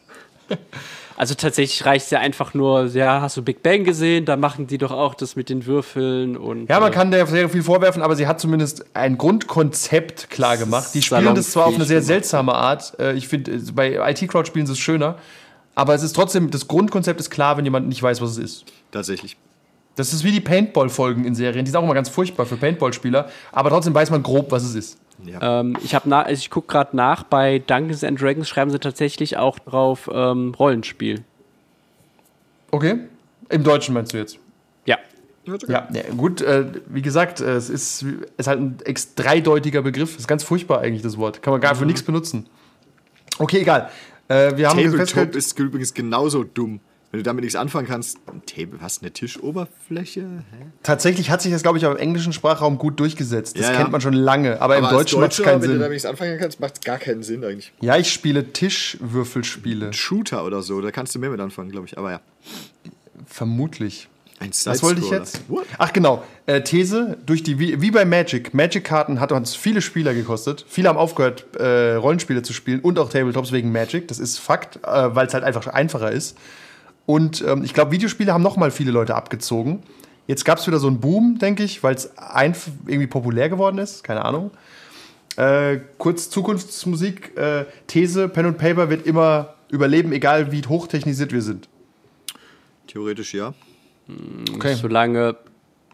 Also 1.20 1.34
tatsächlich 1.34 1.84
reicht 1.84 2.06
es 2.06 2.10
ja 2.12 2.20
einfach 2.20 2.54
nur, 2.54 2.86
ja, 2.86 3.20
hast 3.20 3.36
du 3.36 3.42
Big 3.42 3.62
Bang 3.62 3.84
gesehen? 3.84 4.24
Da 4.24 4.38
machen 4.38 4.66
die 4.66 4.78
doch 4.78 4.90
auch 4.90 5.12
das 5.12 5.36
mit 5.36 5.50
den 5.50 5.66
Würfeln 5.66 6.34
und. 6.34 6.66
Ja, 6.70 6.80
man 6.80 6.90
äh, 6.90 6.94
kann 6.94 7.10
der 7.10 7.26
Serie 7.26 7.50
viel 7.50 7.62
vorwerfen, 7.62 8.00
aber 8.00 8.16
sie 8.16 8.26
hat 8.26 8.40
zumindest 8.40 8.86
ein 8.94 9.18
Grundkonzept 9.18 10.30
klar 10.30 10.56
gemacht. 10.56 10.94
Die 10.94 11.02
spielen 11.02 11.34
das 11.34 11.50
zwar 11.50 11.66
auf 11.66 11.74
eine 11.74 11.84
sehr 11.84 12.00
seltsame 12.00 12.54
Art. 12.54 12.98
Äh, 12.98 13.12
Ich 13.16 13.28
finde, 13.28 13.52
äh, 13.52 13.60
bei 13.74 14.12
IT-Crowd 14.12 14.46
spielen 14.46 14.64
sie 14.64 14.72
es 14.72 14.78
schöner. 14.78 15.16
Aber 15.74 15.94
es 15.94 16.02
ist 16.02 16.16
trotzdem, 16.16 16.50
das 16.50 16.68
Grundkonzept 16.68 17.20
ist 17.20 17.28
klar, 17.28 17.58
wenn 17.58 17.66
jemand 17.66 17.86
nicht 17.86 18.02
weiß, 18.02 18.22
was 18.22 18.30
es 18.30 18.38
ist. 18.38 18.64
Tatsächlich. 18.90 19.36
Das 19.96 20.14
ist 20.14 20.24
wie 20.24 20.32
die 20.32 20.40
Paintball-Folgen 20.40 21.26
in 21.26 21.34
Serien. 21.34 21.66
Die 21.66 21.70
sind 21.70 21.78
auch 21.78 21.84
immer 21.84 21.92
ganz 21.92 22.08
furchtbar 22.08 22.46
für 22.46 22.56
Paintball-Spieler. 22.56 23.28
Aber 23.52 23.68
trotzdem 23.68 23.92
weiß 23.92 24.08
man 24.10 24.22
grob, 24.22 24.50
was 24.52 24.62
es 24.62 24.74
ist. 24.74 24.96
Ähm, 25.40 25.76
ich 25.82 25.94
habe 25.94 26.08
nach, 26.08 26.26
also 26.26 26.38
ich 26.38 26.50
gucke 26.50 26.68
gerade 26.68 26.96
nach, 26.96 27.22
bei 27.22 27.58
Dungeons 27.58 28.04
and 28.04 28.20
Dragons 28.20 28.48
schreiben 28.48 28.70
sie 28.70 28.78
tatsächlich 28.78 29.36
auch 29.36 29.58
drauf 29.58 30.10
ähm, 30.12 30.54
Rollenspiel. 30.58 31.24
Okay? 32.70 32.98
Im 33.48 33.64
Deutschen 33.64 33.94
meinst 33.94 34.12
du 34.12 34.18
jetzt? 34.18 34.38
Ja. 34.86 34.98
Ja, 35.66 35.88
ja 35.92 36.02
gut, 36.16 36.40
äh, 36.42 36.66
wie 36.86 37.02
gesagt, 37.02 37.40
äh, 37.40 37.54
es 37.54 37.70
ist, 37.70 38.02
es 38.02 38.06
ist 38.36 38.46
halt 38.46 38.60
ein 38.60 38.78
dreideutiger 39.16 39.82
Begriff. 39.82 40.12
Das 40.12 40.20
ist 40.20 40.28
ganz 40.28 40.44
furchtbar 40.44 40.80
eigentlich, 40.80 41.02
das 41.02 41.16
Wort. 41.16 41.42
Kann 41.42 41.52
man 41.52 41.60
gar 41.60 41.74
für 41.74 41.86
nichts 41.86 42.02
benutzen. 42.02 42.46
Okay, 43.38 43.60
egal. 43.60 43.90
Äh, 44.28 44.56
wir 44.56 44.68
haben 44.68 44.76
Tabletop 44.76 44.98
festgestellt, 44.98 45.36
ist 45.36 45.58
übrigens 45.58 45.94
genauso 45.94 46.44
dumm. 46.44 46.80
Wenn 47.10 47.18
du 47.18 47.24
damit 47.24 47.42
nichts 47.42 47.56
anfangen 47.56 47.88
kannst, 47.88 48.18
ein 48.28 48.42
Table, 48.46 48.80
was, 48.80 49.00
eine 49.00 49.10
Tischoberfläche? 49.10 50.20
Hä? 50.20 50.66
tatsächlich 50.84 51.30
hat 51.30 51.42
sich 51.42 51.50
das, 51.50 51.62
glaube 51.62 51.76
ich, 51.76 51.86
auch 51.86 51.90
im 51.90 51.96
englischen 51.96 52.32
Sprachraum 52.32 52.78
gut 52.78 53.00
durchgesetzt. 53.00 53.58
Das 53.58 53.66
Ja, 53.66 53.72
ja. 53.72 53.78
kennt 53.78 53.90
man 53.90 54.00
schon 54.00 54.12
lange, 54.12 54.60
aber, 54.60 54.76
im 54.76 54.84
als 54.84 54.94
Deutschen 54.94 55.20
macht 55.20 55.32
es 55.32 55.42
keinen 55.42 55.60
wenn 55.60 55.70
du 55.70 55.78
damit 55.78 55.82
Sinn. 55.82 55.90
nichts 55.92 56.06
anfangen 56.06 56.38
kannst, 56.38 56.60
macht 56.60 56.74
es 56.74 56.80
gar 56.82 56.98
keinen 56.98 57.24
Sinn 57.24 57.44
eigentlich. 57.44 57.72
Ja, 57.80 57.96
ich 57.96 58.12
spiele 58.12 58.52
Tischwürfelspiele. 58.52 59.92
Shooter 59.92 60.44
oder 60.44 60.62
so, 60.62 60.80
da 60.80 60.92
kannst 60.92 61.14
du 61.16 61.18
mehr 61.18 61.30
mit 61.30 61.40
anfangen, 61.40 61.70
glaube 61.70 61.86
ich. 61.86 61.98
Aber 61.98 62.12
ja. 62.12 62.20
Vermutlich. 63.26 64.08
Ein 64.38 64.52
Was 64.64 64.82
wollte 64.82 65.02
ich 65.02 65.10
jetzt? 65.10 65.42
What? 65.48 65.66
Ach 65.76 65.92
genau, 65.92 66.24
äh, 66.46 66.62
These, 66.62 67.18
durch 67.26 67.42
die, 67.42 67.58
wie, 67.58 67.82
wie 67.82 67.90
bei 67.90 68.06
Magic. 68.06 68.54
Magic-Karten 68.54 69.20
hat 69.20 69.32
uns 69.32 69.54
viele 69.54 69.82
Spieler 69.82 70.14
gekostet. 70.14 70.64
Viele 70.66 70.88
haben 70.88 70.96
aufgehört, 70.96 71.44
äh, 71.56 71.94
Rollenspiele 71.96 72.42
zu 72.42 72.54
spielen 72.54 72.80
und 72.80 72.98
auch 72.98 73.10
Tabletops 73.10 73.52
wegen 73.52 73.70
Magic. 73.70 74.08
Das 74.08 74.18
ist 74.18 74.38
Fakt, 74.38 74.76
äh, 74.76 75.14
weil 75.14 75.26
es 75.26 75.34
halt 75.34 75.44
einfach 75.44 75.66
einfacher 75.66 76.10
ist. 76.10 76.38
Und 77.06 77.42
ähm, 77.46 77.64
ich 77.64 77.74
glaube, 77.74 77.92
Videospiele 77.92 78.32
haben 78.32 78.42
noch 78.42 78.56
mal 78.56 78.70
viele 78.70 78.90
Leute 78.90 79.14
abgezogen. 79.14 79.82
Jetzt 80.26 80.44
gab 80.44 80.58
es 80.58 80.66
wieder 80.66 80.78
so 80.78 80.86
einen 80.86 81.00
Boom, 81.00 81.38
denke 81.38 81.64
ich, 81.64 81.82
weil 81.82 81.94
es 81.94 82.10
irgendwie 82.86 83.08
populär 83.08 83.48
geworden 83.48 83.78
ist. 83.78 84.04
Keine 84.04 84.24
Ahnung. 84.24 84.52
Äh, 85.36 85.80
kurz 85.98 86.30
Zukunftsmusik. 86.30 87.36
Äh, 87.36 87.64
These, 87.86 88.28
Pen 88.28 88.46
und 88.46 88.58
Paper 88.58 88.90
wird 88.90 89.06
immer 89.06 89.54
überleben, 89.70 90.12
egal 90.12 90.52
wie 90.52 90.62
hochtechnisiert 90.62 91.32
wir 91.32 91.42
sind. 91.42 91.68
Theoretisch 92.86 93.34
ja. 93.34 93.54
Okay. 94.54 94.74
Solange 94.74 95.36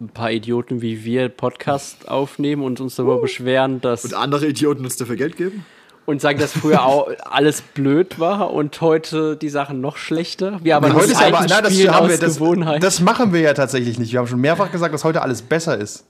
ein 0.00 0.08
paar 0.08 0.30
Idioten 0.30 0.82
wie 0.82 1.04
wir 1.04 1.28
Podcast 1.28 2.08
aufnehmen 2.08 2.62
und 2.62 2.80
uns 2.80 2.96
darüber 2.96 3.20
beschweren, 3.20 3.80
dass 3.80 4.04
Und 4.04 4.14
andere 4.14 4.46
Idioten 4.46 4.84
uns 4.84 4.96
dafür 4.96 5.16
Geld 5.16 5.36
geben? 5.36 5.64
Und 6.06 6.20
sagen, 6.20 6.38
dass 6.38 6.52
früher 6.52 6.84
auch 6.84 7.08
alles 7.24 7.60
blöd 7.60 8.18
war 8.18 8.52
und 8.52 8.80
heute 8.80 9.36
die 9.36 9.48
Sachen 9.48 9.80
noch 9.80 9.96
schlechter. 9.96 10.60
Wir 10.62 10.76
aber 10.76 10.94
heute 10.94 11.12
ist 11.12 11.20
aber, 11.20 11.44
na, 11.48 11.60
das, 11.60 11.72
haben 11.72 12.08
wir, 12.08 12.14
aus 12.14 12.18
das, 12.20 12.34
Gewohnheit. 12.36 12.82
das 12.82 13.00
machen 13.00 13.32
wir 13.32 13.40
ja 13.40 13.52
tatsächlich 13.54 13.98
nicht. 13.98 14.12
Wir 14.12 14.20
haben 14.20 14.28
schon 14.28 14.40
mehrfach 14.40 14.70
gesagt, 14.70 14.94
dass 14.94 15.04
heute 15.04 15.22
alles 15.22 15.42
besser 15.42 15.76
ist. 15.76 16.04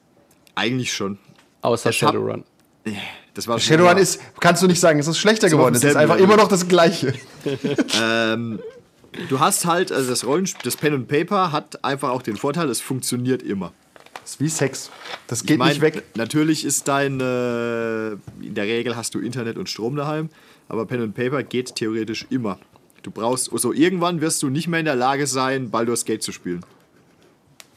Eigentlich 0.55 0.93
schon. 0.93 1.19
außer 1.63 1.89
das 1.89 2.03
hab- 2.03 2.11
Shadowrun. 2.11 2.45
Das 3.35 3.49
war 3.49 3.59
Shadowrun 3.59 3.97
ist, 3.99 4.21
kannst 4.41 4.63
du 4.63 4.67
nicht 4.67 4.81
sagen, 4.81 4.99
es 4.99 5.09
ist 5.09 5.19
schlechter 5.19 5.49
wir 5.49 5.57
geworden. 5.57 5.75
Es 5.75 5.83
ist 5.85 5.97
einfach 5.97 6.17
immer 6.19 6.37
noch 6.37 6.49
das 6.49 6.69
Gleiche. 6.69 7.15
Ähm, 8.03 8.59
du 9.29 9.39
hast 9.41 9.67
halt, 9.67 9.93
also 9.93 10.11
das 10.11 10.27
Rollenspiel, 10.27 10.63
das 10.65 10.77
Pen 10.77 10.95
and 10.95 11.09
Paper 11.09 11.53
hat 11.53 11.85
einfach 11.85 12.11
auch 12.11 12.23
den 12.23 12.37
Vorteil, 12.37 12.69
es 12.69 12.81
funktioniert 12.81 13.43
immer. 13.43 13.73
Das 14.27 14.33
ist 14.33 14.41
wie 14.41 14.49
Sex. 14.49 14.91
Das 15.29 15.43
Ich 15.43 15.47
geht 15.47 15.59
mein, 15.61 15.69
nicht 15.69 15.81
weg. 15.83 16.03
Natürlich 16.17 16.65
ist 16.65 16.89
dein, 16.89 17.21
äh, 17.21 18.09
in 18.45 18.55
der 18.57 18.65
Regel 18.65 18.97
hast 18.97 19.15
du 19.15 19.21
Internet 19.21 19.57
und 19.57 19.69
Strom 19.69 19.95
daheim, 19.95 20.31
aber 20.69 20.85
Pen 20.85 21.01
and 21.01 21.15
Paper 21.15 21.45
geht 21.45 21.77
theoretisch 21.77 22.27
immer. 22.29 22.59
Du 23.05 23.13
brauchst, 23.13 23.53
also 23.53 23.73
irgendwann 23.73 24.21
wirst 24.21 24.43
du 24.43 24.49
nicht 24.51 24.67
mehr 24.67 24.81
in 24.81 24.85
der 24.87 24.97
Lage 24.97 25.29
sein, 25.29 25.71
Baldur's 25.71 26.05
Gate 26.05 26.25
zu 26.25 26.33
spielen. 26.33 26.65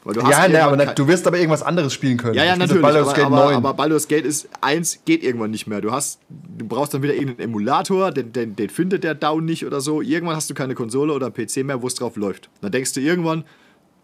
Weil 0.02 0.14
du 0.14 0.22
Ja, 0.28 0.48
ne, 0.48 0.64
aber 0.64 0.76
kein- 0.76 0.96
du 0.96 1.06
wirst 1.06 1.24
aber 1.28 1.36
irgendwas 1.38 1.62
anderes 1.62 1.92
spielen 1.94 2.16
können. 2.16 2.34
Ja, 2.34 2.44
ja, 2.44 2.56
natürlich. 2.56 2.82
Baldur's 2.82 3.06
Aber, 3.10 3.16
Gate 3.16 3.26
aber, 3.26 3.44
9. 3.44 3.54
aber 3.54 3.74
Baldur's 3.74 4.08
Gate 4.08 4.24
ist 4.24 4.48
1 4.60 5.04
geht 5.04 5.22
irgendwann 5.22 5.52
nicht 5.52 5.68
mehr. 5.68 5.80
Du 5.80 5.92
hast, 5.92 6.18
du 6.28 6.66
brauchst 6.66 6.92
dann 6.94 7.04
wieder 7.04 7.14
irgendeinen 7.14 7.38
Emulator, 7.50 8.10
den, 8.10 8.32
den, 8.32 8.56
den 8.56 8.70
findet 8.70 9.04
der 9.04 9.14
Down 9.14 9.44
nicht 9.44 9.64
oder 9.64 9.80
so. 9.80 10.02
Irgendwann 10.02 10.34
hast 10.34 10.50
du 10.50 10.54
keine 10.54 10.74
Konsole 10.74 11.12
oder 11.12 11.30
PC 11.30 11.58
mehr, 11.62 11.80
wo 11.80 11.86
es 11.86 11.94
drauf 11.94 12.16
läuft. 12.16 12.50
Dann 12.60 12.72
denkst 12.72 12.92
du 12.94 13.00
irgendwann, 13.00 13.44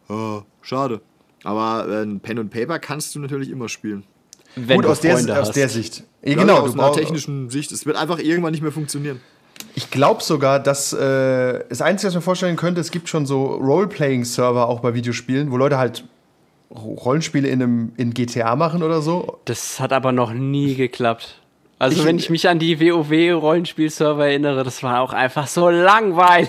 oh, 0.09 0.43
schade. 0.63 1.01
Aber 1.47 1.87
äh, 1.89 2.03
ein 2.03 2.19
Pen 2.19 2.41
und 2.41 2.51
Paper 2.51 2.81
kannst 2.81 3.15
du 3.15 3.21
natürlich 3.21 3.51
immer 3.51 3.69
spielen. 3.69 4.03
Wenn 4.57 4.79
Gut, 4.79 4.87
du 4.87 4.91
aus 4.91 5.01
der, 5.01 5.41
aus 5.41 5.53
der 5.53 5.69
Sicht. 5.69 6.03
Ja, 6.25 6.31
Ja, 6.31 6.37
genau, 6.39 6.59
aus 6.59 6.75
einer 6.75 6.93
technischen 6.93 7.51
Sicht. 7.51 7.71
Es 7.71 7.87
wird 7.87 7.97
einfach 7.97 8.19
irgendwann 8.19 8.51
nicht 8.51 8.63
mehr 8.63 8.73
funktionieren. 8.73 9.21
Ich 9.77 9.91
glaube 9.91 10.25
sogar, 10.25 10.59
dass 10.59 10.93
äh, 10.93 11.65
das 11.69 11.83
Einzige, 11.83 12.09
was 12.09 12.15
ich 12.15 12.17
mir 12.17 12.23
vorstellen 12.23 12.57
könnte, 12.57 12.81
es 12.81 12.91
gibt 12.91 13.09
schon 13.09 13.27
so 13.27 13.45
Role-Playing-Server 13.45 14.69
auch 14.69 14.81
bei 14.81 14.95
Videospielen, 14.95 15.53
wo 15.53 15.57
Leute 15.57 15.79
halt 15.79 16.05
Rollenspiele 16.75 17.47
in, 17.47 17.63
einem, 17.63 17.93
in 17.97 18.13
GTA 18.13 18.57
machen 18.57 18.83
oder 18.83 19.01
so. 19.01 19.39
Das 19.45 19.79
hat 19.79 19.93
aber 19.93 20.11
noch 20.11 20.33
nie 20.33 20.75
geklappt. 20.75 21.41
Also 21.79 21.99
Ich- 22.01 22.07
wenn 22.07 22.17
ich 22.17 22.31
mich 22.31 22.49
an 22.49 22.59
die 22.59 22.81
WoW-Rollenspielserver 22.81 24.27
erinnere, 24.29 24.65
das 24.65 24.83
war 24.83 25.01
auch 25.03 25.13
einfach 25.13 25.47
so 25.47 25.69
langweilig 25.69 26.49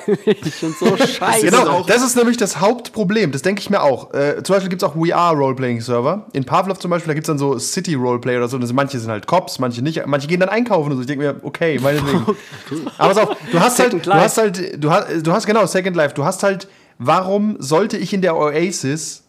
und 0.61 0.77
so 0.77 0.95
scheiße. 1.05 1.47
Genau, 1.47 1.83
das 1.85 2.01
ist 2.01 2.15
nämlich 2.15 2.37
das 2.37 2.61
Hauptproblem. 2.61 3.33
Das 3.33 3.41
denke 3.41 3.59
ich 3.59 3.69
mir 3.69 3.81
auch. 3.81 4.13
Äh, 4.13 4.41
zum 4.43 4.53
Beispiel 4.55 4.69
gibt 4.69 4.81
es 4.83 4.87
auch 4.87 4.93
VR-Roleplaying-Server. 4.95 6.27
In 6.31 6.45
Pavlov 6.45 6.79
zum 6.79 6.91
Beispiel, 6.91 7.09
da 7.09 7.13
gibt 7.13 7.25
es 7.25 7.27
dann 7.27 7.37
so 7.37 7.59
City-Roleplay 7.59 8.37
oder 8.37 8.47
so. 8.47 8.57
Das, 8.57 8.71
manche 8.71 8.99
sind 8.99 9.09
halt 9.11 9.27
Cops, 9.27 9.59
manche 9.59 9.81
nicht. 9.81 10.05
Manche 10.05 10.27
gehen 10.27 10.39
dann 10.39 10.47
einkaufen 10.49 10.91
und 10.91 10.95
so. 10.95 11.01
Ich 11.01 11.07
denke 11.07 11.25
mir, 11.25 11.35
okay, 11.43 11.77
meinetwegen. 11.81 12.25
Aber 12.97 13.13
pass 13.13 13.17
auf, 13.17 13.37
du 13.51 13.59
hast 13.59 13.79
halt, 13.79 14.05
du 14.05 14.13
hast 14.13 14.37
halt, 14.37 14.81
du 14.83 14.91
hast, 14.91 15.27
du 15.27 15.31
hast 15.33 15.45
genau, 15.45 15.65
Second 15.65 15.95
Life. 15.97 16.15
Du 16.15 16.23
hast 16.23 16.41
halt, 16.43 16.69
warum 16.99 17.57
sollte 17.59 17.97
ich 17.97 18.13
in 18.13 18.21
der 18.21 18.37
Oasis 18.37 19.23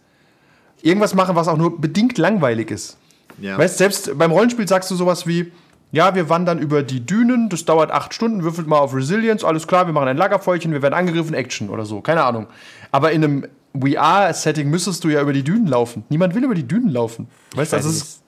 irgendwas 0.81 1.15
machen, 1.15 1.35
was 1.35 1.49
auch 1.49 1.57
nur 1.57 1.81
bedingt 1.81 2.19
langweilig 2.19 2.71
ist? 2.71 2.97
Ja. 3.41 3.59
Weißt 3.59 3.79
selbst 3.79 4.17
beim 4.17 4.31
Rollenspiel 4.31 4.67
sagst 4.69 4.91
du 4.91 4.95
sowas 4.95 5.27
wie, 5.27 5.51
ja, 5.91 6.15
wir 6.15 6.29
wandern 6.29 6.59
über 6.59 6.83
die 6.83 7.05
Dünen, 7.05 7.49
das 7.49 7.65
dauert 7.65 7.91
acht 7.91 8.13
Stunden, 8.13 8.45
würfelt 8.45 8.67
mal 8.67 8.79
auf 8.79 8.95
Resilience, 8.95 9.45
alles 9.45 9.67
klar, 9.67 9.87
wir 9.87 9.95
machen 9.95 10.09
ein 10.09 10.17
Lagerfeuerchen, 10.17 10.73
wir 10.73 10.83
werden 10.83 10.95
angegriffen, 10.95 11.35
Action 11.35 11.71
oder 11.71 11.87
so, 11.87 12.01
keine 12.01 12.25
Ahnung. 12.25 12.47
Aber 12.93 13.13
in 13.13 13.25
einem 13.25 13.47
VR-Setting 13.79 14.69
müsstest 14.69 15.05
du 15.05 15.09
ja 15.09 15.23
über 15.23 15.33
die 15.33 15.43
Dünen 15.45 15.67
laufen. 15.67 16.05
Niemand 16.09 16.35
will 16.35 16.45
über 16.45 16.55
die 16.55 16.67
Dünen 16.67 16.91
laufen. 16.91 17.29
Weißt 17.55 17.73
du, 17.73 17.77
weiß 17.77 17.85
also 17.85 17.89
es 17.89 17.97
ist, 17.97 18.23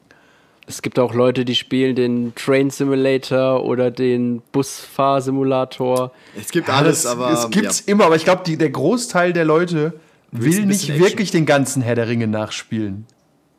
Es 0.67 0.83
gibt 0.83 0.99
auch 0.99 1.13
Leute, 1.13 1.45
die 1.45 1.55
spielen 1.55 1.97
den 1.97 2.35
Train 2.35 2.71
Simulator 2.71 3.65
oder 3.65 3.91
den 3.91 4.43
Busfahrsimulator. 4.53 6.13
Es 6.39 6.51
gibt 6.51 6.69
ja, 6.69 6.75
alles, 6.75 7.03
das, 7.03 7.13
aber. 7.13 7.31
es 7.33 7.51
gibt's 7.51 7.81
immer, 7.81 8.07
aber 8.07 8.17
ich 8.17 8.25
glaube, 8.25 8.57
der 8.57 8.71
Großteil 8.71 9.33
der 9.33 9.45
Leute 9.45 9.95
will 10.31 10.67
nicht 10.67 10.89
Action. 10.89 11.05
wirklich 11.05 11.31
den 11.31 11.45
ganzen 11.45 11.83
Herr 11.83 11.95
der 11.95 12.09
Ringe 12.09 12.27
nachspielen. 12.27 13.07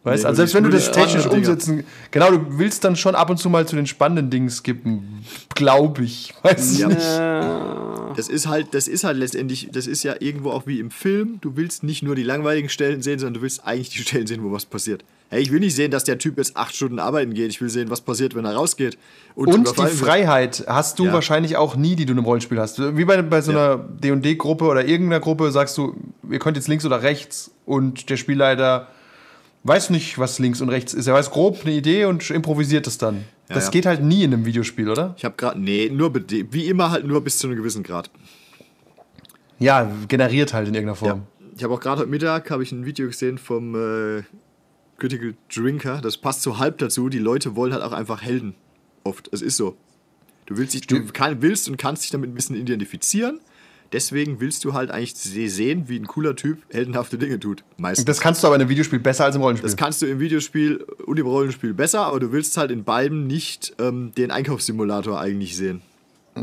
Weißt 0.03 0.23
Nee, 0.23 0.27
also 0.29 0.29
du 0.29 0.35
selbst 0.47 0.55
wenn 0.55 0.63
du 0.63 0.69
das 0.71 0.85
die 0.85 0.91
technisch 0.99 1.23
spannenden 1.23 1.43
Dinger. 1.43 1.53
umsetzen, 1.53 1.83
genau, 2.09 2.31
du 2.31 2.57
willst 2.57 2.83
dann 2.83 2.95
schon 2.95 3.13
ab 3.13 3.29
und 3.29 3.37
zu 3.37 3.49
mal 3.51 3.67
zu 3.67 3.75
den 3.75 3.85
spannenden 3.85 4.31
Dingen 4.31 4.49
skippen, 4.49 5.23
glaube 5.53 6.03
ich. 6.03 6.33
Weiß 6.41 6.73
ich 6.73 6.79
Ja. 6.79 6.87
nicht. 6.87 7.01
ja, 7.01 8.13
das 8.15 8.27
ist 8.27 8.47
halt, 8.47 8.73
das 8.73 8.87
ist 8.87 9.03
halt 9.03 9.17
letztendlich, 9.17 9.69
das 9.71 9.85
ist 9.85 10.01
ja 10.03 10.15
irgendwo 10.19 10.49
auch 10.51 10.65
wie 10.65 10.79
im 10.79 10.89
Film. 10.89 11.37
Du 11.41 11.55
willst 11.55 11.83
nicht 11.83 12.01
nur 12.01 12.15
die 12.15 12.23
langweiligen 12.23 12.67
Stellen 12.69 13.01
sehen, 13.03 13.19
sondern 13.19 13.35
du 13.35 13.41
willst 13.43 13.63
eigentlich 13.65 13.89
die 13.89 13.99
Stellen 13.99 14.25
sehen, 14.25 14.43
wo 14.43 14.51
was 14.51 14.65
passiert. 14.65 15.03
Hey, 15.29 15.41
ich 15.43 15.51
will 15.51 15.59
nicht 15.61 15.75
sehen, 15.75 15.91
dass 15.91 16.03
der 16.03 16.17
Typ 16.17 16.37
jetzt 16.37 16.57
acht 16.57 16.75
Stunden 16.75 16.99
arbeiten 16.99 17.33
geht. 17.33 17.51
Ich 17.51 17.61
will 17.61 17.69
sehen, 17.69 17.89
was 17.89 18.01
passiert, 18.01 18.35
wenn 18.35 18.43
er 18.43 18.53
rausgeht. 18.55 18.97
Und 19.35 19.49
die 19.53 19.59
überfallen 19.59 19.91
wird. 19.91 19.99
Freiheit 20.09 20.63
hast 20.67 20.97
du 20.99 21.05
Ja. 21.05 21.13
wahrscheinlich 21.13 21.55
auch 21.55 21.75
nie, 21.77 21.95
die 21.95 22.05
du 22.05 22.11
in 22.11 22.17
einem 22.17 22.25
Rollenspiel 22.25 22.59
hast. 22.59 22.79
Wie 22.97 23.05
bei, 23.05 23.21
bei 23.21 23.39
so 23.41 23.51
einer 23.51 23.77
D&D-Gruppe 23.77 24.65
oder 24.65 24.83
irgendeiner 24.83 25.21
Gruppe 25.21 25.51
sagst 25.51 25.77
du, 25.77 25.95
ihr 26.29 26.39
könnt 26.39 26.57
jetzt 26.57 26.67
links 26.67 26.85
oder 26.85 27.01
rechts 27.03 27.51
und 27.65 28.09
der 28.09 28.17
Spielleiter 28.17 28.87
weiß 29.63 29.89
nicht, 29.91 30.17
was 30.17 30.39
links 30.39 30.61
und 30.61 30.69
rechts 30.69 30.93
ist. 30.93 31.07
Er 31.07 31.13
weiß 31.13 31.31
grob 31.31 31.59
eine 31.63 31.73
Idee 31.73 32.05
und 32.05 32.29
improvisiert 32.29 32.87
es 32.87 32.97
dann. 32.97 33.25
Ja, 33.49 33.55
das 33.55 33.65
ja. 33.65 33.71
geht 33.71 33.85
halt 33.85 34.01
nie 34.03 34.23
in 34.23 34.33
einem 34.33 34.45
Videospiel, 34.45 34.89
oder? 34.89 35.13
Ich 35.17 35.25
habe 35.25 35.35
gerade, 35.37 35.59
nee, 35.59 35.89
nur 35.89 36.13
wie 36.13 36.67
immer 36.67 36.91
halt 36.91 37.05
nur 37.05 37.21
bis 37.21 37.37
zu 37.37 37.47
einem 37.47 37.57
gewissen 37.57 37.83
Grad. 37.83 38.09
Ja, 39.59 39.91
generiert 40.07 40.53
halt 40.53 40.67
in 40.67 40.73
irgendeiner 40.73 40.99
Ja. 41.05 41.13
Form. 41.13 41.27
Ich 41.55 41.63
habe 41.63 41.73
auch 41.73 41.79
gerade 41.79 42.01
heute 42.01 42.09
Mittag 42.09 42.49
habe 42.49 42.63
ich 42.63 42.71
ein 42.71 42.85
Video 42.85 43.07
gesehen 43.07 43.37
vom 43.37 43.75
äh, 43.75 44.23
Critical 44.97 45.35
Drinker. 45.53 46.01
Das 46.01 46.17
passt 46.17 46.41
so 46.41 46.57
halb 46.57 46.77
dazu. 46.79 47.09
Die 47.09 47.19
Leute 47.19 47.55
wollen 47.55 47.73
halt 47.73 47.83
auch 47.83 47.91
einfach 47.91 48.21
Helden. 48.21 48.55
Oft. 49.03 49.29
Es 49.31 49.41
ist 49.41 49.57
so. 49.57 49.75
Du 50.45 50.57
willst, 50.57 50.73
dich, 50.73 50.87
du 50.87 51.05
kann, 51.07 51.41
willst 51.41 51.69
und 51.69 51.77
kannst 51.77 52.03
dich 52.03 52.11
damit 52.11 52.29
ein 52.29 52.33
bisschen 52.33 52.55
identifizieren. 52.55 53.39
Deswegen 53.93 54.39
willst 54.39 54.63
du 54.63 54.73
halt 54.73 54.89
eigentlich 54.89 55.15
se- 55.15 55.49
sehen, 55.49 55.83
wie 55.87 55.97
ein 55.99 56.07
cooler 56.07 56.35
Typ 56.35 56.59
heldenhafte 56.71 57.17
Dinge 57.17 57.39
tut. 57.39 57.63
Meistens. 57.77 58.05
Das 58.05 58.19
kannst 58.21 58.41
du 58.41 58.47
aber 58.47 58.55
in 58.55 58.61
einem 58.61 58.69
Videospiel 58.69 58.99
besser 58.99 59.25
als 59.25 59.35
im 59.35 59.41
Rollenspiel. 59.41 59.69
Das 59.69 59.75
kannst 59.75 60.01
du 60.01 60.05
im 60.05 60.19
Videospiel 60.19 60.77
und 61.05 61.19
im 61.19 61.25
Rollenspiel 61.25 61.73
besser, 61.73 62.05
aber 62.05 62.19
du 62.21 62.31
willst 62.31 62.55
halt 62.57 62.71
in 62.71 62.83
beiden 62.85 63.27
nicht 63.27 63.73
ähm, 63.79 64.13
den 64.17 64.31
Einkaufssimulator 64.31 65.19
eigentlich 65.19 65.57
sehen. 65.57 65.81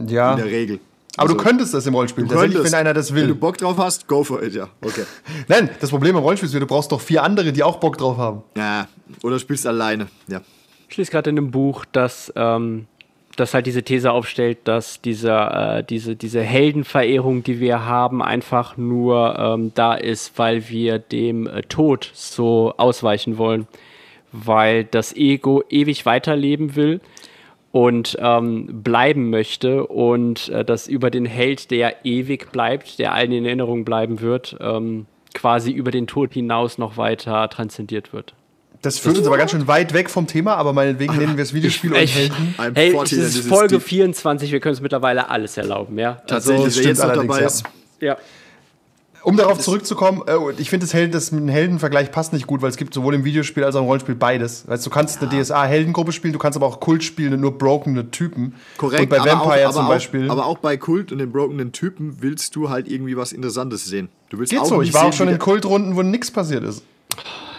ja. 0.06 0.32
In 0.32 0.36
der 0.38 0.46
Regel. 0.46 0.80
Aber 1.16 1.22
Also, 1.30 1.36
du 1.36 1.42
könntest 1.42 1.74
das 1.74 1.86
im 1.86 1.94
Rollenspiel. 1.94 2.26
du 2.26 2.34
könntest. 2.34 2.64
wenn 2.64 2.74
einer 2.74 2.94
das 2.94 3.12
Wenn 3.14 3.22
du 3.22 3.28
will. 3.30 3.34
Bock 3.34 3.56
drauf 3.58 3.76
hast, 3.78 4.06
go 4.06 4.22
for 4.22 4.42
it, 4.42 4.54
ja. 4.54 4.68
Okay. 4.82 5.02
Nein, 5.48 5.68
das 5.80 5.90
Problem 5.90 6.14
im 6.16 6.22
Rollenspiel 6.22 6.48
ist, 6.48 6.54
du 6.54 6.66
brauchst 6.66 6.92
doch 6.92 7.00
vier 7.00 7.22
andere, 7.24 7.50
die 7.52 7.62
auch 7.64 7.78
Bock 7.80 7.96
drauf 7.98 8.18
haben. 8.18 8.42
Ja, 8.56 8.86
oder 9.22 9.38
spielst 9.38 9.66
alleine. 9.66 10.06
Ja. 10.28 10.42
Ich 10.88 10.96
lese 10.96 11.10
gerade 11.10 11.30
in 11.30 11.38
einem 11.38 11.50
Buch, 11.50 11.84
dass 11.86 12.32
ähm, 12.36 12.86
das 13.40 13.54
halt 13.54 13.66
diese 13.66 13.82
These 13.82 14.12
aufstellt, 14.12 14.58
dass 14.64 15.00
dieser, 15.00 15.78
äh, 15.78 15.84
diese, 15.84 16.16
diese 16.16 16.42
Heldenverehrung, 16.42 17.42
die 17.42 17.60
wir 17.60 17.84
haben, 17.84 18.22
einfach 18.22 18.76
nur 18.76 19.38
ähm, 19.38 19.72
da 19.74 19.94
ist, 19.94 20.38
weil 20.38 20.68
wir 20.68 20.98
dem 20.98 21.46
äh, 21.46 21.62
Tod 21.62 22.10
so 22.14 22.74
ausweichen 22.76 23.38
wollen. 23.38 23.66
Weil 24.32 24.84
das 24.84 25.16
Ego 25.16 25.62
ewig 25.70 26.04
weiterleben 26.04 26.76
will 26.76 27.00
und 27.72 28.16
ähm, 28.20 28.82
bleiben 28.82 29.30
möchte 29.30 29.86
und 29.86 30.48
äh, 30.48 30.64
das 30.64 30.88
über 30.88 31.10
den 31.10 31.24
Held, 31.24 31.70
der 31.70 32.04
ewig 32.04 32.50
bleibt, 32.52 32.98
der 32.98 33.14
allen 33.14 33.32
in 33.32 33.44
Erinnerung 33.44 33.84
bleiben 33.84 34.20
wird, 34.20 34.56
ähm, 34.60 35.06
quasi 35.34 35.70
über 35.70 35.90
den 35.90 36.06
Tod 36.06 36.32
hinaus 36.32 36.78
noch 36.78 36.96
weiter 36.96 37.48
transzendiert 37.48 38.12
wird. 38.12 38.34
Das 38.82 38.98
führt 38.98 39.18
uns 39.18 39.26
aber 39.26 39.38
ganz 39.38 39.50
schön 39.50 39.66
weit 39.66 39.92
weg 39.92 40.08
vom 40.08 40.26
Thema, 40.26 40.54
aber 40.54 40.72
meinetwegen 40.72 41.16
nennen 41.16 41.36
wir 41.36 41.42
es 41.42 41.52
Videospiel 41.52 41.92
und 41.92 41.98
Echt? 41.98 42.16
Helden. 42.16 42.54
Hey, 42.74 42.92
14 42.92 43.18
es 43.18 43.26
ist 43.26 43.36
is 43.40 43.46
Folge 43.46 43.78
deep. 43.78 43.82
24, 43.82 44.52
wir 44.52 44.60
können 44.60 44.74
es 44.74 44.80
mittlerweile 44.80 45.28
alles 45.28 45.56
erlauben, 45.56 45.98
ja? 45.98 46.22
Tatsächlich, 46.26 46.66
das 46.66 46.76
wer 46.76 46.82
stimmt 46.82 46.86
jetzt 46.86 46.98
noch 46.98 47.10
allerdings, 47.10 47.26
dabei 47.28 47.40
ja. 47.40 47.46
ist. 47.46 47.64
Ja. 48.00 48.16
Um 49.24 49.36
darauf 49.36 49.58
zurückzukommen, 49.58 50.22
äh, 50.26 50.36
ich 50.58 50.70
finde, 50.70 50.86
das, 50.86 50.94
Held, 50.94 51.12
das 51.12 51.32
mit 51.32 51.42
dem 51.42 51.48
Heldenvergleich 51.48 52.12
passt 52.12 52.32
nicht 52.32 52.46
gut, 52.46 52.62
weil 52.62 52.70
es 52.70 52.76
gibt 52.76 52.94
sowohl 52.94 53.14
im 53.14 53.24
Videospiel 53.24 53.64
als 53.64 53.74
auch 53.74 53.80
im 53.80 53.86
Rollenspiel 53.86 54.14
beides. 54.14 54.66
Weißt, 54.68 54.86
du 54.86 54.90
kannst 54.90 55.20
eine 55.20 55.42
DSA-Heldengruppe 55.42 56.12
spielen, 56.12 56.32
du 56.32 56.38
kannst 56.38 56.56
aber 56.56 56.66
auch 56.66 56.78
Kult 56.78 57.02
spielen 57.02 57.34
und 57.34 57.40
nur 57.40 57.58
brokene 57.58 58.10
Typen. 58.10 58.54
Korrekt, 58.76 59.02
Und 59.02 59.08
bei 59.08 59.20
aber 59.20 59.30
Vampire 59.30 59.60
auch, 59.60 59.64
aber 59.64 59.72
zum 59.72 59.84
auch, 59.84 59.88
Beispiel. 59.88 60.30
Aber 60.30 60.46
auch 60.46 60.58
bei 60.58 60.76
Kult 60.76 61.10
und 61.10 61.18
den 61.18 61.32
brokenen 61.32 61.72
Typen 61.72 62.18
willst 62.20 62.54
du 62.54 62.70
halt 62.70 62.88
irgendwie 62.88 63.16
was 63.16 63.32
Interessantes 63.32 63.86
sehen. 63.86 64.08
Du 64.30 64.38
willst 64.38 64.52
Geht 64.52 64.60
auch 64.60 64.66
so, 64.66 64.82
ich 64.82 64.94
war 64.94 65.06
auch 65.06 65.12
schon 65.12 65.28
in 65.28 65.38
Kultrunden, 65.38 65.96
wo 65.96 66.02
nichts 66.02 66.30
passiert 66.30 66.62
ist. 66.62 66.82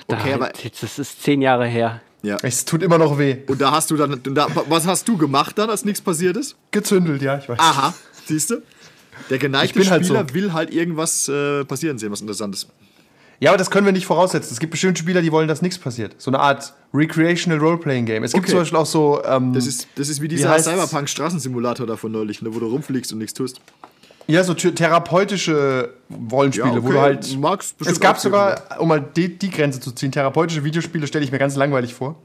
Okay, 0.09 0.29
Da- 0.29 0.35
aber 0.35 0.51
jetzt, 0.63 0.83
das 0.83 0.99
ist 0.99 1.21
zehn 1.23 1.41
Jahre 1.41 1.65
her. 1.67 2.01
ja. 2.23 2.37
Es 2.41 2.65
tut 2.65 2.83
immer 2.83 2.97
noch 2.97 3.17
weh. 3.17 3.37
Und 3.47 3.61
da 3.61 3.71
hast 3.71 3.91
du 3.91 3.95
dann, 3.97 4.19
da, 4.23 4.47
was 4.67 4.85
hast 4.87 5.07
du 5.07 5.17
gemacht 5.17 5.57
dann, 5.57 5.69
als 5.69 5.85
nichts 5.85 6.01
passiert 6.01 6.35
ist? 6.37 6.55
Gezündelt, 6.71 7.21
ja, 7.21 7.37
ich 7.37 7.47
weiß. 7.47 7.59
Aha, 7.59 7.93
siehst 8.25 8.49
du? 8.49 8.61
Der 9.29 9.37
geneigte 9.37 9.79
bin 9.79 9.89
halt 9.89 10.05
Spieler 10.05 10.25
so. 10.27 10.33
will 10.33 10.53
halt 10.53 10.73
irgendwas 10.73 11.27
äh, 11.27 11.63
passieren 11.65 11.97
sehen, 11.97 12.11
was 12.11 12.21
Interessantes. 12.21 12.67
Ja, 13.41 13.51
aber 13.51 13.57
das 13.57 13.71
können 13.71 13.85
wir 13.85 13.93
nicht 13.93 14.05
voraussetzen. 14.05 14.51
Es 14.51 14.59
gibt 14.59 14.71
bestimmte 14.71 14.99
Spieler, 14.99 15.21
die 15.21 15.31
wollen, 15.31 15.47
dass 15.47 15.61
nichts 15.61 15.77
passiert. 15.77 16.13
So 16.17 16.29
eine 16.29 16.39
Art 16.39 16.73
Recreational 16.93 17.57
Roleplaying 17.59 18.05
Game. 18.05 18.23
Es 18.25 18.33
gibt 18.33 18.43
Okay. 18.45 18.51
zum 18.51 18.59
Beispiel 18.59 18.77
auch 18.79 18.85
so. 18.85 19.21
Ähm, 19.23 19.53
Das 19.53 19.65
ist, 19.65 19.87
das 19.95 20.09
ist 20.09 20.21
wie 20.21 20.27
dieser? 20.27 20.57
Cyberpunk-Straßensimulator 20.59 21.87
da 21.87 21.95
von 21.95 22.11
neulich, 22.11 22.41
ne, 22.41 22.53
wo 22.53 22.59
du 22.59 22.65
rumfliegst 22.67 23.13
und 23.13 23.19
nichts 23.19 23.33
tust. 23.33 23.61
Ja, 24.29 24.43
so 24.43 24.53
thera- 24.53 24.75
therapeutische 24.75 25.93
Rollenspiele, 26.31 26.67
Ja, 26.69 26.77
okay. 26.77 26.83
wo 26.87 26.91
du 26.91 27.01
halt. 27.01 27.37
Mag's 27.39 27.73
bestimmt 27.73 27.95
es 27.97 27.99
gab 27.99 28.19
sogar, 28.19 28.79
um 28.79 28.87
mal 28.87 29.01
die, 29.01 29.37
die 29.37 29.49
Grenze 29.49 29.79
zu 29.79 29.91
ziehen, 29.91 30.11
therapeutische 30.11 30.63
Videospiele 30.63 31.07
stelle 31.07 31.25
ich 31.25 31.31
mir 31.31 31.39
ganz 31.39 31.55
langweilig 31.55 31.93
vor. 31.93 32.15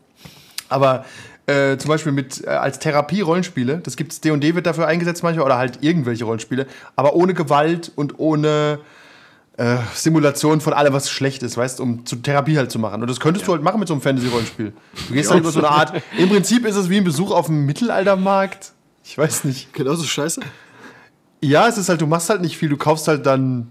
Aber 0.68 1.04
äh, 1.46 1.76
zum 1.76 1.88
Beispiel 1.88 2.12
mit 2.12 2.42
äh, 2.44 2.48
als 2.48 2.78
Therapie-Rollenspiele, 2.78 3.78
das 3.78 3.96
gibt's 3.96 4.20
D&D 4.20 4.54
wird 4.54 4.66
dafür 4.66 4.86
eingesetzt 4.86 5.22
manchmal 5.22 5.44
oder 5.44 5.58
halt 5.58 5.78
irgendwelche 5.82 6.24
Rollenspiele, 6.24 6.66
aber 6.96 7.14
ohne 7.14 7.34
Gewalt 7.34 7.92
und 7.96 8.18
ohne 8.18 8.78
äh, 9.56 9.76
Simulation 9.94 10.60
von 10.60 10.72
allem, 10.72 10.92
was 10.94 11.10
schlecht 11.10 11.42
ist, 11.42 11.56
weißt, 11.56 11.80
um 11.80 12.06
zu 12.06 12.16
Therapie 12.16 12.56
halt 12.56 12.70
zu 12.70 12.78
machen. 12.78 13.02
Und 13.02 13.08
das 13.10 13.20
könntest 13.20 13.46
du 13.46 13.52
halt 13.52 13.62
machen 13.62 13.78
mit 13.78 13.88
so 13.88 13.94
einem 13.94 14.00
Fantasy-Rollenspiel. 14.00 14.72
Du 15.08 15.14
gehst 15.14 15.30
halt 15.30 15.40
über 15.40 15.52
so 15.52 15.58
eine 15.60 15.68
Art. 15.70 16.02
Im 16.18 16.28
Prinzip 16.28 16.66
ist 16.66 16.76
es 16.76 16.88
wie 16.90 16.96
ein 16.96 17.04
Besuch 17.04 17.30
auf 17.30 17.46
dem 17.46 17.64
Mittelaltermarkt. 17.66 18.72
Ich 19.04 19.16
weiß 19.18 19.44
nicht. 19.44 19.72
Genauso 19.74 20.04
scheiße? 20.04 20.40
Ja, 21.44 21.68
es 21.68 21.78
ist 21.78 21.88
halt, 21.88 22.00
du 22.00 22.06
machst 22.06 22.30
halt 22.30 22.40
nicht 22.40 22.56
viel, 22.56 22.68
du 22.68 22.76
kaufst 22.76 23.08
halt 23.08 23.24
dann. 23.26 23.70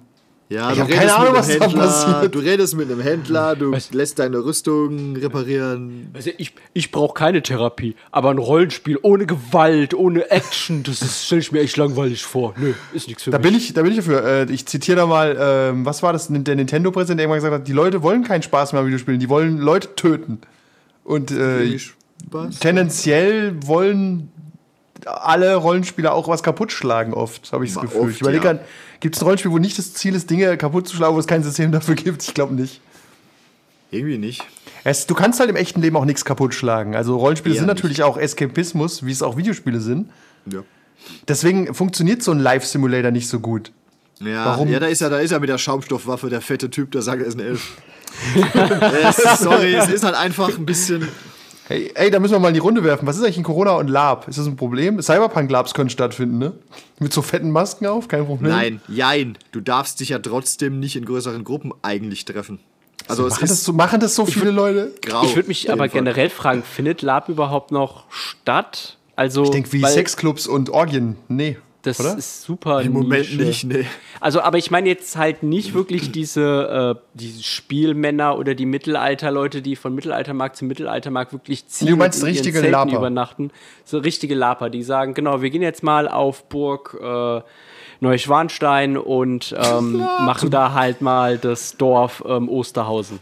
Ja, 0.49 0.69
Ich 0.69 0.75
du 0.75 0.81
hab 0.81 0.87
redest 0.89 0.99
keine 1.07 1.15
Ahnung, 1.15 1.33
was 1.33 1.49
einem 1.49 1.59
da 1.59 1.65
Händler, 1.65 1.83
passiert. 1.85 2.35
Du 2.35 2.39
redest 2.39 2.75
mit 2.75 2.91
einem 2.91 3.01
Händler, 3.01 3.55
du 3.55 3.75
lässt 3.91 4.19
deine 4.19 4.37
Rüstung 4.43 5.15
reparieren. 5.15 6.09
Also 6.13 6.29
ich, 6.37 6.53
ich 6.73 6.91
brauche 6.91 7.13
keine 7.15 7.41
Therapie, 7.41 7.95
aber 8.11 8.29
ein 8.29 8.37
Rollenspiel 8.37 8.99
ohne 9.01 9.25
Gewalt, 9.25 9.95
ohne 9.95 10.29
Action, 10.29 10.83
das 10.83 11.25
stelle 11.25 11.41
ich 11.41 11.51
mir 11.51 11.61
echt 11.61 11.77
langweilig 11.77 12.23
vor. 12.23 12.53
Nö, 12.57 12.73
ist 12.93 13.07
nichts 13.07 13.23
für 13.23 13.31
Da 13.31 13.39
mich. 13.39 13.47
bin 13.47 13.55
ich, 13.55 13.73
da 13.73 13.81
bin 13.81 13.91
ich 13.91 13.97
dafür. 13.97 14.23
Äh, 14.25 14.51
ich 14.51 14.67
zitiere 14.67 14.97
da 14.97 15.05
mal, 15.07 15.35
ähm, 15.39 15.85
was 15.85 16.03
war 16.03 16.13
das, 16.13 16.27
der 16.27 16.55
Nintendo-Präsident, 16.55 17.19
der 17.19 17.23
irgendwann 17.25 17.37
gesagt 17.39 17.61
hat, 17.61 17.67
die 17.67 17.73
Leute 17.73 18.03
wollen 18.03 18.23
keinen 18.23 18.43
Spaß 18.43 18.73
mehr 18.73 18.81
am 18.81 18.85
Videospielen, 18.87 19.19
die 19.19 19.29
wollen 19.29 19.57
Leute 19.57 19.95
töten. 19.95 20.39
Und 21.03 21.31
äh, 21.31 21.77
tendenziell 22.59 23.55
wollen 23.65 24.29
alle 25.05 25.55
Rollenspieler 25.55 26.13
auch 26.13 26.27
was 26.27 26.43
kaputt 26.43 26.71
schlagen 26.71 27.13
oft, 27.13 27.51
habe 27.51 27.65
ich 27.65 27.73
das 27.73 27.83
Gefühl. 27.83 28.01
oft, 28.01 28.11
ich 28.11 28.21
überlege 28.21 28.45
ja. 28.45 28.59
gibt 28.99 29.15
es 29.15 29.21
ein 29.21 29.25
Rollenspiel, 29.25 29.51
wo 29.51 29.57
nicht 29.57 29.77
das 29.77 29.93
Ziel 29.93 30.15
ist, 30.15 30.29
Dinge 30.29 30.57
kaputt 30.57 30.87
zu 30.87 30.95
schlagen, 30.95 31.15
wo 31.15 31.19
es 31.19 31.27
kein 31.27 31.43
System 31.43 31.71
dafür 31.71 31.95
gibt? 31.95 32.23
Ich 32.23 32.33
glaube 32.33 32.53
nicht. 32.53 32.81
Irgendwie 33.91 34.17
nicht. 34.17 34.43
Es, 34.83 35.05
du 35.05 35.13
kannst 35.13 35.39
halt 35.39 35.49
im 35.49 35.55
echten 35.55 35.81
Leben 35.81 35.95
auch 35.95 36.05
nichts 36.05 36.25
kaputt 36.25 36.53
schlagen. 36.53 36.95
Also 36.95 37.15
Rollenspiele 37.15 37.53
Eher 37.55 37.61
sind 37.61 37.67
nicht. 37.67 37.77
natürlich 37.77 38.03
auch 38.03 38.17
Eskapismus, 38.17 39.05
wie 39.05 39.11
es 39.11 39.21
auch 39.21 39.37
Videospiele 39.37 39.79
sind. 39.79 40.09
Ja. 40.45 40.63
Deswegen 41.27 41.73
funktioniert 41.73 42.23
so 42.23 42.31
ein 42.31 42.39
Live-Simulator 42.39 43.11
nicht 43.11 43.27
so 43.27 43.39
gut. 43.39 43.71
Ja, 44.19 44.45
Warum? 44.45 44.69
ja 44.69 44.79
da, 44.79 44.87
ist 44.87 45.01
ja, 45.01 45.09
da 45.09 45.19
ist 45.19 45.31
ja 45.31 45.39
mit 45.39 45.49
der 45.49 45.57
Schaumstoffwaffe 45.57 46.29
der 46.29 46.41
fette 46.41 46.69
Typ, 46.69 46.91
der 46.91 47.01
sagt, 47.01 47.21
er 47.21 47.27
ist 47.27 47.35
ein 47.35 47.45
Elf. 47.45 47.77
es, 48.35 49.39
sorry, 49.39 49.73
es 49.73 49.89
ist 49.89 50.03
halt 50.03 50.15
einfach 50.15 50.57
ein 50.57 50.65
bisschen. 50.65 51.07
Hey, 51.67 51.91
ey, 51.95 52.11
da 52.11 52.19
müssen 52.19 52.33
wir 52.33 52.39
mal 52.39 52.49
in 52.49 52.53
die 52.55 52.59
Runde 52.59 52.83
werfen. 52.83 53.07
Was 53.07 53.15
ist 53.17 53.23
eigentlich 53.23 53.37
in 53.37 53.43
Corona 53.43 53.71
und 53.77 53.87
Lab? 53.89 54.27
Ist 54.27 54.37
das 54.37 54.45
ein 54.47 54.57
Problem? 54.57 55.01
Cyberpunk-Labs 55.01 55.73
können 55.73 55.89
stattfinden, 55.89 56.37
ne? 56.37 56.53
Mit 56.99 57.13
so 57.13 57.21
fetten 57.21 57.51
Masken 57.51 57.85
auf? 57.85 58.07
Kein 58.09 58.25
Problem. 58.25 58.51
Nein, 58.51 58.81
jein. 58.89 59.37
Du 59.53 59.61
darfst 59.61 59.99
dich 60.01 60.09
ja 60.09 60.19
trotzdem 60.19 60.79
nicht 60.81 60.97
in 60.97 61.05
größeren 61.05 61.43
Gruppen 61.45 61.71
eigentlich 61.81 62.25
treffen. 62.25 62.59
Also 63.07 63.25
es 63.25 63.33
Machen 63.33 63.41
das, 63.41 63.51
ist 63.51 63.63
so, 63.63 63.73
machen 63.73 63.99
das 64.01 64.15
so 64.15 64.25
viele 64.25 64.51
Leute? 64.51 64.93
grau. 65.01 65.23
Ich 65.23 65.35
würde 65.35 65.47
mich 65.47 65.69
aber 65.71 65.79
Fall. 65.79 65.89
generell 65.89 66.29
fragen, 66.29 66.63
findet 66.63 67.01
Lab 67.01 67.29
überhaupt 67.29 67.71
noch 67.71 68.05
statt? 68.09 68.97
Also, 69.15 69.43
Ich 69.43 69.49
denke, 69.51 69.71
wie 69.73 69.81
weil 69.83 69.91
Sexclubs 69.91 70.47
und 70.47 70.69
Orgien. 70.69 71.17
Nee. 71.27 71.57
Das 71.83 71.99
oder? 71.99 72.17
ist 72.17 72.43
super. 72.43 72.81
Im 72.81 72.93
Moment 72.93 73.29
Nische. 73.29 73.43
nicht, 73.43 73.63
nee. 73.65 73.85
Also, 74.21 74.39
aber 74.41 74.57
ich 74.57 74.71
meine 74.71 74.87
jetzt 74.87 75.17
halt 75.17 75.43
nicht 75.43 75.73
wirklich 75.73 76.13
diese, 76.13 76.95
äh, 76.97 77.01
diese 77.13 77.43
Spielmänner 77.43 78.37
oder 78.37 78.55
die 78.55 78.65
Mittelalterleute, 78.65 79.61
die 79.61 79.75
von 79.75 79.93
Mittelaltermarkt 79.93 80.55
zu 80.55 80.63
Mittelaltermarkt 80.63 81.33
wirklich 81.33 81.67
ziehen. 81.67 81.89
Du 81.89 81.97
meinst 81.97 82.23
und 82.23 82.29
in 82.29 82.35
ihren 82.35 82.37
richtige 82.37 82.59
Zelten 82.59 82.71
Laper. 82.71 82.97
übernachten. 82.97 83.51
So 83.83 83.97
richtige 83.97 84.33
Laper, 84.33 84.69
die 84.69 84.81
sagen, 84.81 85.13
genau, 85.13 85.41
wir 85.41 85.49
gehen 85.49 85.61
jetzt 85.61 85.83
mal 85.83 86.07
auf 86.07 86.47
Burg 86.47 86.97
äh, 87.01 87.41
Neuschwanstein 87.99 88.97
und 88.97 89.53
ähm, 89.57 89.97
machen 90.21 90.51
da 90.51 90.71
halt 90.71 91.01
mal 91.01 91.37
das 91.37 91.75
Dorf 91.75 92.23
ähm, 92.25 92.47
Osterhausen. 92.47 93.19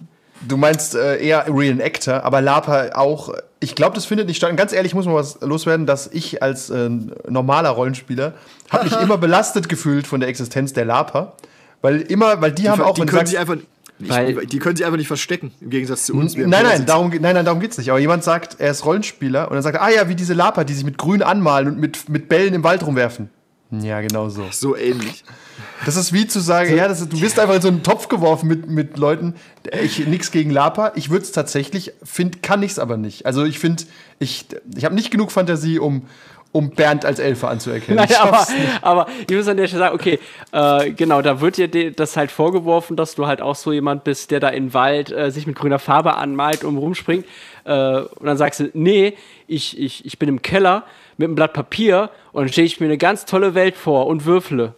Du 0.47 0.57
meinst 0.57 0.93
äh, 0.95 1.17
eher 1.17 1.45
Reenactor, 1.47 2.23
aber 2.23 2.41
Lapa 2.41 2.91
auch. 2.93 3.33
Ich 3.63 3.75
glaube, 3.75 3.95
das 3.95 4.05
findet 4.05 4.27
nicht 4.27 4.37
statt. 4.37 4.49
Und 4.49 4.57
ganz 4.57 4.73
ehrlich 4.73 4.93
muss 4.93 5.05
man 5.05 5.13
was 5.13 5.39
loswerden, 5.41 5.85
dass 5.85 6.07
ich 6.07 6.41
als 6.41 6.69
äh, 6.69 6.89
normaler 7.29 7.69
Rollenspieler 7.69 8.33
habe 8.69 8.85
mich 8.85 8.93
immer 9.01 9.17
belastet 9.17 9.69
gefühlt 9.69 10.07
von 10.07 10.19
der 10.19 10.29
Existenz 10.29 10.73
der 10.73 10.85
Lapa, 10.85 11.33
weil 11.81 12.01
immer, 12.01 12.41
weil 12.41 12.51
die, 12.51 12.69
haben 12.69 12.81
auch, 12.81 12.95
die 12.95 13.01
können 13.01 13.19
sagst, 13.19 13.31
sich 13.31 13.39
einfach. 13.39 13.57
Ich, 13.99 14.49
die 14.49 14.57
können 14.57 14.75
sich 14.75 14.83
einfach 14.83 14.97
nicht 14.97 15.07
verstecken, 15.07 15.51
im 15.61 15.69
Gegensatz 15.69 16.07
zu 16.07 16.15
uns. 16.15 16.35
Nein, 16.35 16.49
nein, 16.49 16.87
darum, 16.87 17.11
nein, 17.11 17.35
nein, 17.35 17.45
darum 17.45 17.59
geht's 17.59 17.77
nicht. 17.77 17.91
Aber 17.91 17.99
jemand 17.99 18.23
sagt, 18.23 18.55
er 18.59 18.71
ist 18.71 18.83
Rollenspieler 18.83 19.47
und 19.47 19.53
dann 19.53 19.61
sagt 19.61 19.75
er, 19.75 19.83
ah 19.83 19.91
ja, 19.91 20.09
wie 20.09 20.15
diese 20.15 20.33
Lapa, 20.33 20.63
die 20.63 20.73
sich 20.73 20.83
mit 20.83 20.97
Grün 20.97 21.21
anmalen 21.21 21.67
und 21.67 21.79
mit, 21.79 22.09
mit 22.09 22.27
Bällen 22.27 22.55
im 22.55 22.63
Wald 22.63 22.83
rumwerfen. 22.83 23.29
Ja, 23.71 24.01
genau 24.01 24.27
so. 24.29 24.45
So 24.51 24.75
ähnlich. 24.75 25.23
Das 25.85 25.95
ist 25.95 26.11
wie 26.13 26.27
zu 26.27 26.39
sagen, 26.39 26.75
ja, 26.75 26.87
das 26.87 27.01
ist, 27.01 27.13
du 27.13 27.19
bist 27.19 27.39
einfach 27.39 27.55
in 27.55 27.61
so 27.61 27.69
einen 27.69 27.83
Topf 27.83 28.09
geworfen 28.09 28.47
mit, 28.47 28.69
mit 28.69 28.97
Leuten. 28.97 29.35
Ich 29.81 30.05
nix 30.05 30.31
gegen 30.31 30.51
Lapa. 30.51 30.91
Ich 30.95 31.09
würde 31.09 31.23
es 31.23 31.31
tatsächlich, 31.31 31.93
find, 32.03 32.43
kann 32.43 32.61
ich's 32.63 32.79
aber 32.79 32.97
nicht. 32.97 33.25
Also 33.25 33.45
ich 33.45 33.59
finde, 33.59 33.83
ich, 34.19 34.45
ich 34.75 34.83
habe 34.85 34.93
nicht 34.93 35.09
genug 35.09 35.31
Fantasie, 35.31 35.79
um, 35.79 36.03
um 36.51 36.71
Bernd 36.71 37.05
als 37.05 37.19
Elfe 37.19 37.47
anzuerkennen. 37.47 38.03
Ich 38.03 38.09
Naja, 38.09 38.23
aber, 38.23 38.47
aber 38.81 39.07
ich 39.29 39.35
muss 39.35 39.47
an 39.47 39.57
der 39.57 39.67
Stelle 39.67 39.83
sagen, 39.83 39.95
okay, 39.95 40.19
äh, 40.51 40.91
genau, 40.91 41.21
da 41.21 41.39
wird 41.39 41.57
dir 41.57 41.91
das 41.91 42.17
halt 42.17 42.29
vorgeworfen, 42.29 42.97
dass 42.97 43.15
du 43.15 43.25
halt 43.25 43.41
auch 43.41 43.55
so 43.55 43.71
jemand 43.71 44.03
bist, 44.03 44.31
der 44.31 44.41
da 44.41 44.49
im 44.49 44.73
Wald 44.73 45.11
äh, 45.11 45.31
sich 45.31 45.47
mit 45.47 45.55
grüner 45.55 45.79
Farbe 45.79 46.15
anmalt 46.15 46.65
und 46.65 46.77
rumspringt. 46.77 47.25
Äh, 47.63 47.99
und 48.01 48.25
dann 48.25 48.37
sagst 48.37 48.59
du, 48.59 48.69
nee, 48.73 49.15
ich, 49.47 49.79
ich, 49.79 50.05
ich 50.05 50.19
bin 50.19 50.27
im 50.27 50.41
Keller 50.41 50.83
mit 51.17 51.27
einem 51.27 51.35
Blatt 51.35 51.53
Papier 51.53 52.09
und 52.31 52.43
dann 52.43 52.51
stehe 52.51 52.65
ich 52.65 52.79
mir 52.79 52.87
eine 52.87 52.97
ganz 52.97 53.25
tolle 53.25 53.53
Welt 53.53 53.75
vor 53.75 54.07
und 54.07 54.25
würfle. 54.25 54.73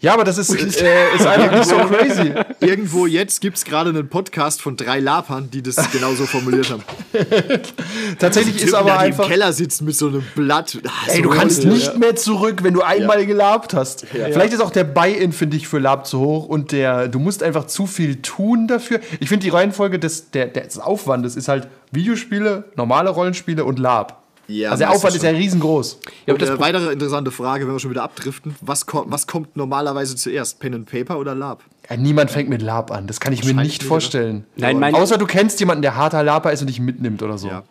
Ja, 0.00 0.14
aber 0.14 0.22
das 0.22 0.38
ist, 0.38 0.54
äh, 0.80 1.14
ist 1.14 1.26
einfach 1.26 1.52
nicht 1.52 1.68
so 1.68 1.76
crazy. 1.90 2.32
Irgendwo 2.60 3.06
jetzt 3.06 3.40
gibt 3.40 3.56
es 3.56 3.64
gerade 3.64 3.90
einen 3.90 4.08
Podcast 4.08 4.62
von 4.62 4.76
drei 4.76 5.00
Lapern, 5.00 5.50
die 5.50 5.60
das 5.60 5.90
genauso 5.90 6.26
formuliert 6.26 6.70
haben. 6.70 6.84
Tatsächlich 8.18 8.62
ist 8.62 8.74
aber 8.74 8.90
da, 8.90 8.98
einfach. 8.98 9.24
im 9.24 9.30
Keller 9.30 9.52
sitzen 9.52 9.86
mit 9.86 9.96
so 9.96 10.08
einem 10.08 10.22
Blatt. 10.36 10.78
Ah, 10.86 10.90
Ey, 11.08 11.16
so 11.16 11.22
du 11.22 11.30
kannst 11.30 11.64
Leute. 11.64 11.74
nicht 11.74 11.98
mehr 11.98 12.14
zurück, 12.14 12.62
wenn 12.62 12.74
du 12.74 12.82
einmal 12.82 13.26
gelabt 13.26 13.74
hast. 13.74 14.06
Vielleicht 14.06 14.52
ist 14.52 14.60
auch 14.60 14.70
der 14.70 14.84
Buy-in, 14.84 15.32
finde 15.32 15.56
ich, 15.56 15.66
für 15.66 15.78
Lab 15.78 16.06
zu 16.06 16.20
hoch 16.20 16.46
und 16.46 16.70
der, 16.70 17.08
du 17.08 17.18
musst 17.18 17.42
einfach 17.42 17.66
zu 17.66 17.86
viel 17.86 18.22
tun 18.22 18.68
dafür. 18.68 19.00
Ich 19.18 19.28
finde 19.28 19.44
die 19.44 19.50
Reihenfolge 19.50 19.98
des, 19.98 20.30
der, 20.30 20.46
des 20.46 20.78
Aufwandes 20.78 21.34
ist 21.34 21.48
halt 21.48 21.66
Videospiele, 21.90 22.64
normale 22.76 23.10
Rollenspiele 23.10 23.64
und 23.64 23.80
Lab. 23.80 24.22
Ja, 24.48 24.70
also 24.70 24.80
der 24.80 24.90
Aufwand 24.90 25.14
ist 25.14 25.22
ja 25.22 25.30
riesengroß. 25.30 26.00
Ja, 26.02 26.10
aber 26.26 26.32
Und, 26.34 26.42
das 26.42 26.50
äh, 26.50 26.58
weitere 26.58 26.92
interessante 26.92 27.30
Frage, 27.30 27.66
wenn 27.66 27.74
wir 27.74 27.78
schon 27.78 27.90
wieder 27.90 28.02
abdriften. 28.02 28.56
Was, 28.62 28.86
ko 28.86 29.04
was 29.06 29.26
kommt 29.26 29.56
normalerweise 29.56 30.16
zuerst? 30.16 30.58
Pen 30.58 30.74
and 30.74 30.90
Paper 30.90 31.18
oder 31.18 31.34
Lab? 31.34 31.62
Ja, 31.90 31.96
niemand 31.98 32.30
fängt 32.30 32.48
mit 32.48 32.62
Lab 32.62 32.90
an. 32.90 33.06
Das 33.06 33.20
kann 33.20 33.32
ich 33.34 33.44
mir 33.44 33.52
nicht 33.54 33.82
vorstellen. 33.82 34.46
Nein, 34.56 34.78
mein- 34.78 34.94
Außer 34.94 35.18
du 35.18 35.26
kennst 35.26 35.60
jemanden, 35.60 35.82
der 35.82 35.96
harter 35.96 36.22
Laper 36.22 36.50
ist 36.52 36.62
und 36.62 36.68
dich 36.68 36.80
mitnimmt 36.80 37.22
oder 37.22 37.36
so. 37.36 37.48
Ja. 37.48 37.62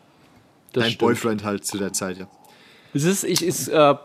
das 0.74 0.84
Dein 0.84 0.92
stimmt. 0.92 1.00
Boyfriend 1.00 1.44
halt 1.44 1.66
zu 1.66 1.78
der 1.80 1.94
Zeit, 1.94 2.18
ja. 2.20 2.28
Es 2.94 3.04
ist, 3.04 3.24
ich, 3.24 3.44
ist, 3.44 3.68
äh, 3.68 3.96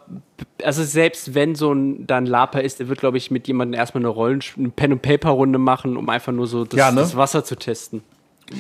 also 0.65 0.83
selbst 0.83 1.35
wenn 1.35 1.55
so 1.55 1.73
ein 1.73 2.07
dann 2.07 2.27
Laper 2.27 2.63
ist, 2.63 2.81
der 2.81 2.89
wird, 2.89 3.01
glaube 3.01 3.17
ich, 3.17 3.31
mit 3.31 3.47
jemandem 3.49 3.79
erstmal 3.79 4.03
eine 4.03 4.09
Rollen, 4.09 4.41
eine 4.59 4.71
Pen 4.71 4.93
and 4.93 5.03
Paper 5.03 5.31
Runde 5.31 5.59
machen, 5.59 5.97
um 5.97 6.09
einfach 6.09 6.33
nur 6.33 6.47
so 6.47 6.65
das, 6.65 6.79
Ja, 6.79 6.91
ne? 6.91 7.01
das 7.01 7.17
Wasser 7.17 7.45
zu 7.45 7.57
testen. 7.57 8.03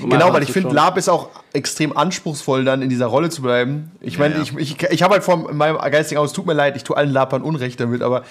Genau, 0.09 0.33
weil 0.33 0.43
ich 0.43 0.53
finde. 0.53 0.75
Lab 0.75 0.97
ist 0.97 1.09
auch 1.09 1.29
extrem 1.53 1.97
anspruchsvoll, 1.97 2.65
dann 2.65 2.83
in 2.83 2.89
dieser 2.89 3.07
Rolle 3.07 3.29
zu 3.31 3.43
bleiben. 3.43 3.91
Ich 4.01 4.19
meine, 4.19 4.37
ja. 4.37 4.43
ich, 4.43 4.57
ich, 4.57 4.83
ich 4.83 5.03
habe 5.03 5.15
halt 5.15 5.25
vor 5.25 5.53
meinem 5.53 5.77
geistigen 5.79 6.19
Aus, 6.21 6.33
tut 6.33 6.47
mir 6.47 6.55
leid, 6.55 6.77
ich 6.77 6.85
tue 6.85 6.97
allen 6.97 7.11
Lapern 7.11 7.43
Unrecht 7.43 7.79
damit, 7.81 8.03
aber 8.03 8.23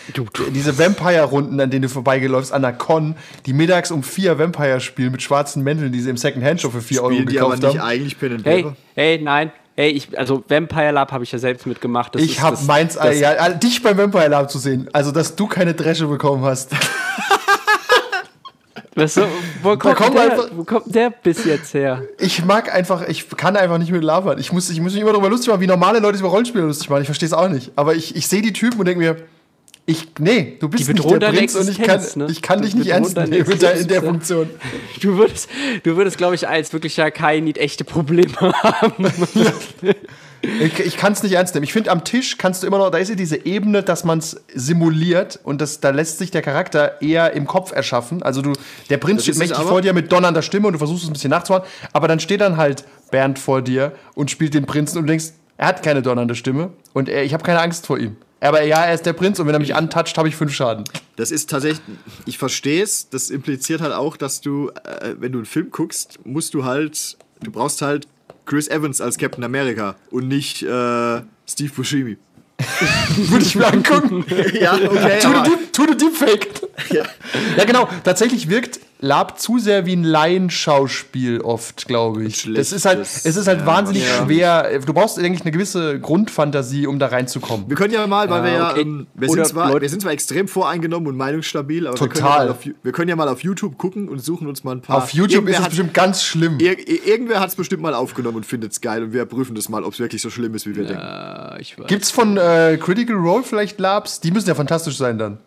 diese 0.53 0.77
Vampire-Runden, 0.77 1.59
an 1.59 1.69
denen 1.69 1.83
du 1.83 1.89
vorbeigeläufst, 1.89 2.51
an 2.51 2.61
der 2.63 2.73
Con, 2.73 3.15
die 3.45 3.53
mittags 3.53 3.91
um 3.91 4.03
vier 4.03 4.39
Vampire 4.39 4.79
spielen 4.79 5.11
mit 5.11 5.21
schwarzen 5.21 5.63
Mänteln, 5.63 5.91
die 5.91 5.99
sie 6.01 6.09
im 6.09 6.17
Second-Hand-Shop 6.17 6.71
für 6.71 6.81
vier 6.81 7.03
Euro 7.03 7.11
Spielen 7.13 7.27
die 7.29 7.39
aber 7.39 7.55
gekauft 7.55 7.73
nicht 7.73 7.81
haben. 7.81 7.87
eigentlich 7.89 8.19
Pen 8.19 8.33
and 8.33 8.45
Hey, 8.45 8.63
Paper? 8.63 8.75
hey, 8.95 9.19
nein. 9.21 9.51
Hey, 9.77 9.91
ich, 9.91 10.17
also 10.19 10.43
Vampire 10.47 10.91
Lab 10.91 11.11
habe 11.11 11.23
ich 11.23 11.31
ja 11.31 11.39
selbst 11.39 11.65
mitgemacht. 11.65 12.13
Das 12.15 12.21
Ich 12.21 12.41
habe 12.41 12.57
meins, 12.67 12.95
das- 12.95 13.19
ja, 13.19 13.49
dich 13.49 13.81
beim 13.81 13.97
Vampire 13.97 14.27
Lab 14.27 14.51
zu 14.51 14.59
sehen, 14.59 14.89
also 14.93 15.11
dass 15.11 15.35
du 15.35 15.47
keine 15.47 15.73
Dresche 15.73 16.07
bekommen 16.07 16.43
hast. 16.43 16.71
Weißt 18.95 19.17
du, 19.17 19.21
wo, 19.63 19.77
kommt 19.77 19.95
kommt 19.95 20.15
der, 20.15 20.31
einfach- 20.31 20.49
wo 20.53 20.63
kommt 20.65 20.93
der 20.93 21.11
bis 21.11 21.45
jetzt 21.45 21.73
her? 21.73 22.03
Ich 22.19 22.43
mag 22.43 22.73
einfach, 22.73 23.07
ich 23.07 23.29
kann 23.29 23.55
einfach 23.55 23.77
nicht 23.77 23.91
mit 23.91 24.03
labern. 24.03 24.37
Ich 24.37 24.51
muss, 24.51 24.69
ich 24.69 24.81
muss 24.81 24.91
mich 24.93 25.01
immer 25.01 25.13
darüber 25.13 25.29
lustig 25.29 25.47
machen, 25.49 25.61
wie 25.61 25.67
normale 25.67 25.99
Leute 25.99 26.17
sich 26.17 26.21
über 26.21 26.29
Rollenspiele 26.31 26.65
lustig 26.65 26.89
machen. 26.89 27.01
Ich 27.01 27.07
verstehe 27.07 27.27
es 27.27 27.33
auch 27.33 27.47
nicht. 27.47 27.71
Aber 27.77 27.95
ich, 27.95 28.15
ich 28.15 28.27
sehe 28.27 28.41
die 28.41 28.51
Typen 28.51 28.79
und 28.79 28.85
denke 28.85 28.99
mir, 28.99 29.15
ich, 29.85 30.07
nee, 30.19 30.57
du 30.59 30.69
bist 30.69 30.87
nicht 30.87 31.09
der 31.09 31.31
Prinz 31.31 31.55
und 31.55 31.69
ich 31.69 31.81
kann, 31.81 32.01
ne? 32.15 32.27
ich 32.29 32.41
kann 32.41 32.61
dich 32.61 32.75
nicht 32.75 32.87
ernst 32.89 33.15
nehmen 33.15 33.33
in 33.33 33.59
der, 33.59 33.71
Existenz, 33.71 34.05
Funktion. 34.05 34.49
Du 35.01 35.17
würdest, 35.17 35.49
du 35.83 35.95
würdest 35.97 36.17
glaube 36.17 36.35
ich, 36.35 36.47
als 36.47 36.71
wirklicher 36.71 37.09
Kai-Need 37.11 37.57
echte 37.57 37.83
Probleme 37.83 38.33
haben. 38.39 38.93
Ich, 40.41 40.79
ich 40.79 40.97
kann 40.97 41.13
es 41.13 41.21
nicht 41.21 41.33
ernst 41.33 41.53
nehmen. 41.53 41.63
Ich 41.63 41.73
finde, 41.73 41.91
am 41.91 42.03
Tisch 42.03 42.37
kannst 42.37 42.63
du 42.63 42.67
immer 42.67 42.79
noch, 42.79 42.89
da 42.89 42.97
ist 42.97 43.09
ja 43.09 43.15
diese 43.15 43.45
Ebene, 43.45 43.83
dass 43.83 44.03
man 44.03 44.19
es 44.19 44.41
simuliert 44.53 45.39
und 45.43 45.61
das, 45.61 45.79
da 45.79 45.91
lässt 45.91 46.17
sich 46.17 46.31
der 46.31 46.41
Charakter 46.41 47.01
eher 47.01 47.33
im 47.33 47.45
Kopf 47.45 47.71
erschaffen. 47.71 48.23
Also 48.23 48.41
du, 48.41 48.53
der 48.89 48.97
Prinz 48.97 49.23
steht 49.23 49.37
mächtig 49.37 49.57
vor 49.57 49.81
dir 49.81 49.93
mit 49.93 50.11
donnernder 50.11 50.41
Stimme 50.41 50.67
und 50.67 50.73
du 50.73 50.79
versuchst 50.79 51.03
es 51.03 51.09
ein 51.09 51.13
bisschen 51.13 51.29
nachzumachen, 51.29 51.67
aber 51.93 52.07
dann 52.07 52.19
steht 52.19 52.41
dann 52.41 52.57
halt 52.57 52.85
Bernd 53.11 53.37
vor 53.37 53.61
dir 53.61 53.91
und 54.15 54.31
spielt 54.31 54.53
den 54.53 54.65
Prinzen 54.65 54.97
und 54.97 55.03
du 55.03 55.11
denkst, 55.11 55.33
er 55.57 55.67
hat 55.67 55.83
keine 55.83 56.01
donnernde 56.01 56.33
Stimme 56.35 56.71
und 56.93 57.07
er, 57.07 57.23
ich 57.23 57.33
habe 57.33 57.43
keine 57.43 57.61
Angst 57.61 57.85
vor 57.85 57.99
ihm. 57.99 58.15
Aber 58.39 58.63
ja, 58.63 58.83
er 58.83 58.95
ist 58.95 59.05
der 59.05 59.13
Prinz 59.13 59.37
und 59.39 59.45
wenn 59.45 59.53
er 59.53 59.59
mich 59.59 59.75
antatscht, 59.75 60.17
habe 60.17 60.27
ich 60.27 60.35
fünf 60.35 60.51
Schaden. 60.53 60.85
Das 61.15 61.29
ist 61.29 61.51
tatsächlich, 61.51 61.81
ich 62.25 62.39
verstehe 62.39 62.81
es, 62.81 63.07
das 63.09 63.29
impliziert 63.29 63.81
halt 63.81 63.93
auch, 63.93 64.17
dass 64.17 64.41
du, 64.41 64.69
äh, 64.69 65.13
wenn 65.19 65.31
du 65.31 65.39
einen 65.39 65.45
Film 65.45 65.69
guckst, 65.69 66.17
musst 66.25 66.55
du 66.55 66.65
halt, 66.65 67.17
du 67.43 67.51
brauchst 67.51 67.83
halt 67.83 68.07
Chris 68.45 68.67
Evans 68.67 69.01
als 69.01 69.17
Captain 69.17 69.43
America 69.43 69.95
und 70.09 70.27
nicht 70.27 70.61
äh, 70.63 71.21
Steve 71.47 71.71
Buscemi. 71.75 72.17
Würde 73.15 73.43
ich 73.45 73.55
mir 73.55 73.65
angucken. 73.67 74.23
ja, 74.53 74.75
okay. 74.75 75.19
Aber- 75.25 75.43
the 75.45 75.49
Deep- 75.49 75.73
tu 75.73 75.87
the 75.87 75.97
Deepfake. 75.97 76.47
Ja. 76.91 77.63
genau. 77.65 77.89
Tatsächlich 78.03 78.49
wirkt 78.49 78.79
Lab 79.03 79.39
zu 79.39 79.57
sehr 79.57 79.87
wie 79.87 79.95
ein 79.95 80.03
Laienschauspiel 80.03 81.41
oft, 81.41 81.87
glaube 81.87 82.23
ich. 82.23 82.47
Das 82.53 82.71
ist 82.71 82.85
halt, 82.85 82.99
es 82.99 83.25
ist 83.25 83.47
halt 83.47 83.61
ja, 83.61 83.65
wahnsinnig 83.65 84.03
ja. 84.07 84.25
schwer. 84.25 84.79
Du 84.85 84.93
brauchst, 84.93 85.17
denke 85.17 85.33
ich, 85.37 85.41
eine 85.41 85.51
gewisse 85.51 85.99
Grundfantasie, 85.99 86.85
um 86.85 86.99
da 86.99 87.07
reinzukommen. 87.07 87.67
Wir 87.67 87.75
können 87.75 87.93
ja 87.95 88.05
mal, 88.05 88.29
weil 88.29 88.43
wir 88.43 88.51
ja, 88.51 88.71
okay. 88.71 88.81
ähm, 88.81 89.07
wir, 89.15 89.29
sind 89.29 89.47
zwar, 89.47 89.69
Leute- 89.69 89.81
wir 89.81 89.89
sind 89.89 90.03
zwar 90.03 90.11
extrem 90.11 90.47
voreingenommen 90.47 91.07
und 91.07 91.17
meinungsstabil, 91.17 91.87
aber 91.87 91.99
Wir, 91.99 92.07
können 92.09 92.15
ja 92.15 92.29
Total. 92.29 92.45
mal 92.45 92.51
auf, 92.51 92.57
wir 92.83 92.91
können 92.91 93.09
ja 93.09 93.15
mal 93.15 93.27
auf 93.27 93.41
YouTube 93.43 93.79
gucken 93.79 94.07
und 94.07 94.23
suchen 94.23 94.47
uns 94.47 94.63
mal 94.63 94.75
ein 94.75 94.81
paar. 94.81 94.97
Auf 94.97 95.13
YouTube 95.13 95.31
Irgendwer 95.31 95.53
ist 95.55 95.61
es 95.61 95.69
bestimmt 95.69 95.93
ganz 95.95 96.23
schlimm. 96.23 96.59
Ir 96.59 96.77
irgendwer 97.07 97.39
hat 97.39 97.49
es 97.49 97.55
bestimmt 97.55 97.81
mal 97.81 97.95
aufgenommen 97.95 98.37
und 98.37 98.45
findet 98.45 98.71
es 98.71 98.81
geil 98.81 99.03
und 99.03 99.13
wir 99.13 99.25
prüfen 99.25 99.55
das 99.55 99.67
mal, 99.67 99.83
ob 99.83 99.93
es 99.93 99.99
wirklich 99.99 100.21
so 100.21 100.29
schlimm 100.29 100.53
ist, 100.53 100.67
wie 100.67 100.75
wir 100.75 100.85
denken. 100.85 101.01
Äh, 101.01 101.59
ich 101.59 101.79
weiß. 101.79 101.87
Gibt's 101.87 102.11
von 102.11 102.37
äh, 102.37 102.77
Critical 102.79 103.15
Role 103.15 103.43
vielleicht 103.43 103.79
Labs? 103.79 104.19
Die 104.19 104.29
müssen 104.29 104.47
ja 104.47 104.53
fantastisch 104.53 104.97
sein 104.97 105.17
dann. 105.17 105.39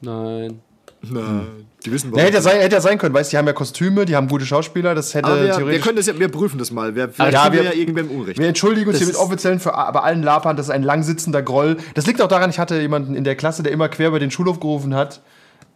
Nein. 0.00 0.60
Nein. 1.02 1.66
Die 1.84 1.92
wissen 1.92 2.12
Ja, 2.14 2.22
hätte, 2.22 2.34
ja 2.36 2.40
sein, 2.40 2.60
hätte 2.60 2.76
ja 2.76 2.80
sein 2.80 2.96
können, 2.98 3.14
weißt 3.14 3.30
du, 3.30 3.34
die 3.34 3.38
haben 3.38 3.46
ja 3.46 3.52
Kostüme, 3.52 4.04
die 4.06 4.16
haben 4.16 4.26
gute 4.28 4.46
Schauspieler, 4.46 4.94
das 4.94 5.12
hätte 5.14 5.28
wir, 5.28 5.42
wir 5.44 5.52
theoretisch. 5.54 5.82
können 5.84 5.96
das 5.96 6.06
ja, 6.06 6.18
wir 6.18 6.28
prüfen 6.28 6.58
das 6.58 6.70
mal. 6.70 6.94
Wir, 6.94 7.08
vielleicht 7.10 7.32
ja, 7.34 7.52
wir 7.52 7.60
wir- 7.60 7.70
ja 7.70 7.72
irgendwem 7.74 8.10
Unrecht. 8.10 8.38
Wir 8.38 8.48
entschuldigen 8.48 8.86
uns 8.88 8.94
Das 8.94 9.00
hier 9.00 9.06
mit 9.08 9.16
ist- 9.16 9.20
offiziellen 9.20 9.60
für 9.60 9.70
bei 9.70 10.00
allen 10.00 10.22
Lapern, 10.22 10.56
das 10.56 10.66
ist 10.66 10.70
ein 10.70 10.82
langsitzender 10.82 11.42
Groll. 11.42 11.76
Das 11.94 12.06
liegt 12.06 12.22
auch 12.22 12.28
daran, 12.28 12.48
ich 12.50 12.58
hatte 12.58 12.80
jemanden 12.80 13.14
in 13.14 13.24
der 13.24 13.34
Klasse, 13.36 13.62
der 13.62 13.72
immer 13.72 13.88
quer 13.88 14.08
über 14.08 14.18
den 14.18 14.30
Schulhof 14.30 14.60
gerufen 14.60 14.94
hat. 14.94 15.20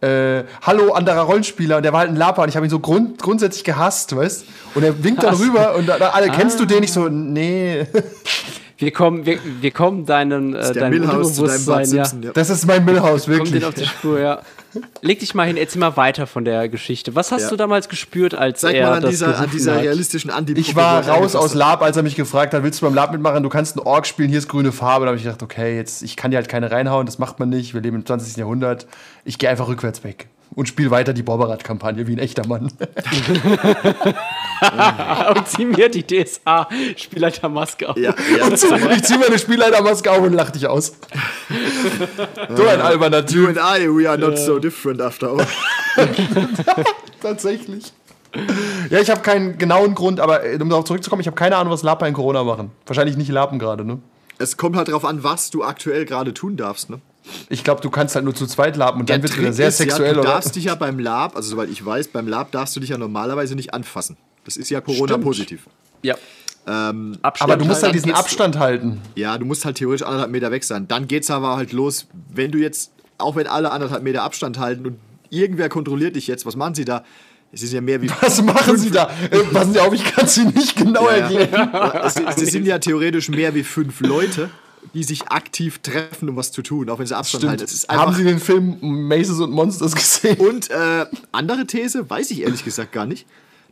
Äh, 0.01 0.45
Hallo, 0.61 0.93
anderer 0.93 1.21
Rollenspieler. 1.23 1.77
Und 1.77 1.83
der 1.83 1.91
war 1.93 1.99
halt 1.99 2.09
ein 2.09 2.15
Laper 2.15 2.43
und 2.43 2.49
ich 2.49 2.55
habe 2.55 2.65
ihn 2.65 2.69
so 2.69 2.79
grund, 2.79 3.21
grundsätzlich 3.21 3.65
gehasst, 3.65 4.15
weißt 4.15 4.45
Und 4.75 4.83
er 4.83 5.03
winkt 5.03 5.21
dann 5.23 5.35
rüber 5.35 5.75
und 5.75 5.87
da, 5.89 5.99
da, 5.99 6.09
alle, 6.11 6.29
kennst 6.29 6.59
du 6.59 6.65
den? 6.65 6.83
Ich 6.83 6.93
so, 6.93 7.09
nee. 7.09 7.85
Wir 8.79 8.91
kommen, 8.91 9.25
wir, 9.25 9.39
wir 9.61 9.71
kommen 9.71 10.05
deinen, 10.05 10.55
äh, 10.55 10.59
deinem 10.61 10.65
zu 10.73 10.73
deinem 10.79 11.01
Unterbewusstsein, 11.03 11.79
ja. 11.79 12.05
Simpson, 12.05 12.23
ja. 12.23 12.31
Das 12.33 12.49
ist 12.49 12.65
mein 12.65 12.85
Millhouse, 12.85 13.25
Kommt 13.25 13.37
wirklich. 13.37 13.51
den 13.59 13.63
auf 13.65 13.73
die 13.73 13.85
Spur, 13.85 14.19
ja. 14.19 14.41
Leg 15.01 15.19
dich 15.19 15.33
mal 15.35 15.47
hin, 15.47 15.57
erzähl 15.57 15.79
mal 15.79 15.97
weiter 15.97 16.27
von 16.27 16.45
der 16.45 16.69
Geschichte. 16.69 17.15
Was 17.15 17.31
hast 17.31 17.43
Ja. 17.43 17.49
du 17.49 17.55
damals 17.57 17.89
gespürt, 17.89 18.35
als 18.35 18.61
Sag 18.61 18.73
er 18.75 18.87
mal 18.87 18.95
an 18.97 19.01
das 19.01 19.11
dieser, 19.11 19.37
an 19.37 19.49
dieser 19.51 19.75
hat? 19.75 19.81
realistischen 19.81 20.29
anti 20.29 20.53
Ich 20.53 20.75
war 20.75 21.07
raus 21.09 21.35
aus 21.35 21.55
Lab, 21.55 21.81
als 21.81 21.97
er 21.97 22.03
mich 22.03 22.15
gefragt 22.15 22.53
hat, 22.53 22.63
willst 22.63 22.81
du 22.81 22.85
beim 22.85 22.93
Lab 22.93 23.11
mitmachen? 23.11 23.43
Du 23.43 23.49
kannst 23.49 23.77
einen 23.77 23.85
Ork 23.85 24.05
spielen, 24.05 24.29
hier 24.29 24.37
ist 24.37 24.47
grüne 24.47 24.71
Farbe. 24.71 25.05
Da 25.05 25.09
habe 25.09 25.17
ich 25.17 25.23
gedacht, 25.23 25.41
okay, 25.43 25.75
jetzt, 25.75 26.03
ich 26.03 26.15
kann 26.15 26.31
dir 26.31 26.37
halt 26.37 26.47
keine 26.49 26.71
reinhauen, 26.71 27.05
das 27.05 27.17
macht 27.19 27.39
man 27.39 27.49
nicht. 27.49 27.73
Wir 27.73 27.81
leben 27.81 27.97
im 27.97 28.05
20. 28.05 28.37
Jahrhundert. 28.37 28.85
Ich 29.25 29.39
gehe 29.39 29.49
einfach 29.49 29.67
rückwärts 29.67 30.03
weg 30.03 30.27
und 30.59 30.67
spiele 30.67 30.91
weiter 30.91 31.13
die 31.13 31.23
Borberat-Kampagne 31.23 32.05
wie 32.05 32.11
ein 32.11 32.19
echter 32.19 32.45
Mann. 32.45 32.63
und 35.33 35.47
zieh 35.47 35.63
mir 35.63 35.87
die 35.87 36.05
DSA-Spielleitermaske 36.05 37.87
auf. 37.87 37.95
Ja, 37.95 38.13
ja. 38.37 38.49
ich 38.51 39.03
ziehe 39.05 39.17
meine 39.17 39.39
Spielleitermaske 39.39 40.11
auf 40.11 40.19
und 40.21 40.33
lach 40.33 40.51
dich 40.51 40.67
aus. 40.67 40.97
so 42.53 42.67
ein 42.67 42.81
alberner 42.81 43.21
You 43.21 43.45
Typ, 43.45 43.57
and 43.57 43.57
I, 43.57 43.87
we 43.87 44.09
are 44.09 44.17
not 44.17 44.37
so 44.37 44.59
different 44.59 44.99
after 45.01 45.29
all. 45.29 45.47
tatsächlich. 47.21 47.93
Ja, 48.89 48.99
ich 48.99 49.09
habe 49.09 49.21
keinen 49.21 49.57
genauen 49.57 49.95
Grund, 49.95 50.19
aber 50.19 50.43
äh, 50.43 50.57
um 50.61 50.69
darauf 50.69 50.83
zurückzukommen, 50.83 51.21
ich 51.21 51.27
habe 51.27 51.37
keine 51.37 51.55
Ahnung, 51.55 51.71
was 51.71 51.83
Laper 51.83 52.05
in 52.05 52.13
Corona 52.13 52.43
machen. 52.43 52.71
Wahrscheinlich 52.85 53.15
nicht 53.15 53.29
Lapen 53.29 53.59
gerade, 53.59 53.85
ne? 53.85 53.99
Es 54.39 54.57
kommt 54.57 54.75
halt 54.75 54.89
darauf 54.89 55.05
an, 55.05 55.23
was 55.23 55.51
du 55.51 55.63
aktuell 55.63 56.03
gerade 56.03 56.33
tun 56.33 56.57
darfst, 56.57 56.89
ne? 56.89 56.99
Ich 57.49 57.63
glaube, 57.63 57.81
du 57.81 57.89
kannst 57.89 58.15
halt 58.15 58.25
nur 58.25 58.35
zu 58.35 58.47
zweit 58.47 58.75
lapen 58.77 58.99
und 59.01 59.09
dann 59.09 59.21
wird 59.21 59.33
es 59.33 59.39
wieder 59.39 59.53
sehr 59.53 59.69
ist 59.69 59.77
sexuell, 59.77 60.09
ja, 60.09 60.13
du 60.13 60.19
oder? 60.21 60.29
darfst 60.29 60.55
dich 60.55 60.65
ja 60.65 60.75
beim 60.75 60.99
Lab, 60.99 61.35
also 61.35 61.49
soweit 61.49 61.69
ich 61.69 61.85
weiß, 61.85 62.09
beim 62.09 62.27
Lab 62.27 62.51
darfst 62.51 62.75
du 62.75 62.79
dich 62.79 62.89
ja 62.89 62.97
normalerweise 62.97 63.55
nicht 63.55 63.73
anfassen. 63.73 64.17
Das 64.45 64.57
ist 64.57 64.69
ja 64.69 64.81
Corona-positiv. 64.81 65.67
Ja. 66.01 66.15
Ähm, 66.67 67.17
Aber 67.21 67.57
du 67.57 67.65
musst 67.65 67.83
halt 67.83 67.95
diesen 67.95 68.13
Abstand 68.13 68.59
halten. 68.59 69.01
ja, 69.15 69.37
du 69.37 69.45
musst 69.45 69.65
halt 69.65 69.77
theoretisch 69.77 70.05
anderthalb 70.05 70.31
Meter 70.31 70.51
weg 70.51 70.63
sein. 70.63 70.87
Dann 70.87 71.07
geht's 71.07 71.29
aber 71.31 71.55
halt 71.57 71.71
los, 71.71 72.07
wenn 72.29 72.51
du 72.51 72.57
jetzt, 72.57 72.91
auch 73.17 73.35
wenn 73.35 73.47
alle 73.47 73.71
anderthalb 73.71 74.03
Meter 74.03 74.23
Abstand 74.23 74.59
halten 74.59 74.85
und 74.85 74.99
irgendwer 75.29 75.69
kontrolliert 75.69 76.15
dich 76.15 76.27
jetzt, 76.27 76.45
was 76.45 76.55
machen 76.55 76.75
sie 76.75 76.85
da? 76.85 77.03
Es 77.51 77.63
ist 77.63 77.73
ja 77.73 77.81
mehr 77.81 77.99
wie. 78.01 78.11
Was 78.21 78.43
machen 78.43 78.77
Sie 78.77 78.91
da? 78.91 79.09
Äh, 79.31 79.39
passen 79.39 79.73
Sie 79.73 79.79
auf, 79.79 79.91
ich 79.91 80.03
kann 80.05 80.25
es 80.25 80.37
Ihnen 80.37 80.53
nicht 80.53 80.75
genau 80.75 81.09
Ja, 81.09 81.15
erklären. 81.15 81.69
ja. 81.73 82.05
Es, 82.05 82.15
es 82.15 82.51
sind 82.51 82.67
ja 82.67 82.77
theoretisch 82.77 83.29
mehr 83.29 83.55
wie 83.55 83.63
fünf 83.63 84.01
Leute, 84.01 84.51
die 84.93 85.03
sich 85.03 85.27
aktiv 85.29 85.79
treffen, 85.79 86.29
um 86.29 86.35
was 86.35 86.51
zu 86.51 86.61
tun, 86.61 86.89
auch 86.89 86.99
wenn 86.99 87.05
sie 87.05 87.15
Abstand 87.15 87.45
halten. 87.47 87.63
Es 87.63 87.73
ist 87.73 87.89
Haben 87.89 88.13
Sie 88.13 88.23
den 88.23 88.39
Film 88.39 88.77
Maces 88.81 89.39
und 89.39 89.51
Monsters 89.51 89.93
gesehen? 89.95 90.37
Und 90.37 90.69
äh, 90.69 91.05
andere 91.31 91.65
These, 91.67 92.09
weiß 92.09 92.31
ich 92.31 92.41
ehrlich 92.41 92.63
gesagt 92.63 92.91
gar 92.91 93.05
nicht. 93.05 93.25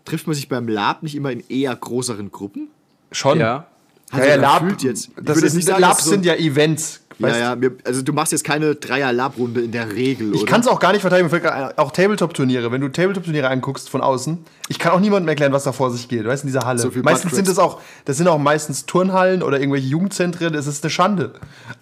Trifft 0.06 0.28
man 0.28 0.36
sich 0.36 0.48
beim 0.48 0.68
Lab 0.68 1.04
nicht 1.04 1.16
immer 1.16 1.32
in 1.32 1.44
eher 1.50 1.76
größeren 1.76 2.32
Gruppen? 2.32 2.70
Schon. 3.12 3.40
Ja. 3.40 3.68
Ja, 4.14 4.26
ja, 4.26 4.36
Lab, 4.36 4.82
jetzt. 4.82 5.10
Ich 5.10 5.14
das 5.16 5.26
würde 5.26 5.32
ist, 5.40 5.44
jetzt 5.44 5.54
nicht 5.56 5.68
sagen, 5.68 5.82
Labs 5.82 6.04
so- 6.06 6.12
sind 6.12 6.26
ja 6.26 6.36
Events. 6.36 7.02
Ja, 7.20 7.28
weißt 7.28 7.40
ja, 7.40 7.56
mir, 7.56 7.72
also 7.84 8.02
du 8.02 8.14
machst 8.14 8.32
jetzt 8.32 8.44
keine 8.44 8.76
Dreier-Lab-Runde 8.76 9.62
in 9.62 9.72
der 9.72 9.94
Regel, 9.94 10.36
Ich 10.36 10.46
kann 10.46 10.62
es 10.62 10.68
auch 10.68 10.80
gar 10.80 10.92
nicht 10.92 11.02
verteidigen, 11.02 11.30
auch 11.78 11.92
Tabletop-Turniere. 11.92 12.72
Wenn 12.72 12.82
du 12.82 12.90
Tabletop-Turniere 12.90 13.50
anguckst 13.50 13.90
von 13.90 14.02
außen, 14.02 14.38
ich 14.70 14.80
kann 14.80 14.92
auch 14.92 15.00
niemandem 15.00 15.28
erklären, 15.30 15.52
was 15.52 15.64
da 15.64 15.72
vor 15.72 15.92
sich 15.92 16.08
geht, 16.08 16.26
weißt 16.26 16.44
du, 16.44 16.48
in 16.48 16.54
dieser 16.54 16.66
Halle. 16.66 16.80
So 16.80 16.92
meistens 17.02 17.32
sind 17.34 17.48
es 17.48 17.58
auch, 17.60 17.82
das 18.06 18.18
sind 18.18 18.28
auch 18.28 18.38
meistens 18.38 18.86
Turnhallen 18.86 19.42
oder 19.42 19.60
irgendwelche 19.60 19.88
Jugendzentren, 19.88 20.54
das 20.54 20.68
ist 20.68 20.84
eine 20.84 20.92
Schande. 20.92 21.34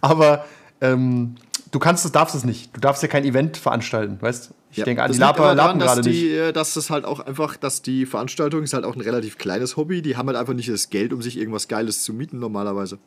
Aber 0.02 0.46
ähm, 0.82 1.36
du 1.72 1.80
kannst 1.80 2.06
es, 2.06 2.12
darfst 2.12 2.36
es 2.36 2.46
nicht. 2.46 2.76
Du 2.76 2.80
darfst 2.80 3.02
ja 3.04 3.10
kein 3.10 3.26
Event 3.26 3.58
veranstalten, 3.58 4.18
weißt 4.22 4.52
Ich 4.72 4.78
Ja, 4.78 4.86
denke, 4.86 5.04
an 5.04 5.10
das 5.10 5.18
die 5.18 5.22
Laper 5.22 5.54
lappen 5.54 5.80
gerade 5.80 6.02
nicht. 6.02 6.22
die, 6.22 6.32
äh, 6.32 6.54
Dass 6.54 6.74
das 6.74 6.90
halt 6.90 7.06
auch 7.06 7.20
einfach, 7.20 7.58
dass 7.58 7.82
die 7.82 8.06
Veranstaltung 8.06 8.64
ist 8.64 8.74
halt 8.74 8.86
auch 8.86 8.96
ein 8.96 9.02
relativ 9.02 9.38
kleines 9.38 9.76
Hobby. 9.76 10.02
Die 10.02 10.16
haben 10.16 10.28
halt 10.28 10.38
einfach 10.38 10.54
nicht 10.54 10.70
das 10.70 10.90
Geld, 10.90 11.12
um 11.12 11.22
sich 11.22 11.38
irgendwas 11.38 11.68
Geiles 11.68 12.04
zu 12.04 12.14
mieten 12.14 12.40
normalerweise. 12.40 12.98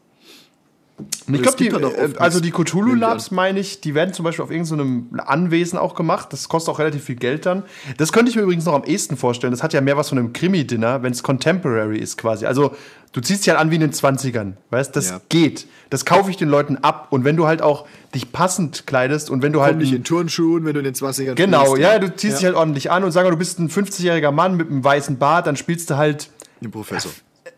Ich 1.33 1.43
glaube, 1.43 1.57
die, 1.59 1.69
äh, 1.69 2.15
also 2.19 2.41
nicht, 2.41 2.57
die 2.57 2.65
Cthulhu 2.65 2.95
Labs, 2.95 3.31
meine 3.31 3.61
ich, 3.61 3.81
die 3.81 3.95
werden 3.95 4.13
zum 4.13 4.25
Beispiel 4.25 4.43
auf 4.45 4.51
irgendeinem 4.51 5.09
Anwesen 5.25 5.79
auch 5.79 5.95
gemacht. 5.95 6.33
Das 6.33 6.49
kostet 6.49 6.75
auch 6.75 6.79
relativ 6.81 7.05
viel 7.05 7.15
Geld 7.15 7.47
dann. 7.47 7.63
Das 7.99 8.11
könnte 8.13 8.31
ich 8.31 8.37
mir 8.37 8.43
übrigens 8.43 8.65
noch 8.65 8.75
am 8.75 8.83
ehesten 8.85 9.17
vorstellen. 9.17 9.53
Das 9.53 9.63
hat 9.63 9.73
ja 9.73 9.81
mehr 9.81 9.97
was 9.97 10.09
von 10.09 10.19
einem 10.19 10.33
Krimi-Dinner, 10.33 11.03
wenn 11.05 11.13
es 11.13 11.23
contemporary 11.23 11.99
ist 11.99 12.19
quasi. 12.19 12.47
Also 12.47 12.75
du 13.13 13.21
ziehst 13.21 13.43
dich 13.47 13.51
halt 13.51 13.61
an 13.61 13.71
wie 13.71 13.77
in 13.77 13.81
den 13.83 13.93
20ern, 13.93 14.55
weißt 14.71 14.97
Das 14.97 15.11
Ja. 15.11 15.21
geht. 15.29 15.67
Das 15.91 16.05
kaufe 16.05 16.31
ich 16.31 16.37
den 16.37 16.49
Leuten 16.49 16.77
ab. 16.79 17.07
Und 17.11 17.25
wenn 17.25 17.37
du 17.37 17.47
halt 17.47 17.63
auch 17.63 17.87
dich 18.15 18.33
passend 18.33 18.87
kleidest 18.87 19.31
und 19.31 19.41
wenn 19.43 19.53
du 19.53 19.61
halt. 19.61 19.73
Komm 19.75 19.79
nicht 19.79 19.93
ein- 19.93 19.97
in 19.99 20.05
Turnschuhen, 20.05 20.65
wenn 20.65 20.73
du 20.75 20.81
in 20.81 20.85
den 20.85 20.95
20ern 20.95 21.35
Genau, 21.37 21.67
spielst. 21.67 21.83
ja, 21.83 21.99
du 22.01 22.15
ziehst 22.17 22.39
dich 22.39 22.45
halt 22.45 22.57
ordentlich 22.57 22.91
an 22.91 23.05
und 23.05 23.13
sag 23.13 23.25
mal, 23.25 23.31
du 23.31 23.37
bist 23.37 23.59
ein 23.61 23.69
50-jähriger 23.71 24.33
Mann 24.33 24.57
mit 24.57 24.69
einem 24.71 24.83
weißen 24.83 25.17
Bart, 25.19 25.47
dann 25.47 25.57
spielst 25.57 25.91
du 25.91 25.97
halt 25.97 26.29
Den 26.61 26.71
Professor. 26.73 27.11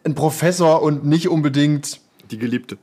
einen 0.05 0.15
Professor 0.15 0.83
und 0.83 1.07
nicht 1.07 1.29
unbedingt 1.29 2.01
Die 2.31 2.39
Geliebte. 2.39 2.77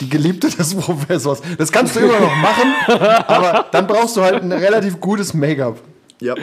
Die 0.00 0.08
Geliebte 0.08 0.48
des 0.50 0.74
Professors. 0.80 1.40
Das 1.58 1.72
kannst 1.72 1.96
du 1.96 2.00
immer 2.00 2.20
noch 2.20 2.36
machen, 2.36 2.74
aber 3.26 3.66
dann 3.72 3.86
brauchst 3.86 4.16
du 4.16 4.22
halt 4.22 4.42
ein 4.42 4.52
relativ 4.52 5.00
gutes 5.00 5.34
Make-up. 5.34 5.78
Ja. 6.20 6.34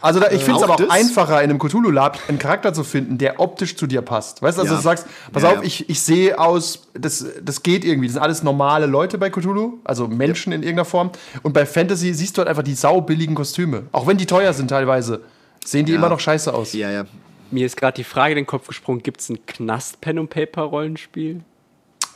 Also 0.00 0.18
da, 0.18 0.30
ich 0.30 0.42
finde 0.42 0.52
es 0.52 0.58
Auch 0.60 0.62
aber 0.64 0.72
auch 0.74 0.78
das? 0.78 0.88
einfacher, 0.88 1.42
in 1.42 1.50
einem 1.50 1.58
Cthulhu-Lab 1.58 2.18
einen 2.26 2.38
Charakter 2.38 2.72
zu 2.72 2.84
finden, 2.84 3.18
der 3.18 3.38
optisch 3.38 3.76
zu 3.76 3.86
dir 3.86 4.00
passt. 4.00 4.40
Weißt 4.40 4.56
du, 4.56 4.62
also 4.62 4.72
Ja. 4.72 4.78
du 4.78 4.82
sagst, 4.82 5.06
pass 5.30 5.42
Ja, 5.42 5.50
auf, 5.50 5.56
ja. 5.56 5.62
ich, 5.62 5.90
ich 5.90 6.00
sehe 6.00 6.38
aus, 6.38 6.88
das, 6.94 7.22
das 7.42 7.62
geht 7.62 7.84
irgendwie. 7.84 8.06
Das 8.06 8.14
sind 8.14 8.22
alles 8.22 8.42
normale 8.42 8.86
Leute 8.86 9.18
bei 9.18 9.28
Cthulhu, 9.28 9.74
also 9.84 10.08
Menschen 10.08 10.54
in 10.54 10.62
irgendeiner 10.62 10.86
Form. 10.86 11.10
Und 11.42 11.52
bei 11.52 11.66
Fantasy 11.66 12.14
siehst 12.14 12.36
du 12.36 12.40
halt 12.40 12.48
einfach 12.48 12.62
die 12.62 12.74
saubilligen 12.74 13.34
Kostüme. 13.34 13.82
Auch 13.92 14.06
wenn 14.06 14.16
die 14.16 14.24
teuer 14.24 14.54
sind 14.54 14.68
teilweise, 14.68 15.20
sehen 15.66 15.84
die 15.84 15.92
Ja. 15.92 15.98
immer 15.98 16.08
noch 16.08 16.20
scheiße 16.20 16.54
aus. 16.54 16.72
Ja, 16.72 16.90
ja. 16.90 17.04
Mir 17.50 17.66
ist 17.66 17.76
gerade 17.76 17.96
die 17.96 18.04
Frage 18.04 18.32
in 18.32 18.36
den 18.36 18.46
Kopf 18.46 18.68
gesprungen: 18.68 19.02
gibt 19.02 19.20
es 19.20 19.28
ein 19.28 19.38
Knast-Pen-and-Paper-Rollenspiel? 19.44 21.40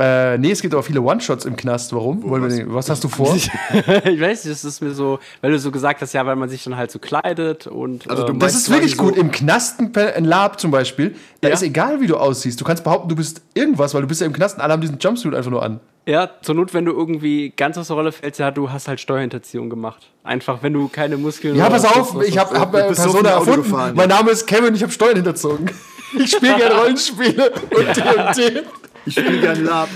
Äh, 0.01 0.39
nee, 0.39 0.53
es 0.53 0.63
gibt 0.63 0.75
aber 0.75 0.85
viele 0.85 1.01
One-Shots 1.01 1.45
im 1.45 1.57
Knast. 1.57 1.93
Warum? 1.93 2.23
Wollen 2.23 2.43
wir 2.43 2.49
was? 2.51 2.57
den, 2.57 2.73
was 2.75 2.89
hast 2.91 3.03
du 3.03 3.09
vor? 3.09 3.35
ich 3.35 3.51
weiß 3.51 4.45
nicht, 4.45 4.55
das 4.55 4.65
ist 4.65 4.81
mir 4.81 4.93
so, 4.93 5.19
weil 5.41 5.51
du 5.51 5.59
so 5.59 5.73
gesagt 5.73 6.01
hast, 6.03 6.13
ja, 6.13 6.25
weil 6.25 6.37
man 6.37 6.49
sich 6.49 6.63
dann 6.63 6.77
halt 6.77 6.93
so 6.93 7.01
kleidet 7.01 7.67
und. 7.67 8.09
Also 8.09 8.23
du 8.25 8.33
ähm, 8.33 8.39
Das 8.39 8.55
ist 8.55 8.71
wirklich 8.71 8.97
quasi 8.97 9.09
gut. 9.09 9.17
so- 9.17 9.21
Im 9.21 9.33
Knasten, 9.33 9.91
ein 9.97 10.25
Lab 10.25 10.61
zum 10.61 10.71
Beispiel, 10.71 11.17
da 11.41 11.49
Ja. 11.49 11.55
ist 11.55 11.63
egal, 11.65 12.01
wie 12.01 12.07
du 12.07 12.17
aussiehst. 12.17 12.61
Du 12.61 12.65
kannst 12.65 12.85
behaupten, 12.85 13.09
du 13.09 13.17
bist 13.17 13.43
irgendwas, 13.55 13.93
weil 13.93 14.03
du 14.03 14.07
bist 14.07 14.21
ja 14.21 14.27
im 14.29 14.33
Knasten. 14.33 14.61
Alle 14.61 14.73
haben 14.75 14.81
diesen 14.81 14.99
Jumpsuit 15.01 15.35
einfach 15.35 15.51
nur 15.51 15.65
an. 15.65 15.81
ja, 16.07 16.31
zur 16.43 16.55
Not, 16.55 16.75
wenn 16.75 16.85
du 16.85 16.93
irgendwie 16.93 17.53
ganz 17.57 17.77
aus 17.77 17.89
der 17.89 17.97
Rolle 17.97 18.13
fällst, 18.13 18.39
ja, 18.39 18.53
du 18.53 18.71
hast 18.71 18.87
halt 18.87 19.01
Steuerhinterziehung 19.01 19.69
gemacht. 19.69 20.11
Einfach, 20.23 20.63
wenn 20.63 20.75
du 20.75 20.87
keine 20.89 21.17
Muskeln 21.17 21.57
Ja, 21.57 21.67
oder 21.67 21.75
pass 21.75 21.85
auf, 21.85 22.23
ich 22.23 22.39
habe 22.39 22.51
hast. 22.55 22.61
hab, 22.61 22.75
äh, 22.75 22.89
bist 22.89 23.03
so 23.03 23.19
erfunden. 23.19 23.63
gefahren, 23.65 23.93
mein 23.97 24.09
ja. 24.09 24.17
Name 24.17 24.31
ist 24.31 24.47
Kevin, 24.47 24.75
ich 24.77 24.83
habe 24.85 24.93
Steuern 24.93 25.17
hinterzogen. 25.17 25.71
Ich 26.19 26.31
spiele 26.31 26.57
gerne 26.57 26.75
Rollenspiele 26.81 27.51
und 27.51 27.97
D&D. 27.97 28.63
Ich 29.07 29.15
spiele 29.15 29.41
gern 29.41 29.65
Lab. 29.65 29.89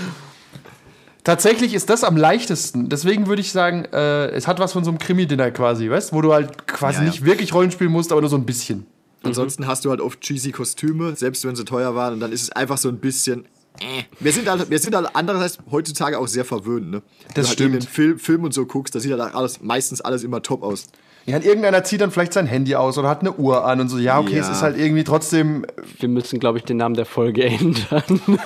Tatsächlich 1.23 1.73
ist 1.73 1.89
das 1.89 2.03
am 2.03 2.17
leichtesten. 2.17 2.89
Deswegen 2.89 3.27
würde 3.27 3.41
ich 3.41 3.51
sagen, 3.51 3.85
äh, 3.85 4.27
es 4.31 4.45
hat 4.47 4.59
was 4.59 4.73
von 4.73 4.83
so 4.83 4.89
einem 4.91 4.97
Krimi-Dinner 4.99 5.51
quasi, 5.51 5.89
weißt 5.89 6.11
Wo 6.11 6.21
du 6.21 6.33
halt 6.33 6.67
quasi 6.67 6.97
Ja, 6.99 7.03
ja. 7.05 7.09
nicht 7.11 7.23
wirklich 7.23 7.53
Rollen 7.53 7.71
spielen 7.71 7.91
musst, 7.91 8.11
aber 8.11 8.19
nur 8.21 8.29
so 8.29 8.35
ein 8.35 8.45
bisschen. 8.45 8.85
Ansonsten 9.23 9.67
hast 9.67 9.85
du 9.85 9.89
halt 9.89 10.01
oft 10.01 10.19
cheesy 10.19 10.51
Kostüme, 10.51 11.15
selbst 11.15 11.45
wenn 11.45 11.55
sie 11.55 11.63
teuer 11.63 11.95
waren. 11.95 12.15
Und 12.15 12.19
dann 12.19 12.33
ist 12.33 12.41
es 12.41 12.51
einfach 12.51 12.77
so 12.77 12.89
ein 12.89 12.97
bisschen. 12.97 13.45
Äh. 13.79 14.03
Wir 14.19 14.33
sind 14.33 14.49
halt, 14.49 14.69
wir 14.69 14.79
sind 14.79 14.93
halt 14.95 15.07
andererseits 15.13 15.59
heutzutage 15.71 16.19
auch 16.19 16.27
sehr 16.27 16.43
verwöhnt, 16.43 16.91
ne? 16.91 17.01
Das 17.33 17.47
du 17.47 17.53
stimmt. 17.53 17.73
Halt 17.73 17.83
in 17.83 17.87
den 17.87 17.93
Film, 17.93 18.19
Film 18.19 18.43
und 18.43 18.53
so 18.53 18.65
guckst, 18.65 18.93
da 18.93 18.99
sieht 18.99 19.17
halt 19.17 19.33
alles, 19.33 19.61
meistens 19.61 20.01
alles 20.01 20.25
immer 20.25 20.41
top 20.41 20.61
aus. 20.61 20.87
Ja, 21.25 21.37
und 21.37 21.45
irgendeiner 21.45 21.83
zieht 21.85 22.01
dann 22.01 22.11
vielleicht 22.11 22.33
sein 22.33 22.47
Handy 22.47 22.75
aus 22.75 22.97
oder 22.97 23.07
hat 23.07 23.21
eine 23.21 23.31
Uhr 23.33 23.65
an 23.65 23.79
und 23.79 23.87
so. 23.89 23.97
Ja, 23.97 24.19
okay, 24.19 24.35
Ja. 24.35 24.41
es 24.41 24.49
ist 24.49 24.61
halt 24.61 24.77
irgendwie 24.77 25.03
trotzdem, 25.05 25.65
Wir 25.99 26.09
müssen, 26.09 26.39
glaube 26.39 26.57
ich, 26.57 26.65
den 26.65 26.77
Namen 26.77 26.95
der 26.95 27.05
Folge 27.05 27.43
ändern. 27.45 28.03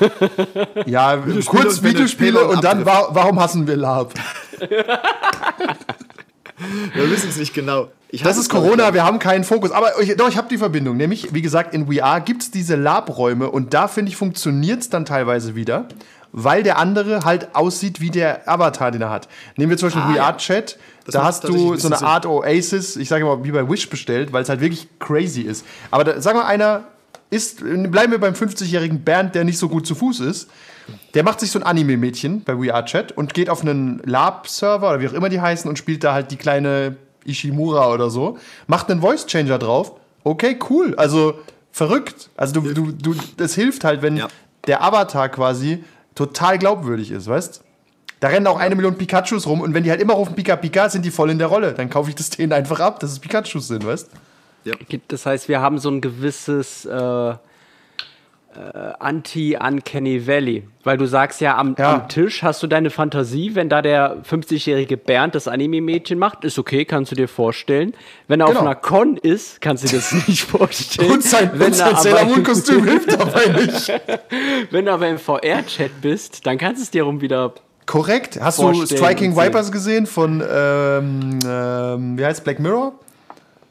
ja, 0.85 1.17
kurz 1.47 1.79
und 1.79 1.83
Videospiele 1.83 2.07
Spieler 2.07 2.49
und 2.49 2.63
dann, 2.63 2.85
wa 2.85 3.07
warum 3.11 3.39
hassen 3.39 3.65
wir 3.67 3.77
Lab? 3.77 4.13
Wir 6.93 7.11
wissen 7.11 7.29
es 7.29 7.37
nicht 7.37 7.53
genau. 7.53 7.89
Ich 8.09 8.23
Das 8.23 8.37
ist 8.37 8.49
Corona, 8.49 8.93
wir 8.93 9.03
haben 9.03 9.19
keinen 9.19 9.43
Fokus. 9.43 9.69
Aber 9.71 10.01
ich, 10.01 10.15
doch, 10.15 10.27
ich 10.29 10.37
habe 10.37 10.47
die 10.49 10.57
Verbindung. 10.57 10.97
Nämlich, 10.97 11.33
wie 11.33 11.41
gesagt, 11.43 11.73
in 11.75 11.91
VR 11.91 12.19
gibt 12.21 12.41
es 12.41 12.51
diese 12.51 12.75
Lab-Räume 12.75 13.49
und 13.51 13.73
da, 13.75 13.87
finde 13.87 14.09
ich, 14.09 14.15
funktioniert 14.17 14.79
es 14.81 14.89
dann 14.89 15.05
teilweise 15.05 15.53
wieder, 15.55 15.85
weil 16.31 16.63
der 16.63 16.79
andere 16.79 17.25
halt 17.25 17.53
aussieht 17.53 18.01
wie 18.01 18.09
der 18.09 18.47
Avatar, 18.49 18.89
den 18.91 19.01
er 19.03 19.09
hat. 19.11 19.27
Nehmen 19.55 19.69
wir 19.69 19.77
zum 19.77 19.87
Beispiel 19.89 20.01
Ah, 20.03 20.15
ja. 20.15 20.23
VR-Chat. 20.31 20.65
Das 20.73 20.79
Da 21.11 21.23
hast 21.23 21.43
du 21.47 21.73
ein 21.73 21.79
so 21.79 21.87
eine 21.87 22.01
Art 22.01 22.25
Oasis, 22.25 22.95
ich 22.95 23.07
sage 23.09 23.25
mal 23.25 23.43
wie 23.43 23.51
bei 23.51 23.67
Wish 23.69 23.89
bestellt, 23.89 24.33
weil 24.33 24.43
es 24.43 24.49
halt 24.49 24.59
wirklich 24.61 24.87
crazy 24.99 25.41
ist. 25.41 25.65
Aber 25.91 26.03
da, 26.03 26.21
sag 26.21 26.35
mal, 26.35 26.45
einer 26.45 26.83
ist, 27.29 27.59
bleiben 27.61 28.11
wir 28.11 28.19
beim 28.19 28.33
50-jährigen 28.33 29.03
Bernd, 29.03 29.35
der 29.35 29.43
nicht 29.43 29.57
so 29.57 29.67
gut 29.69 29.85
zu 29.87 29.95
Fuß 29.95 30.19
ist. 30.21 30.49
Der 31.13 31.23
macht 31.23 31.39
sich 31.41 31.51
so 31.51 31.59
ein 31.59 31.63
Anime-Mädchen 31.63 32.43
bei 32.43 32.55
VR-Chat 32.55 33.11
und 33.11 33.33
geht 33.33 33.49
auf 33.49 33.61
einen 33.61 34.01
Lab-Server 34.05 34.89
oder 34.89 35.01
wie 35.01 35.07
auch 35.09 35.13
immer 35.13 35.27
die 35.29 35.41
heißen 35.41 35.69
und 35.69 35.77
spielt 35.77 36.03
da 36.05 36.13
halt 36.13 36.31
die 36.31 36.37
kleine 36.37 36.95
Ishimura 37.25 37.91
oder 37.91 38.09
so. 38.09 38.37
Macht 38.67 38.89
einen 38.89 39.01
Voice-Changer 39.01 39.59
drauf. 39.59 39.93
Okay, 40.23 40.57
cool. 40.69 40.95
Also 40.95 41.33
verrückt. 41.71 42.29
Also 42.37 42.61
du, 42.61 42.73
du, 42.73 42.91
du, 42.93 43.15
das 43.35 43.53
hilft 43.55 43.83
halt, 43.83 44.01
wenn 44.01 44.17
Ja. 44.17 44.27
der 44.67 44.81
Avatar 44.83 45.27
quasi 45.29 45.83
total 46.15 46.57
glaubwürdig 46.57 47.11
ist, 47.11 47.27
weißt 47.27 47.61
Da 48.19 48.29
rennen 48.29 48.47
auch 48.47 48.57
eine 48.59 48.75
Million 48.75 48.97
Pikachus 48.97 49.45
rum 49.45 49.61
und 49.61 49.73
wenn 49.73 49.83
die 49.83 49.91
halt 49.91 50.01
immer 50.01 50.13
rufen 50.15 50.33
Pika 50.35 50.55
Pika, 50.55 50.89
sind 50.89 51.05
die 51.05 51.11
voll 51.11 51.29
in 51.29 51.37
der 51.37 51.47
Rolle. 51.47 51.73
Dann 51.73 51.89
kaufe 51.89 52.09
ich 52.09 52.15
das 52.15 52.29
denen 52.31 52.51
einfach 52.53 52.79
ab, 52.79 52.99
dass 52.99 53.11
es 53.11 53.19
Pikachus 53.19 53.67
sind, 53.67 53.85
weißt 53.85 54.09
Das 55.09 55.25
heißt, 55.25 55.47
wir 55.49 55.61
haben 55.61 55.77
so 55.77 55.89
ein 55.89 56.01
gewisses, 56.01 56.85
äh, 56.85 57.33
Anti-Uncanny 58.99 60.25
Valley. 60.25 60.63
Weil 60.83 60.97
du 60.97 61.05
sagst 61.05 61.41
ja 61.41 61.57
am, 61.57 61.75
Ja. 61.77 61.93
am 61.95 62.09
Tisch 62.09 62.41
hast 62.43 62.63
du 62.63 62.67
deine 62.67 62.89
Fantasie, 62.89 63.53
wenn 63.53 63.69
da 63.69 63.81
der 63.83 64.17
50-jährige 64.23 64.97
Bernd 64.97 65.35
das 65.35 65.47
Anime-Mädchen 65.47 66.17
macht, 66.17 66.43
ist 66.43 66.57
okay, 66.57 66.85
kannst 66.85 67.11
du 67.11 67.15
dir 67.15 67.27
vorstellen. 67.27 67.93
Wenn 68.27 68.39
er 68.39 68.47
Genau. 68.47 68.59
auf 68.61 68.65
einer 68.65 68.75
Con 68.75 69.17
ist, 69.17 69.61
kannst 69.61 69.83
du 69.83 69.89
dir 69.89 69.97
das 69.97 70.11
nicht 70.27 70.41
vorstellen. 70.49 71.11
Und 71.11 71.23
sein, 71.23 71.51
wenn 71.53 71.67
und 71.67 71.73
sein 71.75 71.95
Sailor 71.97 72.21
aber- 72.21 72.29
Moon 72.29 72.43
Kostüm 72.43 72.83
hilft 72.85 73.11
dabei 73.13 73.45
nicht. 73.47 73.93
Wenn 74.71 74.85
du 74.85 74.91
aber 74.93 75.07
im 75.07 75.19
VR-Chat 75.19 76.01
bist, 76.01 76.45
dann 76.47 76.57
kannst 76.57 76.79
du 76.79 76.83
es 76.83 76.89
dir 76.91 77.03
rum 77.03 77.21
wieder. 77.21 77.53
Korrekt. 77.87 78.39
Hast 78.39 78.59
du 78.59 78.85
Striking. 78.85 79.35
Vipers 79.35 79.71
gesehen 79.71 80.05
von, 80.05 80.43
ähm, 80.47 81.39
ähm, 81.47 82.17
wie 82.17 82.25
heißt 82.25 82.43
Black 82.43 82.59
Mirror? 82.59 82.93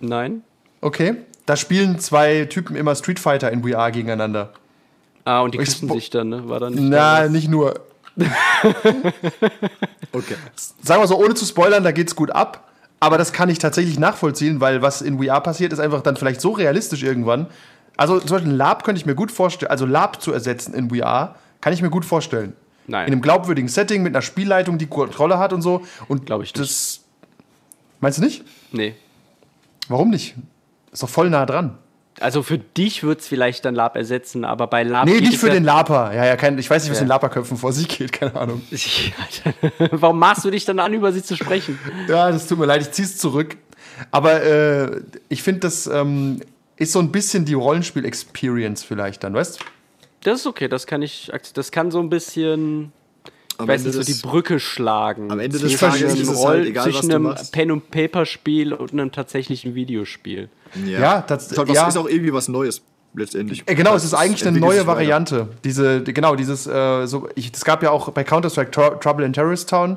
Nein? 0.01 0.43
Okay. 0.81 1.14
Da 1.45 1.55
spielen 1.55 2.01
zwei 2.01 2.47
Typen 2.47 2.75
immer 2.75 2.97
Street 2.97 3.21
Fighter 3.21 3.53
in 3.53 3.62
VR 3.62 3.93
gegeneinander. 3.93 4.53
Ah, 5.25 5.41
und 5.41 5.55
die 5.55 5.59
küssen 5.59 5.89
sich 5.91 6.11
dann, 6.11 6.31
ne? 6.31 6.49
War 6.49 6.59
dann 6.61 6.73
nicht 6.75 6.83
Na, 6.85 7.19
dabei? 7.19 7.29
nicht 7.29 7.49
nur. 7.49 7.75
Okay. 10.12 10.37
Sagen 10.83 11.03
wir 11.03 11.07
so, 11.07 11.19
ohne 11.19 11.35
zu 11.35 11.45
spoilern, 11.45 11.85
da 11.85 11.93
geht's 11.93 12.17
gut 12.17 12.31
ab. 12.31 12.69
Aber 13.01 13.19
das 13.19 13.35
kann 13.35 13.51
ich 13.51 13.59
tatsächlich 13.59 13.99
nachvollziehen, 13.99 14.61
weil 14.61 14.81
was 14.81 15.03
in 15.03 15.23
VR 15.23 15.43
passiert, 15.43 15.75
ist 15.75 15.79
einfach 15.81 16.01
dann 16.01 16.17
vielleicht 16.17 16.41
so 16.41 16.53
realistisch 16.53 17.03
irgendwann. 17.03 17.47
Also 17.99 18.19
zum 18.21 18.31
Beispiel 18.31 18.53
Lab 18.53 18.85
könnte 18.85 18.99
ich 18.99 19.05
mir 19.05 19.14
gut 19.14 19.31
vorstellen, 19.31 19.71
also 19.71 19.85
Lab 19.85 20.23
zu 20.23 20.33
ersetzen 20.33 20.73
in 20.73 20.89
VR, 20.89 21.35
kann 21.61 21.75
ich 21.75 21.83
mir 21.83 21.91
gut 21.91 22.07
vorstellen. 22.07 22.55
Nein. 22.87 23.07
In 23.09 23.12
einem 23.14 23.22
glaubwürdigen 23.22 23.68
Setting 23.68 24.03
mit 24.03 24.14
einer 24.14 24.22
Spielleitung, 24.22 24.78
die 24.78 24.87
Kontrolle 24.87 25.39
hat 25.39 25.53
und 25.53 25.62
so. 25.62 25.82
Und 26.09 26.26
Glaub 26.26 26.43
ich 26.43 26.55
nicht. 26.55 26.59
Das 26.59 27.01
meinst 28.01 28.18
du 28.18 28.22
nicht? 28.22 28.45
Nee. 28.72 28.95
Warum 29.89 30.11
nicht? 30.11 30.34
Ist 30.93 31.03
doch 31.03 31.09
voll 31.09 31.30
nah 31.30 31.47
dran. 31.47 31.78
Also 32.18 32.43
für 32.43 32.57
dich 32.57 33.03
wird 33.03 33.20
es 33.20 33.28
vielleicht 33.28 33.66
dann 33.66 33.74
Lab 33.74 33.95
ersetzen, 33.95 34.47
aber 34.47 34.66
bei 34.68 34.82
Lab. 34.84 35.05
Nee, 35.05 35.20
nicht 35.20 35.37
für 35.37 35.51
den 35.51 35.64
Laper. 35.64 36.14
Ja, 36.14 36.24
ja, 36.24 36.37
kein, 36.37 36.59
ich 36.59 36.70
weiß 36.70 36.82
nicht, 36.84 36.91
was 36.91 36.99
Ja. 36.99 37.03
in 37.03 37.09
Laperköpfen 37.09 37.59
vor 37.59 37.72
sich 37.74 37.89
geht, 37.89 38.12
keine 38.12 38.34
Ahnung. 38.37 38.62
Warum 39.91 40.18
maßt 40.18 40.45
du 40.45 40.51
dich 40.51 40.64
dann 40.64 40.78
an, 40.78 40.95
über 40.95 41.12
sie 41.12 41.22
zu 41.22 41.37
sprechen? 41.37 41.78
Ja, 42.09 42.30
das 42.30 42.47
tut 42.47 42.59
mir 42.59 42.64
leid, 42.64 42.80
ich 42.80 42.91
zieh's 42.93 43.18
zurück. 43.18 43.59
Aber 44.11 44.43
äh, 44.43 45.03
ich 45.28 45.43
finde, 45.43 45.61
das 45.61 45.87
ähm, 45.87 46.41
ist 46.76 46.93
so 46.93 47.01
ein 47.01 47.12
bisschen 47.12 47.45
die 47.45 47.55
Rollenspiel-Experience 47.55 48.82
vielleicht 48.82 49.22
dann, 49.24 49.34
weißt 49.34 49.61
du? 49.61 49.64
Das 50.23 50.41
ist 50.41 50.47
okay, 50.47 50.69
das 50.69 50.87
kann 50.87 51.03
ich. 51.03 51.31
Das 51.55 51.71
kann 51.71 51.91
so 51.91 52.01
ein 52.01 52.09
bisschen. 52.11 52.93
Am 53.59 53.69
weiß 53.69 53.85
Ende 53.87 53.97
nicht, 53.99 54.07
so 54.07 54.12
die 54.12 54.21
Brücke 54.21 54.61
schlagen. 54.61 55.31
Am 55.31 55.39
Ende 55.41 55.59
Zwischen 55.59 55.73
des 55.73 55.81
Tages 55.81 56.12
einem 56.12 56.23
ist 56.23 56.29
es 56.29 56.45
halt 56.45 56.67
egal, 56.67 56.87
was 56.87 56.93
zwischen 56.93 57.09
du 57.09 57.14
einem 57.14 57.25
machst. 57.25 57.53
Pen- 57.53 57.71
und 57.71 57.91
Paper-Spiel 57.91 58.75
und 58.75 58.93
einem 58.93 59.12
tatsächlichen 59.12 59.75
Videospiel. 59.75 60.51
Ja, 60.85 61.23
das- 61.27 61.53
ist, 61.53 61.59
halt 61.59 61.69
was, 61.69 61.75
ja. 61.77 61.89
ist 61.89 61.97
auch 61.97 62.07
irgendwie 62.09 62.35
was 62.35 62.49
Neues 62.49 62.83
letztendlich. 63.14 63.62
Äh, 63.67 63.75
genau, 63.75 63.95
Das 63.95 64.03
es 64.03 64.09
ist 64.12 64.14
eigentlich 64.14 64.47
eine 64.47 64.59
neue. 64.61 64.87
Variante. 64.87 65.49
Diese, 65.64 66.03
die, 66.03 66.12
genau, 66.12 66.37
dieses, 66.37 66.67
äh, 66.67 67.07
so, 67.07 67.29
ich, 67.35 67.51
es 67.55 67.64
gab 67.64 67.83
ja 67.83 67.91
auch 67.93 68.11
bei 68.11 68.25
Counter-Strike 68.25 68.71
Tr 68.73 69.01
Trouble 69.01 69.25
in 69.25 69.33
Terrorist 69.33 69.71
Town. 69.71 69.97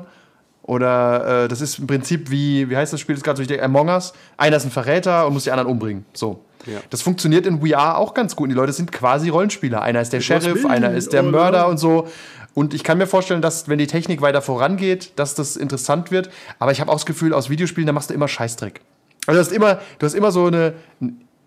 Oder 0.62 1.44
äh, 1.44 1.48
das 1.48 1.60
ist 1.60 1.80
im 1.80 1.86
Prinzip 1.86 2.30
wie, 2.30 2.70
wie 2.70 2.76
heißt 2.76 2.92
das 2.94 3.00
Spiel? 3.00 3.14
Das 3.14 3.20
ist 3.20 3.24
gerade 3.24 3.36
so 3.36 3.40
richtig 3.42 3.62
Among 3.62 3.88
Us. 3.88 4.12
Einer 4.38 4.56
ist 4.56 4.64
ein 4.64 4.70
Verräter 4.70 5.26
und 5.26 5.34
muss 5.34 5.44
die 5.44 5.50
anderen 5.50 5.70
umbringen. 5.70 6.06
So. 6.14 6.44
Ja. 6.66 6.80
Das 6.90 7.02
funktioniert 7.02 7.46
in 7.46 7.60
VR 7.60 7.98
auch 7.98 8.14
ganz 8.14 8.36
gut. 8.36 8.44
Und 8.44 8.50
die 8.50 8.56
Leute 8.56 8.72
sind 8.72 8.92
quasi 8.92 9.28
Rollenspieler. 9.28 9.82
Einer 9.82 10.00
ist 10.00 10.12
der 10.12 10.20
Sheriff, 10.20 10.64
will, 10.64 10.70
einer 10.70 10.92
ist 10.92 11.12
der? 11.12 11.22
Mörder 11.22 11.68
und 11.68 11.78
so. 11.78 12.08
Und 12.54 12.74
ich 12.74 12.84
kann 12.84 12.98
mir 12.98 13.06
vorstellen, 13.06 13.42
dass, 13.42 13.68
wenn 13.68 13.78
die 13.78 13.86
Technik 13.86 14.20
weiter 14.22 14.42
vorangeht, 14.42 15.12
dass 15.16 15.34
das 15.34 15.56
interessant 15.56 16.10
wird. 16.10 16.30
Aber 16.58 16.72
ich 16.72 16.80
habe 16.80 16.90
auch 16.90 16.96
das 16.96 17.06
Gefühl, 17.06 17.32
aus 17.32 17.48
Videospielen, 17.48 17.86
da 17.86 17.92
machst 17.92 18.10
du 18.10 18.14
immer 18.14 18.28
Scheißdreck. 18.28 18.80
Also 19.26 19.40
du 19.40 19.46
hast 19.46 19.52
immer, 19.52 19.80
du 19.98 20.06
hast 20.06 20.14
immer 20.14 20.32
so 20.32 20.46
eine, 20.46 20.74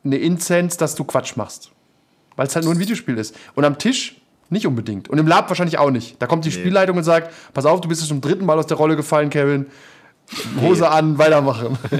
eine 0.04 0.18
Inzenz, 0.18 0.78
dass 0.78 0.96
du 0.96 1.04
Quatsch 1.04 1.36
machst. 1.36 1.72
Weil 2.36 2.48
es 2.48 2.56
halt 2.56 2.66
nur 2.66 2.74
ein 2.74 2.80
Videospiel 2.80 3.18
ist. 3.18 3.36
Und 3.56 3.66
am 3.66 3.78
Tisch 3.78 4.22
nicht 4.50 4.68
unbedingt. 4.68 5.10
Und 5.10 5.18
im 5.18 5.28
Lab 5.28 5.50
wahrscheinlich 5.50 5.78
auch 5.78 5.92
nicht. 5.92 6.22
Da 6.22 6.28
kommt 6.28 6.46
die 6.46 6.52
Spielleitung 6.52 6.98
und 6.98 7.04
sagt: 7.04 7.34
Pass 7.54 7.66
auf, 7.66 7.82
du 7.82 7.88
bist 7.88 8.02
jetzt 8.02 8.10
zum 8.10 8.22
dritten 8.22 8.46
Mal 8.46 8.58
aus 8.58 8.68
der 8.68 8.78
Rolle 8.78 8.96
gefallen, 8.96 9.30
Kevin. 9.30 9.66
Hose 10.62 10.90
an, 10.90 11.18
weitermachen. 11.18 11.78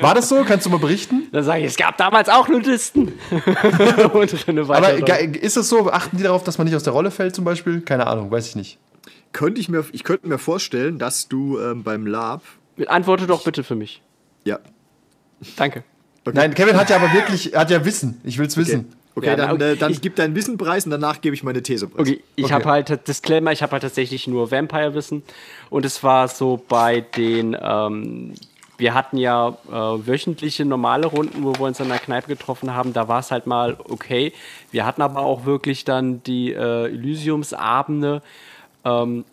War 0.00 0.14
das 0.14 0.28
so? 0.28 0.44
Kannst 0.44 0.66
du 0.66 0.70
mal 0.70 0.78
berichten? 0.78 1.28
Dann 1.32 1.44
sage 1.44 1.60
ich, 1.60 1.66
es 1.66 1.76
gab 1.76 1.96
damals 1.98 2.28
auch 2.28 2.48
Nudisten. 2.48 3.12
Aber 4.04 4.22
ist 4.22 5.56
es 5.56 5.68
so? 5.68 5.90
Achten 5.90 6.16
die 6.16 6.22
darauf, 6.22 6.44
dass 6.44 6.58
man 6.58 6.66
nicht 6.66 6.76
aus 6.76 6.84
der 6.84 6.92
Rolle 6.92 7.10
fällt, 7.10 7.34
zum 7.34 7.44
Beispiel? 7.44 7.80
Keine 7.82 8.06
Ahnung, 8.06 8.30
weiß 8.30 8.48
ich 8.48 8.56
nicht. 8.56 8.78
Könnte 9.32 9.60
ich, 9.60 9.68
mir, 9.68 9.84
ich 9.92 10.04
könnte 10.04 10.28
mir 10.28 10.38
vorstellen, 10.38 10.98
dass 10.98 11.28
du 11.28 11.58
ähm, 11.58 11.82
beim 11.82 12.06
Lab. 12.06 12.42
Antworte 12.86 13.26
doch 13.26 13.44
bitte 13.44 13.64
für 13.64 13.74
mich. 13.74 14.02
Ja. 14.44 14.60
Danke. 15.56 15.84
Okay. 16.24 16.36
Nein, 16.36 16.54
Kevin 16.54 16.76
hat 16.76 16.88
ja 16.88 16.96
aber 16.96 17.12
wirklich, 17.12 17.54
hat 17.54 17.70
ja 17.70 17.84
Wissen. 17.84 18.20
Ich 18.24 18.38
will's 18.38 18.56
wissen. 18.56 18.80
Okay, 18.80 18.96
Ja, 19.22 19.36
dann, 19.36 19.56
na, 19.58 19.66
äh, 19.66 19.76
dann 19.76 19.92
ich- 19.92 20.00
gib 20.00 20.16
deinen 20.16 20.34
Wissen 20.34 20.58
preis 20.58 20.84
und 20.86 20.90
danach 20.90 21.20
gebe 21.20 21.34
ich 21.36 21.42
meine 21.44 21.62
These 21.62 21.86
preis. 21.86 22.08
Okay, 22.08 22.20
ich 22.36 22.44
Okay. 22.46 22.54
habe 22.54 22.64
halt, 22.64 23.06
Disclaimer, 23.08 23.52
ich 23.52 23.62
habe 23.62 23.72
halt 23.72 23.82
tatsächlich 23.82 24.26
nur 24.26 24.50
Vampire-Wissen. 24.50 25.22
Und 25.70 25.84
es 25.84 26.02
war 26.02 26.26
so 26.28 26.60
bei 26.68 27.00
den, 27.00 27.56
ähm, 27.60 28.34
wir 28.76 28.92
hatten 28.92 29.16
ja 29.18 29.56
äh, 29.68 29.72
wöchentliche 29.72 30.64
normale 30.64 31.06
Runden, 31.06 31.44
wo 31.44 31.52
wir 31.54 31.60
uns 31.66 31.78
in 31.78 31.88
der 31.88 31.98
Kneipe 32.00 32.26
getroffen 32.26 32.74
haben. 32.74 32.92
Da 32.92 33.06
war 33.06 33.20
es 33.20 33.30
halt 33.30 33.46
mal 33.46 33.76
okay. 33.88 34.32
Wir 34.72 34.84
hatten 34.84 35.00
aber 35.00 35.20
auch 35.20 35.44
wirklich 35.44 35.84
dann 35.84 36.22
die 36.24 36.52
äh, 36.52 36.86
Elysiumsabende, 36.86 38.20
ähm, 38.84 39.24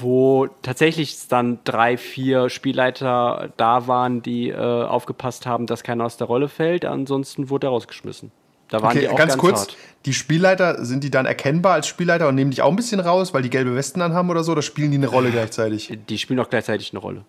wo 0.00 0.48
tatsächlich 0.62 1.16
dann 1.28 1.60
drei, 1.64 1.96
vier 1.96 2.50
Spielleiter 2.50 3.50
da 3.56 3.86
waren, 3.86 4.22
die 4.22 4.48
äh, 4.50 4.56
aufgepasst 4.56 5.46
haben, 5.46 5.66
dass 5.66 5.84
keiner 5.84 6.04
aus 6.04 6.16
der 6.16 6.26
Rolle 6.26 6.48
fällt. 6.48 6.84
Ansonsten 6.84 7.48
wurde 7.48 7.68
er 7.68 7.70
rausgeschmissen. 7.70 8.32
Da 8.70 8.82
waren 8.82 8.90
Okay, 8.90 9.00
die 9.00 9.08
auch 9.08 9.16
ganz, 9.16 9.32
ganz, 9.32 9.40
kurz, 9.40 9.60
hart. 9.60 9.76
die 10.06 10.14
Spielleiter, 10.14 10.84
sind 10.84 11.04
die 11.04 11.10
dann 11.10 11.26
erkennbar 11.26 11.74
als 11.74 11.86
Spielleiter 11.86 12.28
und 12.28 12.36
nehmen 12.36 12.50
dich 12.50 12.62
auch 12.62 12.70
ein 12.70 12.76
bisschen 12.76 13.00
raus, 13.00 13.34
weil 13.34 13.42
die 13.42 13.50
gelbe 13.50 13.74
Westen 13.74 14.00
anhaben 14.00 14.30
oder 14.30 14.44
so, 14.44 14.52
oder 14.52 14.62
spielen 14.62 14.90
die 14.90 14.96
eine 14.96 15.08
Rolle 15.08 15.30
gleichzeitig? 15.30 15.92
Die 16.08 16.18
spielen 16.18 16.40
auch 16.40 16.48
gleichzeitig 16.48 16.92
eine 16.92 17.00
Rolle. 17.00 17.24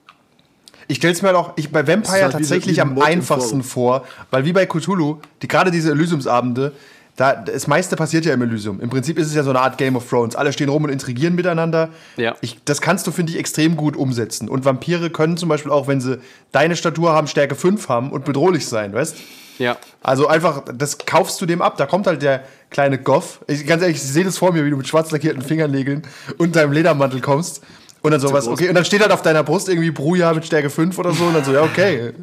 Ich 0.88 0.98
stelle 0.98 1.14
es 1.14 1.22
mir 1.22 1.30
halt 1.30 1.38
auch 1.38 1.54
ich, 1.56 1.72
bei 1.72 1.88
Vampire 1.88 2.24
halt 2.24 2.34
tatsächlich 2.34 2.82
am 2.82 3.00
einfachsten 3.00 3.64
vor, 3.64 4.06
weil 4.30 4.46
wie 4.46 4.52
bei 4.52 4.66
Cthulhu, 4.66 5.20
die, 5.42 5.48
gerade 5.48 5.72
diese 5.72 5.92
Elysiumsabende, 5.92 6.74
da, 7.22 7.36
das 7.36 7.68
meiste 7.68 7.96
passiert 7.96 8.26
ja 8.26 8.34
im 8.34 8.42
Elysium. 8.42 8.82
Im 8.82 8.90
Prinzip 8.90 9.20
ist 9.20 9.28
es 9.28 9.36
ja 9.36 9.44
so 9.44 9.52
eine 9.52 9.60
Art 9.60 9.78
Game 9.78 9.96
of 9.96 10.10
Thrones. 10.10 10.36
Alle 10.36 10.52
stehen 10.52 10.70
rum 10.70 10.86
und 10.86 10.90
intrigieren 10.90 11.36
miteinander. 11.36 11.90
Ja. 12.18 12.36
Ich, 12.42 12.58
das 12.66 12.82
kannst 12.82 13.06
du, 13.06 13.12
finde 13.12 13.32
ich, 13.32 13.38
extrem 13.38 13.76
gut 13.76 13.96
umsetzen. 13.96 14.50
Und 14.50 14.66
Vampire 14.66 15.12
können 15.12 15.38
zum 15.38 15.48
Beispiel 15.48 15.72
auch, 15.72 15.88
wenn 15.88 16.02
sie 16.02 16.18
deine 16.52 16.76
Statur 16.76 17.14
haben, 17.14 17.28
Stärke 17.28 17.54
5 17.54 17.90
haben 17.90 18.12
und 18.12 18.26
bedrohlich 18.26 18.66
sein, 18.66 18.92
weißt 18.92 19.18
Ja. 19.60 19.78
Also 20.02 20.26
einfach, 20.26 20.64
das 20.76 20.98
kaufst 20.98 21.40
du 21.40 21.46
dem 21.46 21.62
ab. 21.62 21.78
Da 21.78 21.86
kommt 21.86 22.08
halt 22.08 22.24
der 22.24 22.44
kleine 22.72 22.98
Goff. 22.98 23.42
Ich, 23.46 23.68
ganz 23.68 23.84
ehrlich, 23.84 23.98
ich 23.98 24.04
sehe 24.04 24.24
das 24.24 24.40
vor 24.40 24.52
mir, 24.52 24.66
wie 24.66 24.72
du 24.72 24.78
mit 24.78 24.88
schwarz 24.88 25.12
lackierten 25.12 25.44
Fingernägeln 25.44 26.02
und 26.40 26.56
deinem 26.56 26.72
Ledermantel 26.72 27.22
kommst. 27.22 27.62
Und 28.04 28.12
dann 28.12 28.20
sowas, 28.20 28.48
okay, 28.48 28.68
und 28.70 28.76
dann 28.76 28.86
steht 28.86 29.02
halt 29.02 29.12
auf 29.12 29.22
deiner 29.22 29.44
Brust 29.44 29.70
irgendwie 29.70 29.92
Bruja 29.92 30.34
mit 30.34 30.46
Stärke 30.46 30.72
5 30.72 30.98
oder 30.98 31.12
so. 31.12 31.26
Und 31.26 31.36
dann 31.36 31.44
so, 31.44 31.54
ja, 31.54 31.62
okay. 31.62 32.14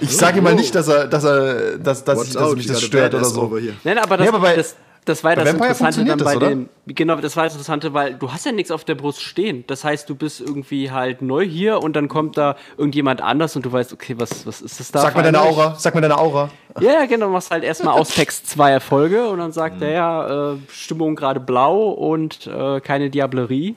Ich 0.00 0.14
sage 0.14 0.38
ihm 0.38 0.44
mal 0.44 0.54
nicht, 0.54 0.74
dass 0.74 0.88
er, 0.88 1.06
dass 1.06 1.24
er, 1.24 1.78
dass, 1.78 2.04
dass, 2.04 2.26
ich, 2.28 2.34
dass 2.34 2.54
mich 2.54 2.66
das 2.66 2.82
stört 2.82 3.14
oder 3.14 3.24
so. 3.24 3.50
Nein, 3.84 3.98
aber 3.98 4.18
das, 4.18 4.24
Nee, 4.26 4.28
aber 4.28 4.40
bei- 4.40 4.56
das, 4.56 4.76
das 5.04 5.24
war 5.24 5.34
das 5.34 5.48
Interessante 5.48 6.04
dann 6.04 6.18
bei 6.18 6.36
das, 6.36 6.48
dem. 6.48 6.68
Genau, 6.86 7.16
das 7.16 7.36
war 7.36 7.44
das 7.44 7.54
Interessante, 7.54 7.92
weil 7.92 8.14
du 8.14 8.30
hast 8.30 8.46
ja 8.46 8.52
nichts 8.52 8.70
auf 8.70 8.84
der 8.84 8.94
Brust 8.94 9.20
stehen. 9.22 9.64
Das 9.66 9.84
heißt, 9.84 10.08
du 10.08 10.14
bist 10.14 10.40
irgendwie 10.40 10.90
halt 10.90 11.22
neu 11.22 11.44
hier 11.44 11.82
und 11.82 11.96
dann 11.96 12.08
kommt 12.08 12.36
da 12.36 12.54
irgendjemand 12.76 13.20
anders 13.20 13.56
und 13.56 13.64
du 13.64 13.72
weißt, 13.72 13.92
okay, 13.94 14.14
was, 14.18 14.46
was 14.46 14.60
ist 14.60 14.78
das 14.78 14.92
da? 14.92 15.00
Sag 15.00 15.16
mal 15.16 15.22
deine? 15.22 15.40
Aura, 15.40 15.74
sag 15.76 15.94
mal 15.94 16.02
deine 16.02 16.18
Aura. 16.18 16.50
Ja, 16.78 16.92
ja, 16.92 17.06
genau, 17.06 17.26
du 17.26 17.32
machst 17.32 17.50
halt 17.50 17.64
erstmal 17.64 17.98
aus 17.98 18.10
Text 18.10 18.48
zwei 18.48 18.70
Erfolge 18.70 19.28
und 19.28 19.38
dann 19.38 19.50
sagt 19.52 19.82
er 19.82 19.90
ja, 19.90 20.52
äh, 20.52 20.56
Stimmung 20.70 21.16
gerade 21.16 21.40
blau 21.40 21.88
und 21.88 22.46
äh, 22.46 22.80
keine 22.80 23.10
Diablerie. 23.10 23.74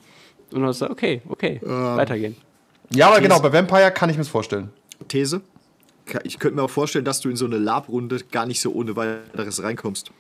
Und 0.56 0.62
dann 0.62 0.74
sagst 0.74 0.90
du, 0.90 0.94
okay, 0.94 1.22
okay, 1.30 1.60
weitergehen. 1.64 2.36
Ja, 2.92 3.08
aber 3.10 3.20
genau, 3.20 3.40
bei 3.40 3.52
Vampire 3.52 3.92
kann 3.92 4.10
ich 4.10 4.16
mir's 4.18 4.28
vorstellen. 4.30 4.70
These. 5.08 5.42
Ich 6.24 6.40
könnte 6.40 6.56
mir 6.56 6.64
auch 6.64 6.70
vorstellen, 6.70 7.04
dass 7.04 7.20
du 7.20 7.30
in 7.30 7.36
so 7.36 7.46
eine 7.46 7.58
Lab-Runde 7.58 8.20
gar 8.32 8.46
nicht 8.46 8.62
so 8.62 8.72
ohne 8.72 8.96
weiteres 8.96 9.62
reinkommst. 9.64 10.12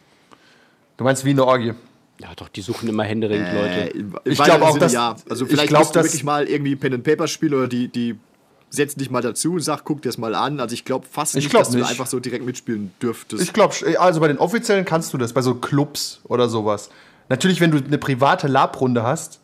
Du 0.97 1.03
meinst 1.03 1.23
wie 1.25 1.29
eine 1.29 1.45
Orgie. 1.45 1.73
Ja, 2.19 2.29
doch, 2.35 2.49
die 2.49 2.61
suchen 2.61 2.89
immer 2.89 3.03
händeringend 3.03 3.47
Äh, 3.49 3.53
Leute. 3.91 4.05
Ich 4.25 4.39
weiteren 4.39 4.57
glaub 4.59 4.69
auch, 4.71 4.77
dass- 4.79 4.93
ja. 4.93 5.15
Also 5.29 5.45
ich 5.45 5.51
vielleicht 5.51 5.67
glaub, 5.69 5.81
musst 5.81 5.95
du 5.95 5.99
dass- 5.99 6.07
wirklich 6.07 6.23
mal 6.23 6.47
irgendwie 6.47 6.75
Pen 6.75 6.93
and 6.95 7.03
Paper 7.03 7.27
spielen 7.27 7.53
oder 7.53 7.67
die, 7.67 7.87
die 7.89 8.15
setzen 8.69 8.99
dich 8.99 9.09
mal 9.11 9.21
dazu 9.21 9.53
und 9.53 9.61
sag, 9.61 9.83
guck 9.85 10.01
dir 10.01 10.09
das 10.09 10.17
mal 10.17 10.33
an. 10.33 10.59
Also 10.59 10.73
ich 10.73 10.83
glaube 10.85 11.05
fast 11.09 11.35
Ich 11.35 11.43
nicht, 11.43 11.51
glaub 11.51 11.63
dass 11.63 11.71
du 11.71 11.77
nicht. 11.77 11.89
einfach 11.89 12.07
so 12.07 12.19
direkt 12.19 12.45
mitspielen 12.45 12.91
dürftest. 13.01 13.43
Ich 13.43 13.53
glaube, 13.53 13.73
also 13.99 14.19
bei 14.19 14.27
den 14.27 14.37
offiziellen 14.39 14.85
kannst 14.85 15.13
du 15.13 15.17
das, 15.17 15.33
bei 15.33 15.41
so 15.41 15.55
Clubs 15.55 16.19
oder 16.23 16.49
sowas. 16.49 16.89
Natürlich, 17.29 17.61
wenn 17.61 17.71
du 17.71 17.77
eine 17.77 17.97
private 17.97 18.47
Labrunde 18.47 19.03
hast, 19.03 19.39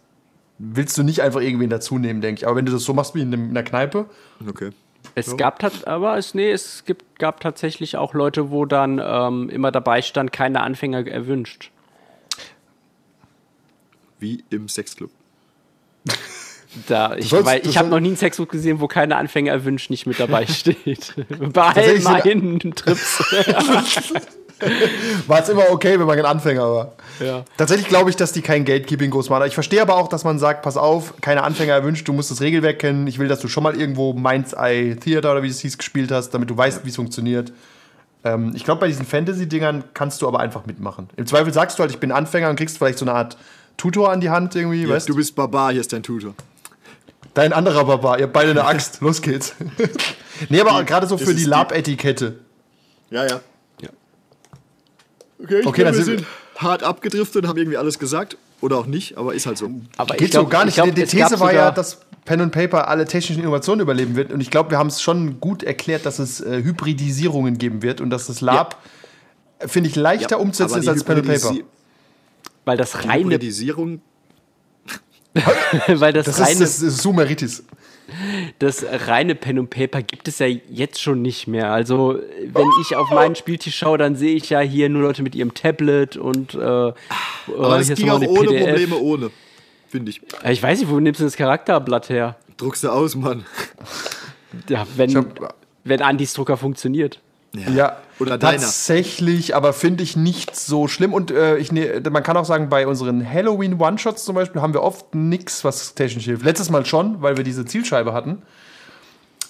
willst 0.62 0.98
du 0.98 1.04
nicht 1.04 1.22
einfach 1.22 1.42
irgendwen 1.42 1.70
dazu 1.70 1.98
nehmen, 1.98 2.22
denke 2.22 2.42
ich. 2.42 2.48
Aber 2.48 2.56
wenn 2.56 2.66
du 2.66 2.72
das 2.72 2.84
so 2.84 2.94
machst 2.94 3.16
wie 3.16 3.22
in, 3.22 3.34
einer 3.34 3.64
Kneipe, 3.64 4.06
okay. 4.48 4.72
Es 5.16 5.36
gab 5.36 5.60
tat- 5.60 5.88
aber 5.88 6.18
es, 6.18 6.34
nee, 6.36 6.52
es 6.52 6.86
gibt, 6.86 7.20
gab 7.20 7.40
tatsächlich 7.40 7.98
auch 7.98 8.14
Leute, 8.14 8.52
wo 8.52 8.66
dann 8.66 9.02
ähm, 9.04 9.50
immer 9.50 9.72
dabei 9.72 10.02
stand, 10.02 10.32
keine 10.32 10.62
Anfänger 10.62 11.08
erwünscht. 11.08 11.72
Wie 14.20 14.44
im 14.50 14.68
Sexclub. 14.70 15.12
Da, 16.88 17.18
ich 17.18 17.30
weil 17.34 17.68
ich 17.68 17.78
habe 17.78 17.90
noch 17.90 18.00
nie 18.00 18.08
einen 18.08 18.16
Sexbuch 18.16 18.48
gesehen, 18.48 18.80
wo 18.80 18.88
keine 18.88 19.18
Anfänger 19.18 19.52
erwünscht 19.52 19.90
nicht 19.90 20.06
mit 20.06 20.22
dabei 20.22 20.46
steht. 20.48 21.14
Bei 21.52 21.64
all 21.64 22.00
meinen 22.00 22.60
Trips. 22.74 23.22
war 25.28 25.40
es 25.42 25.50
immer 25.50 25.70
okay, 25.72 26.00
wenn 26.00 26.08
man 26.08 26.18
ein 26.18 26.26
Anfänger 26.26 26.64
war. 26.72 26.92
Ja. 27.20 27.44
Tatsächlich 27.58 27.88
glaube 27.88 28.10
ich, 28.10 28.16
dass 28.16 28.32
die 28.32 28.42
kein 28.42 28.66
Gatekeeping 28.66 29.12
groß 29.12 29.30
machen. 29.30 29.46
Ich 29.48 29.54
verstehe 29.54 29.82
aber 29.82 29.96
auch, 29.96 30.08
dass 30.08 30.24
man 30.24 30.40
sagt, 30.40 30.62
pass 30.62 30.78
auf, 30.78 31.14
keine 31.22 31.44
Anfänger 31.44 31.74
erwünscht, 31.74 32.08
du 32.08 32.14
musst 32.14 32.32
das 32.32 32.42
Regelwerk 32.42 32.80
kennen. 32.80 33.08
Ich 33.08 33.20
will, 33.20 33.28
dass 33.28 33.40
du 33.40 33.48
schon 33.48 33.64
mal 33.64 33.76
irgendwo 33.80 34.14
Mind's 34.14 34.54
Eye 34.54 34.96
Theater 34.96 35.32
oder 35.32 35.44
wie 35.44 35.48
es 35.50 35.60
hieß 35.60 35.78
gespielt 35.78 36.12
hast, 36.12 36.32
damit 36.32 36.50
du 36.50 36.58
weißt, 36.58 36.86
wie 36.86 36.90
es 36.90 36.96
funktioniert. 36.96 37.52
Ähm, 38.24 38.52
ich 38.56 38.64
glaube, 38.64 38.82
bei 38.82 38.88
diesen 38.88 39.06
Fantasy-Dingern 39.06 39.84
kannst 39.94 40.22
du 40.22 40.28
aber 40.28 40.40
einfach 40.40 40.66
mitmachen. 40.66 41.10
Im 41.16 41.26
Zweifel 41.26 41.54
sagst 41.54 41.78
du 41.80 41.82
halt, 41.82 41.92
ich 41.92 42.00
bin 42.00 42.12
Anfänger 42.12 42.50
und 42.50 42.56
kriegst 42.56 42.78
vielleicht 42.78 42.98
so 43.00 43.06
eine 43.06 43.14
Art 43.14 43.38
Tutor 43.78 44.12
an 44.12 44.22
die 44.22 44.30
Hand 44.30 44.56
irgendwie, 44.56 44.84
Ja, 44.84 44.90
weißt 44.90 45.10
du 45.10 45.16
bist 45.16 45.36
Barbar, 45.36 45.72
hier 45.72 45.82
ist 45.82 45.92
dein 45.94 46.04
Tutor. 46.04 46.34
Dein 47.34 47.54
anderer 47.54 47.86
Barbar, 47.86 48.18
ihr 48.20 48.26
habt 48.26 48.34
beide 48.34 48.52
eine 48.52 48.66
Axt, 48.66 49.00
los 49.02 49.22
geht's. 49.22 49.56
nee, 50.50 50.60
aber 50.62 50.84
gerade 50.84 51.08
so 51.08 51.18
für 51.18 51.34
die- 51.34 51.46
Lab-Etikette. 51.46 52.36
Ja, 53.10 53.26
ja. 53.26 53.40
Ja. 55.42 55.46
Okay, 55.46 55.60
ich 55.60 55.66
Okay, 55.68 55.84
dann 55.84 55.96
wir 55.96 56.04
sind 56.04 56.26
hart 56.58 56.84
abgedriftet 56.84 57.44
und 57.44 57.50
haben 57.50 57.58
irgendwie 57.58 57.78
alles 57.78 58.00
gesagt. 58.00 58.38
Oder 58.62 58.78
auch 58.78 58.86
nicht, 58.86 59.18
aber 59.18 59.34
ist 59.34 59.48
halt 59.48 59.58
so. 59.58 59.72
Aber 59.98 60.14
Geht 60.16 60.28
ich 60.28 60.32
glaub, 60.32 60.46
so 60.46 60.50
gar 60.50 60.66
nicht. 60.66 60.78
Ich 60.78 60.84
glaub, 60.84 60.94
die 60.94 61.02
die 61.02 61.08
These 61.08 61.40
war 61.40 61.52
ja, 61.52 61.72
dass 61.72 62.00
Pen 62.26 62.42
und 62.42 62.52
Paper 62.52 62.88
alle 62.88 63.06
technischen 63.06 63.42
Innovationen 63.42 63.82
überleben 63.82 64.16
wird. 64.16 64.32
Und 64.32 64.40
ich 64.40 64.52
glaube, 64.52 64.70
wir 64.70 64.78
haben 64.78 64.88
es 64.88 65.02
schon 65.02 65.40
gut 65.40 65.64
erklärt, 65.64 66.06
dass 66.06 66.20
es 66.20 66.42
äh, 66.42 66.62
Hybridisierungen 66.64 67.58
geben 67.58 67.82
wird 67.82 68.02
und 68.02 68.12
dass 68.12 68.28
das 68.28 68.42
Lab, 68.42 68.78
äh, 69.58 69.68
finde 69.68 69.90
ich, 69.90 69.96
leichter 69.96 70.40
umzusetzen 70.40 70.74
aber 70.74 70.82
ist 70.82 70.88
als 70.88 71.04
Pen 71.04 71.20
und 71.20 71.28
Paper. 71.28 71.56
Weil 72.66 72.78
das 72.78 73.04
reine, 73.04 73.24
Hybridisierung, 73.24 74.02
weil 75.88 76.14
das, 76.14 76.26
Das 76.28 76.40
reine, 76.40 76.52
ist, 76.52 76.60
das 76.60 76.82
ist 76.82 76.98
Sumeritis. 77.02 77.64
Das 78.60 78.86
reine 79.08 79.36
Pen 79.36 79.58
und 79.60 79.70
Paper 79.70 80.02
gibt 80.02 80.28
es 80.28 80.40
ja 80.40 80.48
jetzt 80.48 81.02
schon 81.02 81.22
nicht 81.22 81.48
mehr. 81.48 81.72
Also 81.72 82.20
wenn 82.48 82.68
ich 82.82 82.96
auf 82.96 83.10
meinen 83.12 83.36
Spieltisch 83.36 83.78
schaue, 83.78 83.98
dann 83.98 84.16
sehe 84.16 84.36
ich 84.36 84.50
ja 84.50 84.60
hier 84.60 84.90
nur 84.90 85.02
Leute 85.04 85.24
mit 85.24 85.36
ihrem 85.36 85.54
Tablet 85.54 86.18
und 86.18 86.54
äh, 86.56 86.60
aber 86.60 86.94
das 87.48 87.86
hier 87.88 87.94
ist 87.94 88.00
ging 88.00 88.10
auch 88.10 88.22
ohne 88.22 88.48
PDF. 88.50 88.68
Probleme 88.68 88.98
ohne. 88.98 89.32
Finde 89.90 90.12
ich. 90.12 90.22
Ich 90.50 90.62
weiß 90.64 90.80
nicht, 90.80 90.90
wo 90.90 91.00
nimmst 91.00 91.20
du 91.20 91.26
das 91.26 91.36
Charakterblatt 91.36 92.10
her? 92.10 92.38
Druckst 92.58 92.84
du 92.84 92.90
aus, 92.90 93.16
Mann. 93.16 93.46
Ja, 94.70 94.86
wenn, 94.96 95.16
hab- 95.16 95.56
wenn 95.84 96.02
Andys 96.02 96.34
Drucker 96.34 96.58
funktioniert. 96.58 97.20
Ja, 97.54 97.98
Oder 98.20 98.38
deiner. 98.38 98.62
tatsächlich, 98.62 99.56
aber 99.56 99.74
finde 99.74 100.04
ich 100.04 100.16
nicht 100.16 100.56
so 100.56 100.88
schlimm. 100.88 101.14
Und 101.14 101.32
äh, 101.32 101.58
ich, 101.58 101.72
ne, 101.72 102.02
man 102.10 102.24
kann 102.24 102.38
auch 102.38 102.46
sagen, 102.46 102.70
bei 102.70 102.88
unseren 102.88 103.28
Halloween 103.30 103.80
One-Shots 103.80 104.24
zum 104.24 104.36
Beispiel 104.36 104.62
haben 104.62 104.74
wir 104.74 104.82
oft 104.82 105.16
nichts, 105.16 105.66
was 105.66 105.94
technisch 105.94 106.26
hilft. 106.26 106.46
Letztes 106.46 106.70
Mal 106.70 106.86
schon, 106.86 107.22
weil 107.22 107.36
wir 107.36 107.44
diese 107.44 107.66
Zielscheibe 107.66 108.14
hatten. 108.14 108.42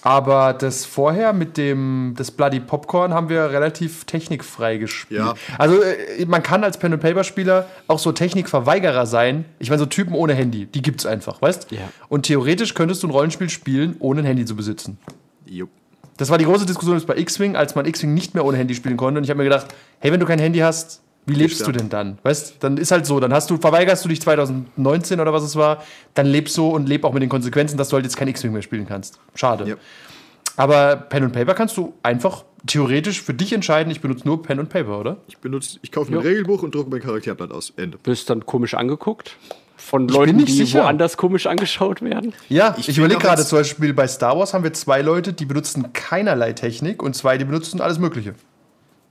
Aber 0.04 0.52
das 0.52 0.84
vorher 0.84 1.32
mit 1.32 1.56
dem 1.56 2.14
das 2.16 2.32
Bloody 2.32 2.58
Popcorn 2.58 3.14
haben 3.14 3.28
wir 3.28 3.50
relativ 3.50 4.04
technikfrei 4.04 4.78
gespielt. 4.78 5.20
Ja. 5.20 5.34
Also 5.58 5.80
äh, 5.80 6.26
man 6.26 6.42
kann 6.42 6.64
als 6.64 6.76
Pen 6.78 6.92
and 6.92 7.02
Paper 7.02 7.22
Spieler 7.22 7.68
auch 7.86 8.00
so 8.00 8.10
Technikverweigerer 8.10 9.06
sein. 9.06 9.44
Ich 9.60 9.70
meine 9.70 9.78
so 9.78 9.86
Typen 9.86 10.14
ohne 10.14 10.34
Handy, 10.34 10.66
die 10.66 10.82
gibt's 10.82 11.06
einfach, 11.06 11.40
weißt? 11.40 11.70
Ja. 11.70 11.82
Und 12.08 12.26
theoretisch 12.26 12.74
könntest 12.74 13.04
du 13.04 13.06
ein 13.06 13.10
Rollenspiel 13.10 13.48
spielen, 13.48 13.94
ohne 14.00 14.22
ein 14.22 14.26
Handy 14.26 14.44
zu 14.44 14.56
besitzen. 14.56 14.98
Jo. 15.46 15.68
Das 16.16 16.30
war 16.30 16.38
die 16.38 16.44
große 16.44 16.66
Diskussion 16.66 16.96
jetzt 16.96 17.06
bei 17.06 17.16
X-Wing, 17.16 17.56
als 17.56 17.74
man 17.74 17.86
X-Wing 17.86 18.12
nicht 18.14 18.34
mehr 18.34 18.44
ohne 18.44 18.58
Handy 18.58 18.74
spielen 18.74 18.96
konnte. 18.96 19.18
Und 19.18 19.24
ich 19.24 19.30
habe 19.30 19.38
mir 19.38 19.44
gedacht, 19.44 19.68
hey, 20.00 20.12
wenn 20.12 20.20
du 20.20 20.26
kein 20.26 20.38
Handy 20.38 20.60
hast, 20.60 21.00
wie 21.26 21.34
lebst 21.34 21.60
da. 21.60 21.66
du 21.66 21.72
denn 21.72 21.88
dann? 21.88 22.18
Weißt, 22.22 22.56
dann 22.60 22.76
ist 22.76 22.90
halt 22.90 23.06
so, 23.06 23.20
dann 23.20 23.32
hast 23.32 23.48
du, 23.48 23.56
verweigerst 23.56 24.04
du 24.04 24.08
dich 24.08 24.20
2019 24.20 25.20
oder 25.20 25.32
was 25.32 25.42
es 25.42 25.56
war, 25.56 25.82
dann 26.14 26.26
lebst 26.26 26.56
du 26.56 26.68
und 26.68 26.88
leb 26.88 27.04
auch 27.04 27.12
mit 27.12 27.22
den 27.22 27.30
Konsequenzen, 27.30 27.76
dass 27.76 27.88
du 27.88 27.94
halt 27.94 28.04
jetzt 28.04 28.16
kein 28.16 28.28
X-Wing 28.28 28.52
mehr 28.52 28.62
spielen 28.62 28.86
kannst. 28.86 29.18
Schade. 29.34 29.68
Ja. 29.68 29.76
Aber 30.56 30.96
Pen 30.96 31.24
und 31.24 31.32
Paper 31.32 31.54
kannst 31.54 31.76
du 31.76 31.94
einfach 32.02 32.44
theoretisch 32.66 33.22
für 33.22 33.34
dich 33.34 33.52
entscheiden, 33.52 33.90
ich 33.90 34.00
benutze 34.00 34.26
nur 34.26 34.42
Pen 34.42 34.58
und 34.58 34.68
Paper, 34.68 34.98
oder? 34.98 35.16
Ich 35.26 35.38
benutze, 35.38 35.78
ich 35.82 35.92
kaufe 35.92 36.10
mir 36.10 36.18
ein. 36.18 36.26
Regelbuch 36.26 36.62
und 36.62 36.74
drucke 36.74 36.90
mein 36.90 37.00
Charakterblatt 37.00 37.52
aus. 37.52 37.72
Ende. 37.76 37.98
Wirst 38.04 38.28
dann 38.28 38.44
komisch 38.44 38.74
angeguckt 38.74 39.36
von 39.82 40.06
bin 40.06 40.16
Leuten, 40.16 40.36
nicht 40.36 40.48
die 40.48 40.52
sicher. 40.52 40.84
woanders 40.84 41.16
komisch 41.16 41.46
angeschaut 41.46 42.02
werden. 42.02 42.32
Ja, 42.48 42.74
ich, 42.78 42.88
Ich 42.88 42.98
überlege 42.98 43.20
gerade 43.20 43.44
zum 43.44 43.58
Beispiel 43.58 43.92
bei 43.92 44.06
Star 44.08 44.38
Wars 44.38 44.54
haben 44.54 44.64
wir 44.64 44.72
zwei 44.72 45.02
Leute, 45.02 45.32
die 45.32 45.44
benutzen 45.44 45.92
keinerlei 45.92 46.52
Technik 46.52 47.02
und 47.02 47.14
zwei, 47.14 47.36
die 47.38 47.44
benutzen 47.44 47.80
alles 47.80 47.98
Mögliche. 47.98 48.34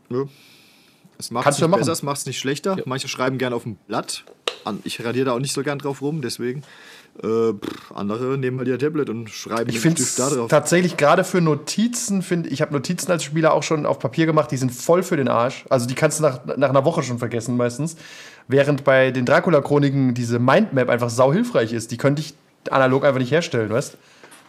Ja. 0.09 0.23
Es 1.19 1.29
macht 1.29 1.43
Kannst 1.43 1.57
es 1.57 1.59
du 1.59 1.63
ja 1.63 1.67
nicht 1.67 1.71
machen. 1.71 1.79
besser, 1.81 1.91
es 1.91 2.03
macht 2.03 2.17
es 2.17 2.25
nicht 2.25 2.39
schlechter. 2.39 2.77
Manche 2.85 3.07
schreiben 3.07 3.37
gerne 3.37 3.55
auf 3.55 3.63
dem 3.63 3.75
Blatt. 3.87 4.23
Ich 4.83 5.03
radiere 5.03 5.25
da 5.25 5.31
auch 5.33 5.39
nicht 5.39 5.53
so 5.53 5.61
gern 5.63 5.77
drauf 5.79 6.01
rum, 6.01 6.21
deswegen. 6.21 6.63
Äh, 7.21 7.53
pff, 7.53 7.91
andere 7.93 8.37
nehmen 8.37 8.57
halt 8.59 8.67
ihr 8.67 8.79
Tablet 8.79 9.09
und 9.09 9.29
schreiben 9.29 9.69
Ich 9.69 9.79
finde 9.79 10.01
Stift 10.01 10.17
da 10.19 10.29
drauf. 10.29 10.49
tatsächlich 10.49 10.95
gerade 10.97 11.23
für 11.23 11.41
Notizen, 11.41 12.21
finde 12.21 12.49
ich, 12.49 12.61
habe 12.61 12.73
Notizen 12.73 13.11
als 13.11 13.23
Spieler 13.23 13.53
auch 13.53 13.63
schon 13.63 13.85
auf 13.85 13.99
Papier 13.99 14.25
gemacht, 14.25 14.49
die 14.49 14.57
sind 14.57 14.71
voll 14.71 15.03
für 15.03 15.17
den 15.17 15.27
Arsch. 15.27 15.65
Also 15.69 15.85
die 15.87 15.93
kannst 15.93 16.19
du 16.19 16.23
nach, 16.23 16.39
nach 16.57 16.69
einer 16.69 16.85
Woche 16.85 17.03
schon 17.03 17.19
vergessen 17.19 17.57
meistens. 17.57 17.97
Während 18.47 18.83
bei 18.85 19.11
den 19.11 19.25
Dracula-Chroniken 19.25 20.13
diese 20.13 20.39
Mindmap 20.39 20.89
einfach 20.89 21.09
sau 21.09 21.31
hilfreich 21.33 21.73
ist. 21.73 21.91
Die 21.91 21.97
könnte 21.97 22.21
ich 22.21 22.33
analog 22.69 23.03
einfach 23.05 23.19
nicht 23.19 23.31
herstellen, 23.31 23.69
weißt 23.69 23.97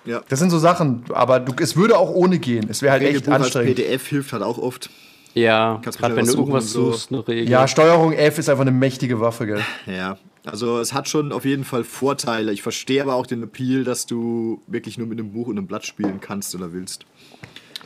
Ja. 0.05 0.23
Das 0.29 0.39
sind 0.39 0.51
so 0.51 0.59
Sachen, 0.59 1.05
aber 1.13 1.41
du, 1.41 1.53
es 1.61 1.77
würde 1.77 1.99
auch 1.99 2.11
ohne 2.11 2.39
gehen. 2.39 2.67
Es 2.71 2.81
wäre 2.81 2.93
halt 2.93 3.03
echt 3.03 3.11
Regelbuch 3.17 3.33
als 3.33 3.43
anstrengend. 3.45 3.77
PDF 3.77 4.07
hilft 4.07 4.33
halt 4.33 4.43
auch 4.43 4.59
oft. 4.59 4.89
Ja, 5.35 5.81
Kannst 5.83 5.99
gerade 5.99 6.15
wenn 6.15 6.27
du 6.27 6.33
irgendwas 6.33 6.71
so. 6.71 6.93
suchst, 6.93 7.11
eine 7.11 7.27
Regel. 7.27 7.49
Ja, 7.51 7.67
Steuerung 7.67 8.13
F 8.13 8.39
ist 8.39 8.49
einfach 8.49 8.63
eine 8.63 8.71
mächtige 8.71 9.19
Waffe, 9.21 9.47
gell? 9.47 9.61
Ja, 9.87 10.17
also 10.45 10.79
es 10.79 10.93
hat 10.93 11.09
schon 11.09 11.33
auf 11.33 11.45
jeden 11.45 11.65
Fall 11.65 11.85
Vorteile. 11.85 12.53
Ich 12.53 12.63
verstehe 12.63 13.03
aber 13.03 13.15
auch 13.15 13.27
den 13.27 13.43
Appeal, 13.43 13.85
dass 13.85 14.07
du 14.07 14.61
wirklich 14.67 14.99
nur 14.99 15.07
mit 15.07 15.19
einem 15.19 15.33
Buch 15.33 15.47
und 15.47 15.59
einem 15.59 15.67
Blatt 15.67 15.87
spielen 15.87 16.21
kannst 16.21 16.55
oder 16.55 16.73
willst. 16.73 17.07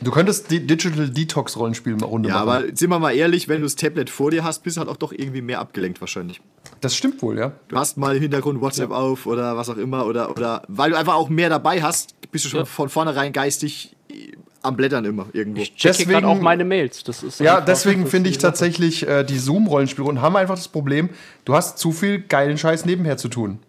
Du 0.01 0.11
könntest 0.11 0.51
die 0.51 0.59
Digital 0.65 1.09
Detox 1.09 1.57
Rollenspiel 1.57 1.95
mal 1.95 2.05
Runde 2.05 2.29
Ja, 2.29 2.45
machen. 2.45 2.49
aber 2.49 2.75
sind 2.77 2.89
wir 2.91 2.99
mal 2.99 3.11
ehrlich, 3.15 3.47
wenn 3.47 3.61
du 3.61 3.63
das 3.65 3.75
Tablet 3.75 4.11
vor 4.11 4.29
dir 4.29 4.43
hast, 4.43 4.61
bist 4.61 4.77
du 4.77 4.81
halt 4.81 4.89
auch 4.89 4.97
doch 4.97 5.11
irgendwie 5.11 5.41
mehr 5.41 5.59
abgelenkt 5.59 6.01
wahrscheinlich. 6.01 6.39
das 6.81 6.95
stimmt 6.95 7.21
wohl, 7.23 7.37
ja. 7.39 7.53
Du 7.67 7.77
hast 7.77 7.97
mal 7.97 8.15
im 8.15 8.21
Hintergrund 8.21 8.61
WhatsApp 8.61 8.91
auf 8.91 9.25
oder 9.25 9.57
was 9.57 9.69
auch 9.69 9.77
immer 9.77 10.05
oder, 10.05 10.29
oder 10.29 10.61
weil 10.67 10.91
du 10.91 10.97
einfach 10.99 11.15
auch 11.15 11.29
mehr 11.29 11.49
dabei 11.49 11.81
hast, 11.81 12.13
bist 12.31 12.45
du 12.45 12.49
schon 12.49 12.59
Ja. 12.59 12.65
von 12.65 12.89
vornherein 12.89 13.33
geistig 13.33 13.95
äh, 14.11 14.33
am 14.67 14.75
Blättern 14.75 15.05
immer 15.05 15.27
irgendwo. 15.33 15.61
Ich 15.61 15.75
checke 15.75 15.97
Deswegen- 15.97 16.11
gerade 16.11 16.27
auch 16.27 16.39
meine 16.39 16.63
Mails. 16.65 17.03
Das 17.03 17.23
ist 17.23 17.39
Ja, 17.39 17.61
deswegen 17.61 18.05
finde 18.07 18.29
ich 18.29 18.37
tatsächlich, 18.37 19.07
äh, 19.07 19.23
die 19.23 19.37
Zoom-Rollenspielrunden 19.39 20.21
haben 20.21 20.35
einfach 20.35 20.55
das 20.55 20.67
Problem, 20.67 21.09
du 21.45 21.55
hast 21.55 21.77
zu 21.79 21.91
viel 21.91 22.19
geilen 22.21 22.57
Scheiß 22.57 22.85
nebenher 22.85 23.17
zu 23.17 23.27
tun. 23.29 23.59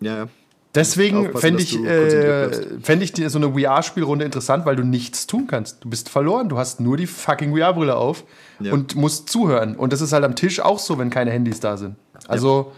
Ja, 0.00 0.16
ja. 0.16 0.28
Deswegen 0.74 1.36
fände 1.36 1.62
ich, 1.62 1.78
äh, 1.84 2.48
fänd 2.80 3.02
ich 3.02 3.12
die, 3.12 3.28
so 3.28 3.36
eine 3.38 3.52
VR-Spielrunde 3.52 4.24
interessant, 4.24 4.64
weil 4.64 4.74
du 4.74 4.84
nichts 4.84 5.26
tun 5.26 5.46
kannst. 5.46 5.84
Du 5.84 5.90
bist 5.90 6.08
verloren, 6.08 6.48
du 6.48 6.56
hast 6.56 6.80
nur 6.80 6.96
die 6.96 7.06
fucking 7.06 7.54
VR-Brille 7.54 7.94
auf 7.94 8.24
Ja. 8.58 8.72
und 8.72 8.96
musst 8.96 9.28
zuhören. 9.28 9.76
Und 9.76 9.92
das 9.92 10.00
ist 10.00 10.14
halt 10.14 10.24
am 10.24 10.34
Tisch 10.34 10.60
auch 10.60 10.78
so, 10.78 10.98
wenn 10.98 11.10
keine 11.10 11.30
Handys 11.30 11.60
da 11.60 11.76
sind. 11.76 11.96
Also, 12.26 12.72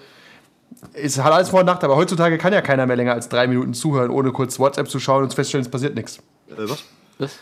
es 0.92 1.22
hat 1.22 1.32
alles 1.32 1.50
Vor- 1.50 1.60
und 1.60 1.66
Nachteile, 1.66 1.92
aber 1.92 2.00
heutzutage 2.00 2.36
kann 2.36 2.52
ja 2.52 2.62
keiner 2.62 2.84
mehr 2.86 2.96
länger 2.96 3.12
als 3.12 3.28
drei 3.28 3.46
Minuten 3.46 3.74
zuhören, 3.74 4.10
ohne 4.10 4.32
kurz 4.32 4.58
WhatsApp 4.58 4.88
zu 4.88 4.98
schauen 4.98 5.22
und 5.22 5.30
zu 5.30 5.36
feststellen, 5.36 5.64
es 5.64 5.70
passiert 5.70 5.94
nichts. 5.94 6.18
Äh, 6.50 6.54
was? 6.68 6.84
Was? 7.18 7.38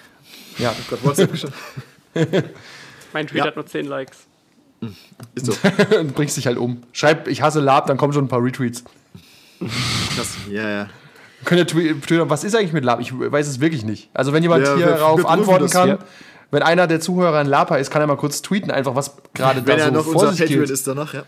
Ja. 0.58 0.74
Gott, 0.90 1.04
WhatsApp 1.04 1.36
schon. 1.36 1.50
Mein 3.12 3.26
Tweet 3.26 3.38
Ja. 3.40 3.46
hat 3.46 3.56
nur 3.56 3.66
10 3.66 3.86
Likes. 3.86 4.18
Ist 5.34 5.46
so. 5.46 5.52
und 5.98 6.14
bringst 6.14 6.36
dich 6.36 6.46
halt 6.46 6.58
um. 6.58 6.82
Schreib, 6.92 7.28
ich 7.28 7.42
hasse 7.42 7.60
Lab, 7.60 7.86
dann 7.86 7.96
kommen 7.96 8.12
schon 8.12 8.24
ein 8.24 8.28
paar 8.28 8.42
Retweets. 8.42 8.84
Krass. 10.16 10.28
Ja, 10.50 10.68
ja. 10.68 10.88
Könnt 11.44 11.60
ihr 11.60 11.66
twi- 11.66 12.00
twittern, 12.00 12.30
was 12.30 12.44
ist 12.44 12.54
eigentlich 12.56 12.72
mit 12.72 12.84
Lab? 12.84 13.00
Ich 13.00 13.12
weiß 13.16 13.46
es 13.48 13.60
wirklich 13.60 13.84
nicht. 13.84 14.10
Also, 14.14 14.32
wenn 14.32 14.42
jemand 14.42 14.64
Ja, 14.64 14.76
wir 14.76 14.86
prüfen 14.86 15.26
antworten 15.26 15.64
das, 15.64 15.72
kann, 15.72 15.88
ja. 15.88 15.98
wenn 16.50 16.62
einer 16.62 16.86
der 16.86 17.00
Zuhörer 17.00 17.38
ein 17.38 17.46
Laper 17.46 17.78
ist, 17.78 17.90
kann 17.90 18.00
er 18.02 18.06
mal 18.06 18.16
kurz 18.16 18.42
tweeten, 18.42 18.70
einfach 18.70 18.94
was 18.94 19.16
gerade 19.34 19.60
da 19.62 19.66
Wenn 19.68 19.78
er 19.78 19.86
so 19.86 19.92
noch 19.92 20.04
vor 20.04 20.28
unser 20.28 20.46
geht. 20.46 20.70
ist 20.70 20.86
danach, 20.86 21.14
ja. 21.14 21.22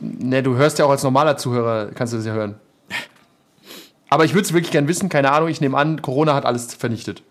Ne, 0.00 0.42
du 0.42 0.54
hörst 0.56 0.78
ja 0.78 0.84
auch 0.86 0.90
als 0.90 1.02
normaler 1.02 1.36
Zuhörer, 1.36 1.90
kannst 1.94 2.12
du 2.12 2.16
das 2.18 2.26
ja 2.26 2.32
hören. 2.32 2.54
Aber 4.10 4.24
ich 4.24 4.34
würde 4.34 4.42
es 4.44 4.52
wirklich 4.52 4.72
gern 4.72 4.88
wissen, 4.88 5.08
keine 5.08 5.30
Ahnung, 5.32 5.48
ich 5.48 5.60
nehme 5.60 5.76
an, 5.78 6.02
Corona 6.02 6.34
hat 6.34 6.44
alles 6.44 6.74
vernichtet. 6.74 7.22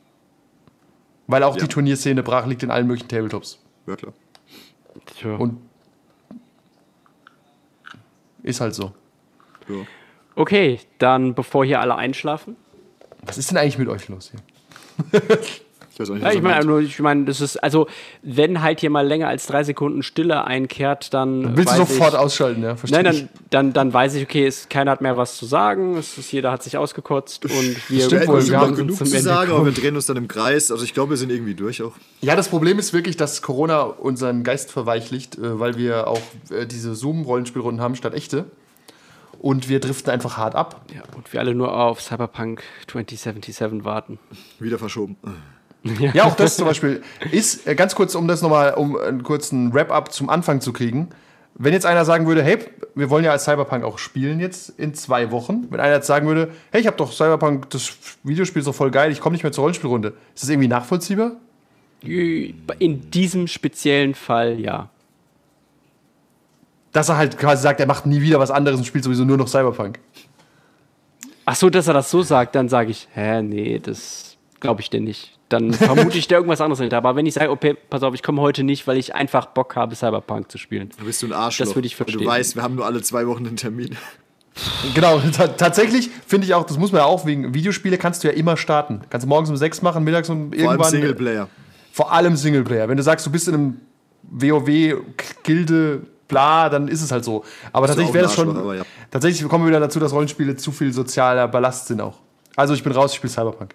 Weil 1.28 1.44
auch 1.44 1.56
Ja. 1.56 1.62
die 1.64 1.68
Turnierszene 1.68 2.24
brach 2.24 2.46
liegt 2.48 2.64
in 2.64 2.72
allen 2.72 2.88
möglichen 2.88 3.10
Tabletops. 3.10 3.60
Ja, 3.86 3.96
klar. 3.96 4.14
Tja. 5.06 5.36
Und 5.36 5.60
ist 8.44 8.62
halt 8.62 8.74
so. 8.74 8.94
Ja. 9.68 9.76
Okay, 10.36 10.80
dann 10.98 11.36
bevor 11.36 11.66
hier 11.66 11.82
alle 11.82 11.96
einschlafen. 11.96 12.56
Was 13.24 13.38
ist 13.38 13.52
denn 13.52 13.58
eigentlich 13.58 13.78
mit 13.78 13.90
euch 13.90 14.08
los 14.08 14.32
hier? 14.32 15.22
Ich 16.00 16.04
weiß 16.04 16.12
auch 16.12 16.14
nicht, 16.14 16.24
Ja, 16.24 16.32
ich 16.32 16.42
meine, 16.42 16.66
nur, 16.66 16.80
ich 16.80 17.00
meine, 17.00 17.26
das 17.26 17.42
ist, 17.42 17.58
also, 17.58 17.88
wenn 18.22 18.62
halt 18.62 18.80
hier 18.80 18.90
mal 18.90 19.06
länger 19.06 19.28
als 19.28 19.48
drei 19.48 19.66
Sekunden 19.66 20.02
Stille 20.02 20.46
einkehrt, 20.46 21.14
dann. 21.14 21.58
Willst 21.58 21.74
du 21.74 21.78
sofort 21.80 22.14
ich, 22.14 22.20
ausschalten, 22.20 22.64
ja? 22.64 22.78
Versteh 22.78 23.04
Nein, 23.04 23.14
ich. 23.14 23.20
dann, 23.22 23.30
dann, 23.50 23.74
dann 23.74 23.94
weiß 23.94 24.16
ich, 24.16 24.24
okay, 24.24 24.48
es, 24.48 24.70
keiner 24.70 24.92
hat 24.92 25.02
mehr 25.02 25.18
was 25.18 25.36
zu 25.36 25.46
sagen. 25.46 25.98
Es 25.98 26.18
ist, 26.18 26.32
jeder 26.32 26.54
hat 26.54 26.64
sich 26.64 26.78
ausgekotzt 26.78 27.44
und 27.44 27.90
wir 27.90 28.06
Stimmt 28.06 28.28
wohl, 28.28 28.48
wir 28.48 28.60
haben 28.62 28.76
genug 28.76 28.98
zum 28.98 29.08
zu 29.08 29.18
Ende 29.18 29.28
sagen, 29.28 29.52
aber 29.52 29.60
kommen. 29.60 29.76
wir 29.76 29.82
drehen 29.82 29.96
uns 29.96 30.06
dann 30.06 30.16
im 30.16 30.30
Kreis. 30.30 30.72
Also 30.72 30.86
ich 30.86 30.94
glaube, 30.94 31.10
wir 31.12 31.18
sind 31.18 31.32
irgendwie 31.32 31.54
durch 31.54 31.84
auch. 31.84 31.94
Ja, 32.22 32.38
das 32.38 32.48
Problem 32.48 32.80
ist 32.80 32.94
wirklich, 32.94 33.18
dass 33.18 33.42
Corona 33.42 33.82
unseren 33.82 34.46
Geist 34.46 34.72
verweichlicht, 34.72 35.38
äh, 35.38 35.60
weil 35.60 35.76
wir 35.76 36.08
auch 36.08 36.22
äh, 36.50 36.66
diese 36.66 36.96
Zoom-Rollenspielrunden 36.96 37.84
haben 37.84 37.96
statt 37.96 38.14
echte. 38.14 38.46
Und 39.38 39.70
wir 39.70 39.80
driften 39.80 40.12
einfach 40.12 40.38
hart 40.38 40.56
ab. 40.56 40.82
Ja, 40.94 41.02
und 41.16 41.32
wir 41.32 41.40
alle 41.40 41.56
nur 41.56 41.74
auf 41.74 42.02
Cyberpunk 42.02 42.62
2077 42.88 43.86
warten. 43.86 44.20
Wieder 44.60 44.78
verschoben. 44.78 45.16
Ja, 45.84 46.26
auch 46.26 46.36
das 46.36 46.56
zum 46.58 46.66
Beispiel 46.66 47.02
ist, 47.32 47.68
äh, 47.68 47.76
ganz 47.76 47.96
kurz, 47.96 48.16
um 48.16 48.28
das 48.28 48.42
nochmal, 48.42 48.74
um 48.74 48.98
einen 48.98 49.24
kurzen 49.24 49.74
Wrap-up 49.74 50.12
zum 50.12 50.30
Anfang 50.30 50.62
zu 50.62 50.74
kriegen. 50.74 51.10
Wenn 51.56 51.74
jetzt 51.74 51.86
einer 51.86 52.06
sagen 52.06 52.28
würde, 52.28 52.44
hey, 52.44 52.60
wir 52.96 53.10
wollen 53.10 53.26
ja 53.26 53.32
als 53.32 53.44
Cyberpunk 53.44 53.84
auch 53.84 53.98
spielen 53.98 54.40
jetzt 54.40 54.70
in 54.78 54.94
zwei 54.94 55.32
Wochen. 55.32 55.68
Wenn 55.70 55.80
einer 55.80 55.96
jetzt 55.96 56.08
sagen 56.08 56.28
würde, 56.28 56.52
hey, 56.72 56.80
ich 56.80 56.88
habe 56.88 56.96
doch 56.96 57.12
Cyberpunk, 57.12 57.70
das 57.70 57.98
Videospiel 58.24 58.62
ist 58.62 58.66
doch 58.66 58.76
voll 58.76 58.92
geil, 58.92 59.12
ich 59.12 59.20
komme 59.20 59.34
nicht 59.34 59.44
mehr 59.44 59.52
zur 59.52 59.64
Rollenspielrunde. 59.64 60.14
Ist 60.34 60.44
das 60.44 60.50
irgendwie 60.50 60.68
nachvollziehbar? 60.70 61.34
In 62.02 63.12
diesem 63.12 63.48
speziellen 63.48 64.16
Fall 64.16 64.60
ja. 64.60 64.90
Dass 66.94 67.10
er 67.10 67.18
halt 67.18 67.38
quasi 67.38 67.62
sagt, 67.62 67.80
er 67.80 67.88
macht 67.88 68.06
nie 68.06 68.22
wieder 68.22 68.40
was 68.40 68.52
anderes 68.52 68.80
und 68.80 68.86
spielt 68.86 69.04
sowieso 69.04 69.26
nur 69.26 69.38
noch 69.38 69.48
Cyberpunk. 69.48 70.00
Ach 71.46 71.56
so, 71.56 71.70
dass 71.70 71.88
er 71.88 71.94
das 71.94 72.10
so 72.10 72.22
sagt, 72.22 72.56
dann 72.56 72.70
sage 72.70 72.92
ich, 72.92 73.08
hä, 73.14 73.42
nee, 73.42 73.80
das 73.80 74.38
glaube 74.60 74.82
ich 74.82 74.90
dir 74.90 75.02
nicht. 75.02 75.39
Dann 75.50 75.74
vermute 75.74 76.18
ich 76.18 76.28
dir 76.28 76.36
irgendwas 76.36 76.62
anderes 76.62 76.80
nicht. 76.80 76.94
Aber 76.94 77.16
wenn 77.16 77.26
ich 77.26 77.34
sage, 77.34 77.50
okay, 77.52 77.76
pass 77.90 78.04
auf, 78.04 78.14
ich 78.14 78.24
komme 78.24 78.42
heute 78.42 78.64
nicht, 78.64 78.88
weil 78.88 78.98
ich 78.98 79.16
einfach 79.16 79.48
Bock 79.48 79.76
habe, 79.76 79.96
Cyberpunk 79.96 80.52
zu 80.52 80.58
spielen. 80.58 80.90
Da 80.98 81.04
bist 81.04 81.22
du 81.22 81.28
ein 81.28 81.34
Arschloch. 81.34 81.66
Das 81.66 81.76
würde 81.76 81.88
ich 81.88 81.96
verstehen. 81.96 82.22
Du 82.22 82.26
weißt, 82.28 82.56
wir 82.56 82.64
haben 82.64 82.76
nur 82.76 82.86
alle 82.86 83.02
zwei 83.02 83.28
Wochen 83.28 83.46
einen 83.48 83.58
Termin. 83.58 83.98
Genau, 84.94 85.20
ta- 85.20 85.48
tatsächlich 85.48 86.10
finde 86.28 86.46
ich 86.46 86.54
auch, 86.54 86.66
das 86.66 86.78
muss 86.78 86.92
man 86.92 87.00
ja 87.00 87.06
auch 87.06 87.26
wegen 87.26 87.54
Videospiele 87.54 87.98
kannst 87.98 88.24
du 88.24 88.28
ja 88.28 88.34
immer 88.34 88.58
starten. 88.58 89.02
Kannst 89.10 89.24
du 89.24 89.30
morgens 89.30 89.50
um 89.50 89.56
sechs 89.56 89.82
machen, 89.82 90.04
mittags 90.04 90.30
um 90.30 90.50
Vor 90.52 90.60
allem 90.60 90.62
irgendwann. 90.72 90.92
Singleplayer. 90.92 91.48
Vor 91.94 92.12
allem 92.12 92.36
Singleplayer. 92.36 92.90
Wenn 92.90 92.98
du 92.98 93.04
sagst, 93.04 93.26
du 93.26 93.32
bist 93.32 93.48
in 93.48 93.54
einem 93.54 93.78
WoW-Gilde, 94.24 96.02
bla, 96.28 96.70
dann 96.70 96.88
ist 96.88 97.02
es 97.02 97.12
halt 97.12 97.24
so. 97.24 97.44
Aber 97.72 97.88
du 97.88 97.92
tatsächlich 97.94 98.14
wäre 98.14 98.24
das 98.26 98.36
schon. 98.36 98.76
Ja. 98.78 98.84
Tatsächlich 99.12 99.48
kommen 99.48 99.64
wir 99.66 99.70
wieder 99.70 99.80
dazu, 99.80 100.00
dass 100.00 100.12
Rollenspiele 100.12 100.56
zu 100.56 100.72
viel 100.72 100.92
sozialer 100.94 101.48
Ballast 101.48 101.88
sind 101.88 102.02
auch. 102.02 102.20
Also 102.56 102.74
ich 102.74 102.84
bin 102.84 102.92
raus, 102.92 103.12
ich 103.12 103.18
spiele 103.18 103.32
Cyberpunk. 103.32 103.74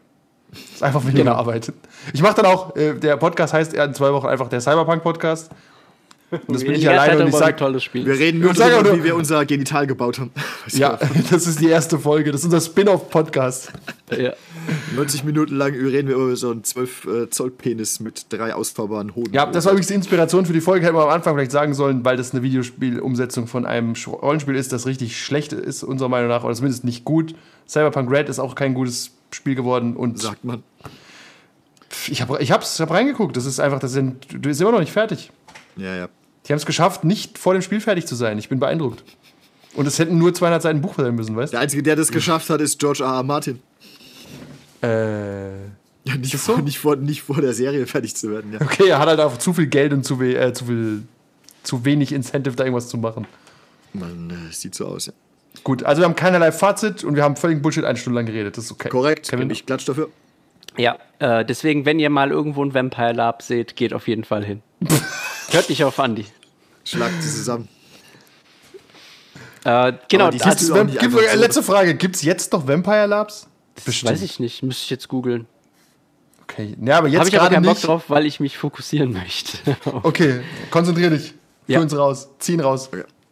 Das 0.54 0.74
ist 0.76 0.82
einfach 0.82 1.02
weniger 1.04 1.24
Genau. 1.24 1.36
Arbeit. 1.36 1.72
Ich 2.12 2.22
mache 2.22 2.34
dann 2.36 2.46
auch, 2.46 2.74
äh, 2.76 2.94
der 2.94 3.16
Podcast 3.16 3.52
heißt 3.54 3.74
in 3.74 3.94
zwei 3.94 4.12
Wochen 4.12 4.26
einfach 4.26 4.48
der 4.48 4.60
Cyberpunk-Podcast. 4.60 5.50
Und 6.46 6.48
das 6.54 6.64
bin 6.64 6.74
ich 6.74 6.88
alleine 6.88 7.12
und 7.22 7.26
ich 7.26 7.32
darüber, 7.32 7.38
wie 7.38 7.38
sag, 7.50 7.56
toll 7.56 7.72
das 7.72 7.82
Spiel 7.82 8.06
Wir 8.06 8.18
reden 8.18 8.40
nur 8.40 8.52
darüber, 8.52 8.90
nur- 8.90 8.98
wie 8.98 9.04
wir 9.04 9.16
unser 9.16 9.44
Genital 9.44 9.86
gebaut 9.86 10.18
haben. 10.18 10.30
ja, 10.68 10.98
das 11.30 11.46
ist 11.46 11.60
die 11.60 11.68
erste 11.68 11.98
Folge, 11.98 12.32
das 12.32 12.40
ist 12.40 12.46
unser 12.46 12.60
Spin-off-Podcast. 12.60 13.72
Ja. 14.10 14.32
90 14.94 15.24
Minuten 15.24 15.56
lang 15.56 15.72
reden 15.74 16.08
wir 16.08 16.16
über 16.16 16.36
so 16.36 16.50
einen 16.50 16.64
12 16.64 17.06
äh, 17.06 17.30
Zoll 17.30 17.50
Penis 17.50 18.00
mit 18.00 18.26
drei 18.30 18.54
ausfahrbaren 18.54 19.14
Hoden. 19.14 19.32
Ja, 19.32 19.46
das 19.46 19.64
war 19.64 19.72
übrigens 19.72 19.88
die 19.88 19.94
Inspiration 19.94 20.46
für 20.46 20.52
die 20.52 20.60
Folge, 20.60 20.86
hätten 20.86 20.96
wir 20.96 21.02
am 21.02 21.10
Anfang 21.10 21.34
vielleicht 21.34 21.50
sagen 21.50 21.74
sollen, 21.74 22.04
weil 22.04 22.16
das 22.16 22.32
eine 22.32 22.42
Videospielumsetzung 22.42 23.46
von 23.46 23.66
einem 23.66 23.94
Rollenspiel 24.06 24.56
ist, 24.56 24.72
das 24.72 24.86
richtig 24.86 25.20
schlecht 25.22 25.52
ist, 25.52 25.82
unserer 25.82 26.08
Meinung 26.08 26.28
nach, 26.28 26.44
oder 26.44 26.54
zumindest 26.54 26.84
nicht 26.84 27.04
gut. 27.04 27.34
Cyberpunk 27.68 28.10
Red 28.10 28.28
ist 28.28 28.38
auch 28.38 28.54
kein 28.54 28.74
gutes 28.74 29.10
Spiel 29.30 29.54
geworden 29.54 29.96
und 29.96 30.20
sagt 30.20 30.44
man. 30.44 30.62
ich 32.08 32.22
habe 32.22 32.38
ich 32.40 32.52
hab's, 32.52 32.74
ich 32.74 32.80
hab 32.80 32.90
reingeguckt, 32.90 33.36
das 33.36 33.46
ist 33.46 33.60
einfach, 33.60 33.80
das 33.80 33.92
sind, 33.92 34.32
du 34.32 34.38
bist 34.38 34.60
immer 34.60 34.72
noch 34.72 34.80
nicht 34.80 34.92
fertig. 34.92 35.30
Ja, 35.76 35.94
ja. 35.96 36.08
Die 36.46 36.52
haben 36.52 36.58
es 36.58 36.66
geschafft, 36.66 37.04
nicht 37.04 37.38
vor 37.38 37.54
dem 37.54 37.62
Spiel 37.62 37.80
fertig 37.80 38.06
zu 38.06 38.14
sein. 38.14 38.38
Ich 38.38 38.48
bin 38.48 38.58
beeindruckt. 38.58 39.02
Und 39.74 39.86
es 39.86 39.98
hätten 39.98 40.18
nur 40.18 40.32
200 40.32 40.62
Seiten 40.62 40.80
Buch 40.80 40.94
sein 40.96 41.14
müssen, 41.14 41.36
weißt 41.36 41.52
du? 41.52 41.56
Der 41.56 41.62
Einzige, 41.62 41.82
der 41.82 41.96
das 41.96 42.12
geschafft 42.12 42.48
hat, 42.50 42.60
ist 42.60 42.78
George 42.78 43.02
R. 43.02 43.14
R. 43.16 43.22
Martin. 43.22 43.60
Äh, 44.82 45.64
Ja, 46.04 46.16
nicht, 46.16 46.32
so? 46.32 46.38
vor, 46.54 46.62
nicht, 46.62 46.78
vor, 46.78 46.96
nicht 46.96 47.22
vor 47.22 47.40
der 47.40 47.54
Serie 47.54 47.86
fertig 47.86 48.14
zu 48.14 48.30
werden. 48.30 48.52
Ja. 48.52 48.60
okay, 48.60 48.88
er 48.88 48.98
hat 48.98 49.08
halt 49.08 49.20
auch 49.20 49.38
zu 49.38 49.54
viel 49.54 49.66
Geld 49.66 49.92
und 49.92 50.04
zu, 50.04 50.20
we 50.20 50.36
äh, 50.36 50.52
zu 50.52 50.66
viel, 50.66 51.02
zu 51.62 51.84
wenig 51.84 52.12
Incentive, 52.12 52.54
da 52.54 52.64
irgendwas 52.64 52.88
zu 52.88 52.98
machen. 52.98 53.26
Man, 53.94 54.30
äh, 54.30 54.52
sieht 54.52 54.74
so 54.74 54.86
aus, 54.86 55.06
ja. 55.06 55.12
Gut, 55.62 55.82
also 55.84 56.02
wir 56.02 56.06
haben 56.06 56.16
keinerlei 56.16 56.52
Fazit 56.52 57.04
und 57.04 57.14
wir 57.16 57.22
haben 57.22 57.36
völlig 57.36 57.62
Bullshit 57.62 57.84
eine 57.84 57.96
Stunde 57.96 58.18
lang 58.18 58.26
geredet. 58.26 58.56
Das 58.56 58.64
ist 58.64 58.72
okay. 58.72 58.88
Korrekt. 58.88 59.30
Kevin? 59.30 59.48
Ich 59.50 59.64
klatsch 59.64 59.88
dafür. 59.88 60.10
Ja, 60.76 60.98
äh, 61.20 61.44
deswegen, 61.44 61.86
wenn 61.86 62.00
ihr 62.00 62.10
mal 62.10 62.30
irgendwo 62.30 62.64
ein 62.64 62.74
Vampire 62.74 63.12
Lab 63.12 63.42
seht, 63.42 63.76
geht 63.76 63.94
auf 63.94 64.08
jeden 64.08 64.24
Fall 64.24 64.44
hin. 64.44 64.62
Hört 65.50 65.68
nicht 65.68 65.84
auf 65.84 65.98
Andi. 66.00 66.26
Schlagt 66.84 67.22
sie 67.22 67.30
zusammen. 67.30 67.68
Äh, 69.64 69.94
genau, 70.08 70.30
die 70.30 70.38
das 70.38 70.60
ist 70.60 70.74
Gibt, 70.74 71.12
so. 71.12 71.18
letzte 71.18 71.62
Frage: 71.62 71.94
Gibt 71.94 72.16
es 72.16 72.22
jetzt 72.22 72.52
noch 72.52 72.68
Vampire 72.68 73.06
Labs? 73.06 73.48
weiß 73.86 74.22
ich 74.22 74.38
nicht, 74.38 74.62
müsste 74.62 74.84
ich 74.84 74.90
jetzt 74.90 75.08
googeln. 75.08 75.46
Okay, 76.42 76.76
ja, 76.80 76.98
aber 76.98 77.08
Habe 77.08 77.08
jetzt 77.08 77.28
ich 77.28 77.34
aber 77.40 77.48
gerade 77.48 77.54
keinen 77.54 77.64
Bock 77.64 77.80
drauf, 77.80 78.04
weil 78.08 78.26
ich 78.26 78.38
mich 78.38 78.58
fokussieren 78.58 79.12
möchte. 79.12 79.58
Okay, 80.02 80.42
konzentrier 80.70 81.10
dich. 81.10 81.34
Ja. 81.66 81.78
Führ 81.78 81.84
uns 81.84 81.96
raus. 81.96 82.28
Zieh 82.38 82.52
ihn 82.52 82.60
raus. 82.60 82.90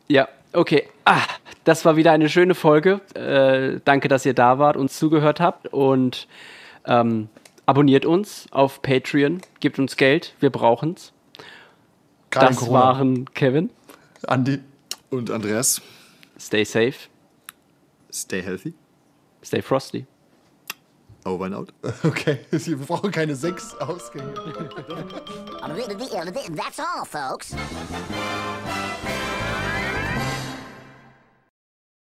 ja, 0.09 0.28
okay. 0.55 0.88
Ah, 1.05 1.20
das 1.64 1.84
war 1.84 1.96
wieder 1.96 2.12
eine 2.12 2.30
schöne 2.30 2.55
Folge. 2.55 3.00
Äh, 3.14 3.80
danke, 3.84 4.09
dass 4.09 4.24
ihr 4.24 4.34
da 4.34 4.59
wart, 4.59 4.76
uns 4.76 4.98
zugehört 4.98 5.40
habt 5.40 5.68
und 5.68 6.26
ähm, 6.86 7.28
abonniert 7.66 8.07
uns 8.07 8.46
auf 8.50 8.80
Patreon, 8.80 9.42
gebt 9.61 9.78
uns 9.78 9.96
Geld, 9.96 10.34
wir 10.40 10.50
brauchen's. 10.50 11.12
Gerade 11.12 11.21
in 12.34 12.40
Das 12.48 12.56
Corona. 12.56 12.80
waren 12.80 13.24
Kevin. 13.34 13.70
Andi. 14.26 14.58
Und 15.10 15.30
Andreas, 15.30 15.80
Stay 16.38 16.64
safe, 16.64 17.08
stay 18.12 18.42
healthy. 18.42 18.74
stay 19.44 19.62
frosty. 19.62 20.06
Over 21.24 21.44
and 21.46 21.54
out. 21.54 21.72
Okay, 22.04 22.40
wir 22.50 22.76
brauchen 22.78 23.12
keine 23.12 23.36
sechs 23.36 23.74
Ausgänge. 23.76 24.34
That's 26.56 26.80
all, 26.80 27.04
folks. 27.04 27.54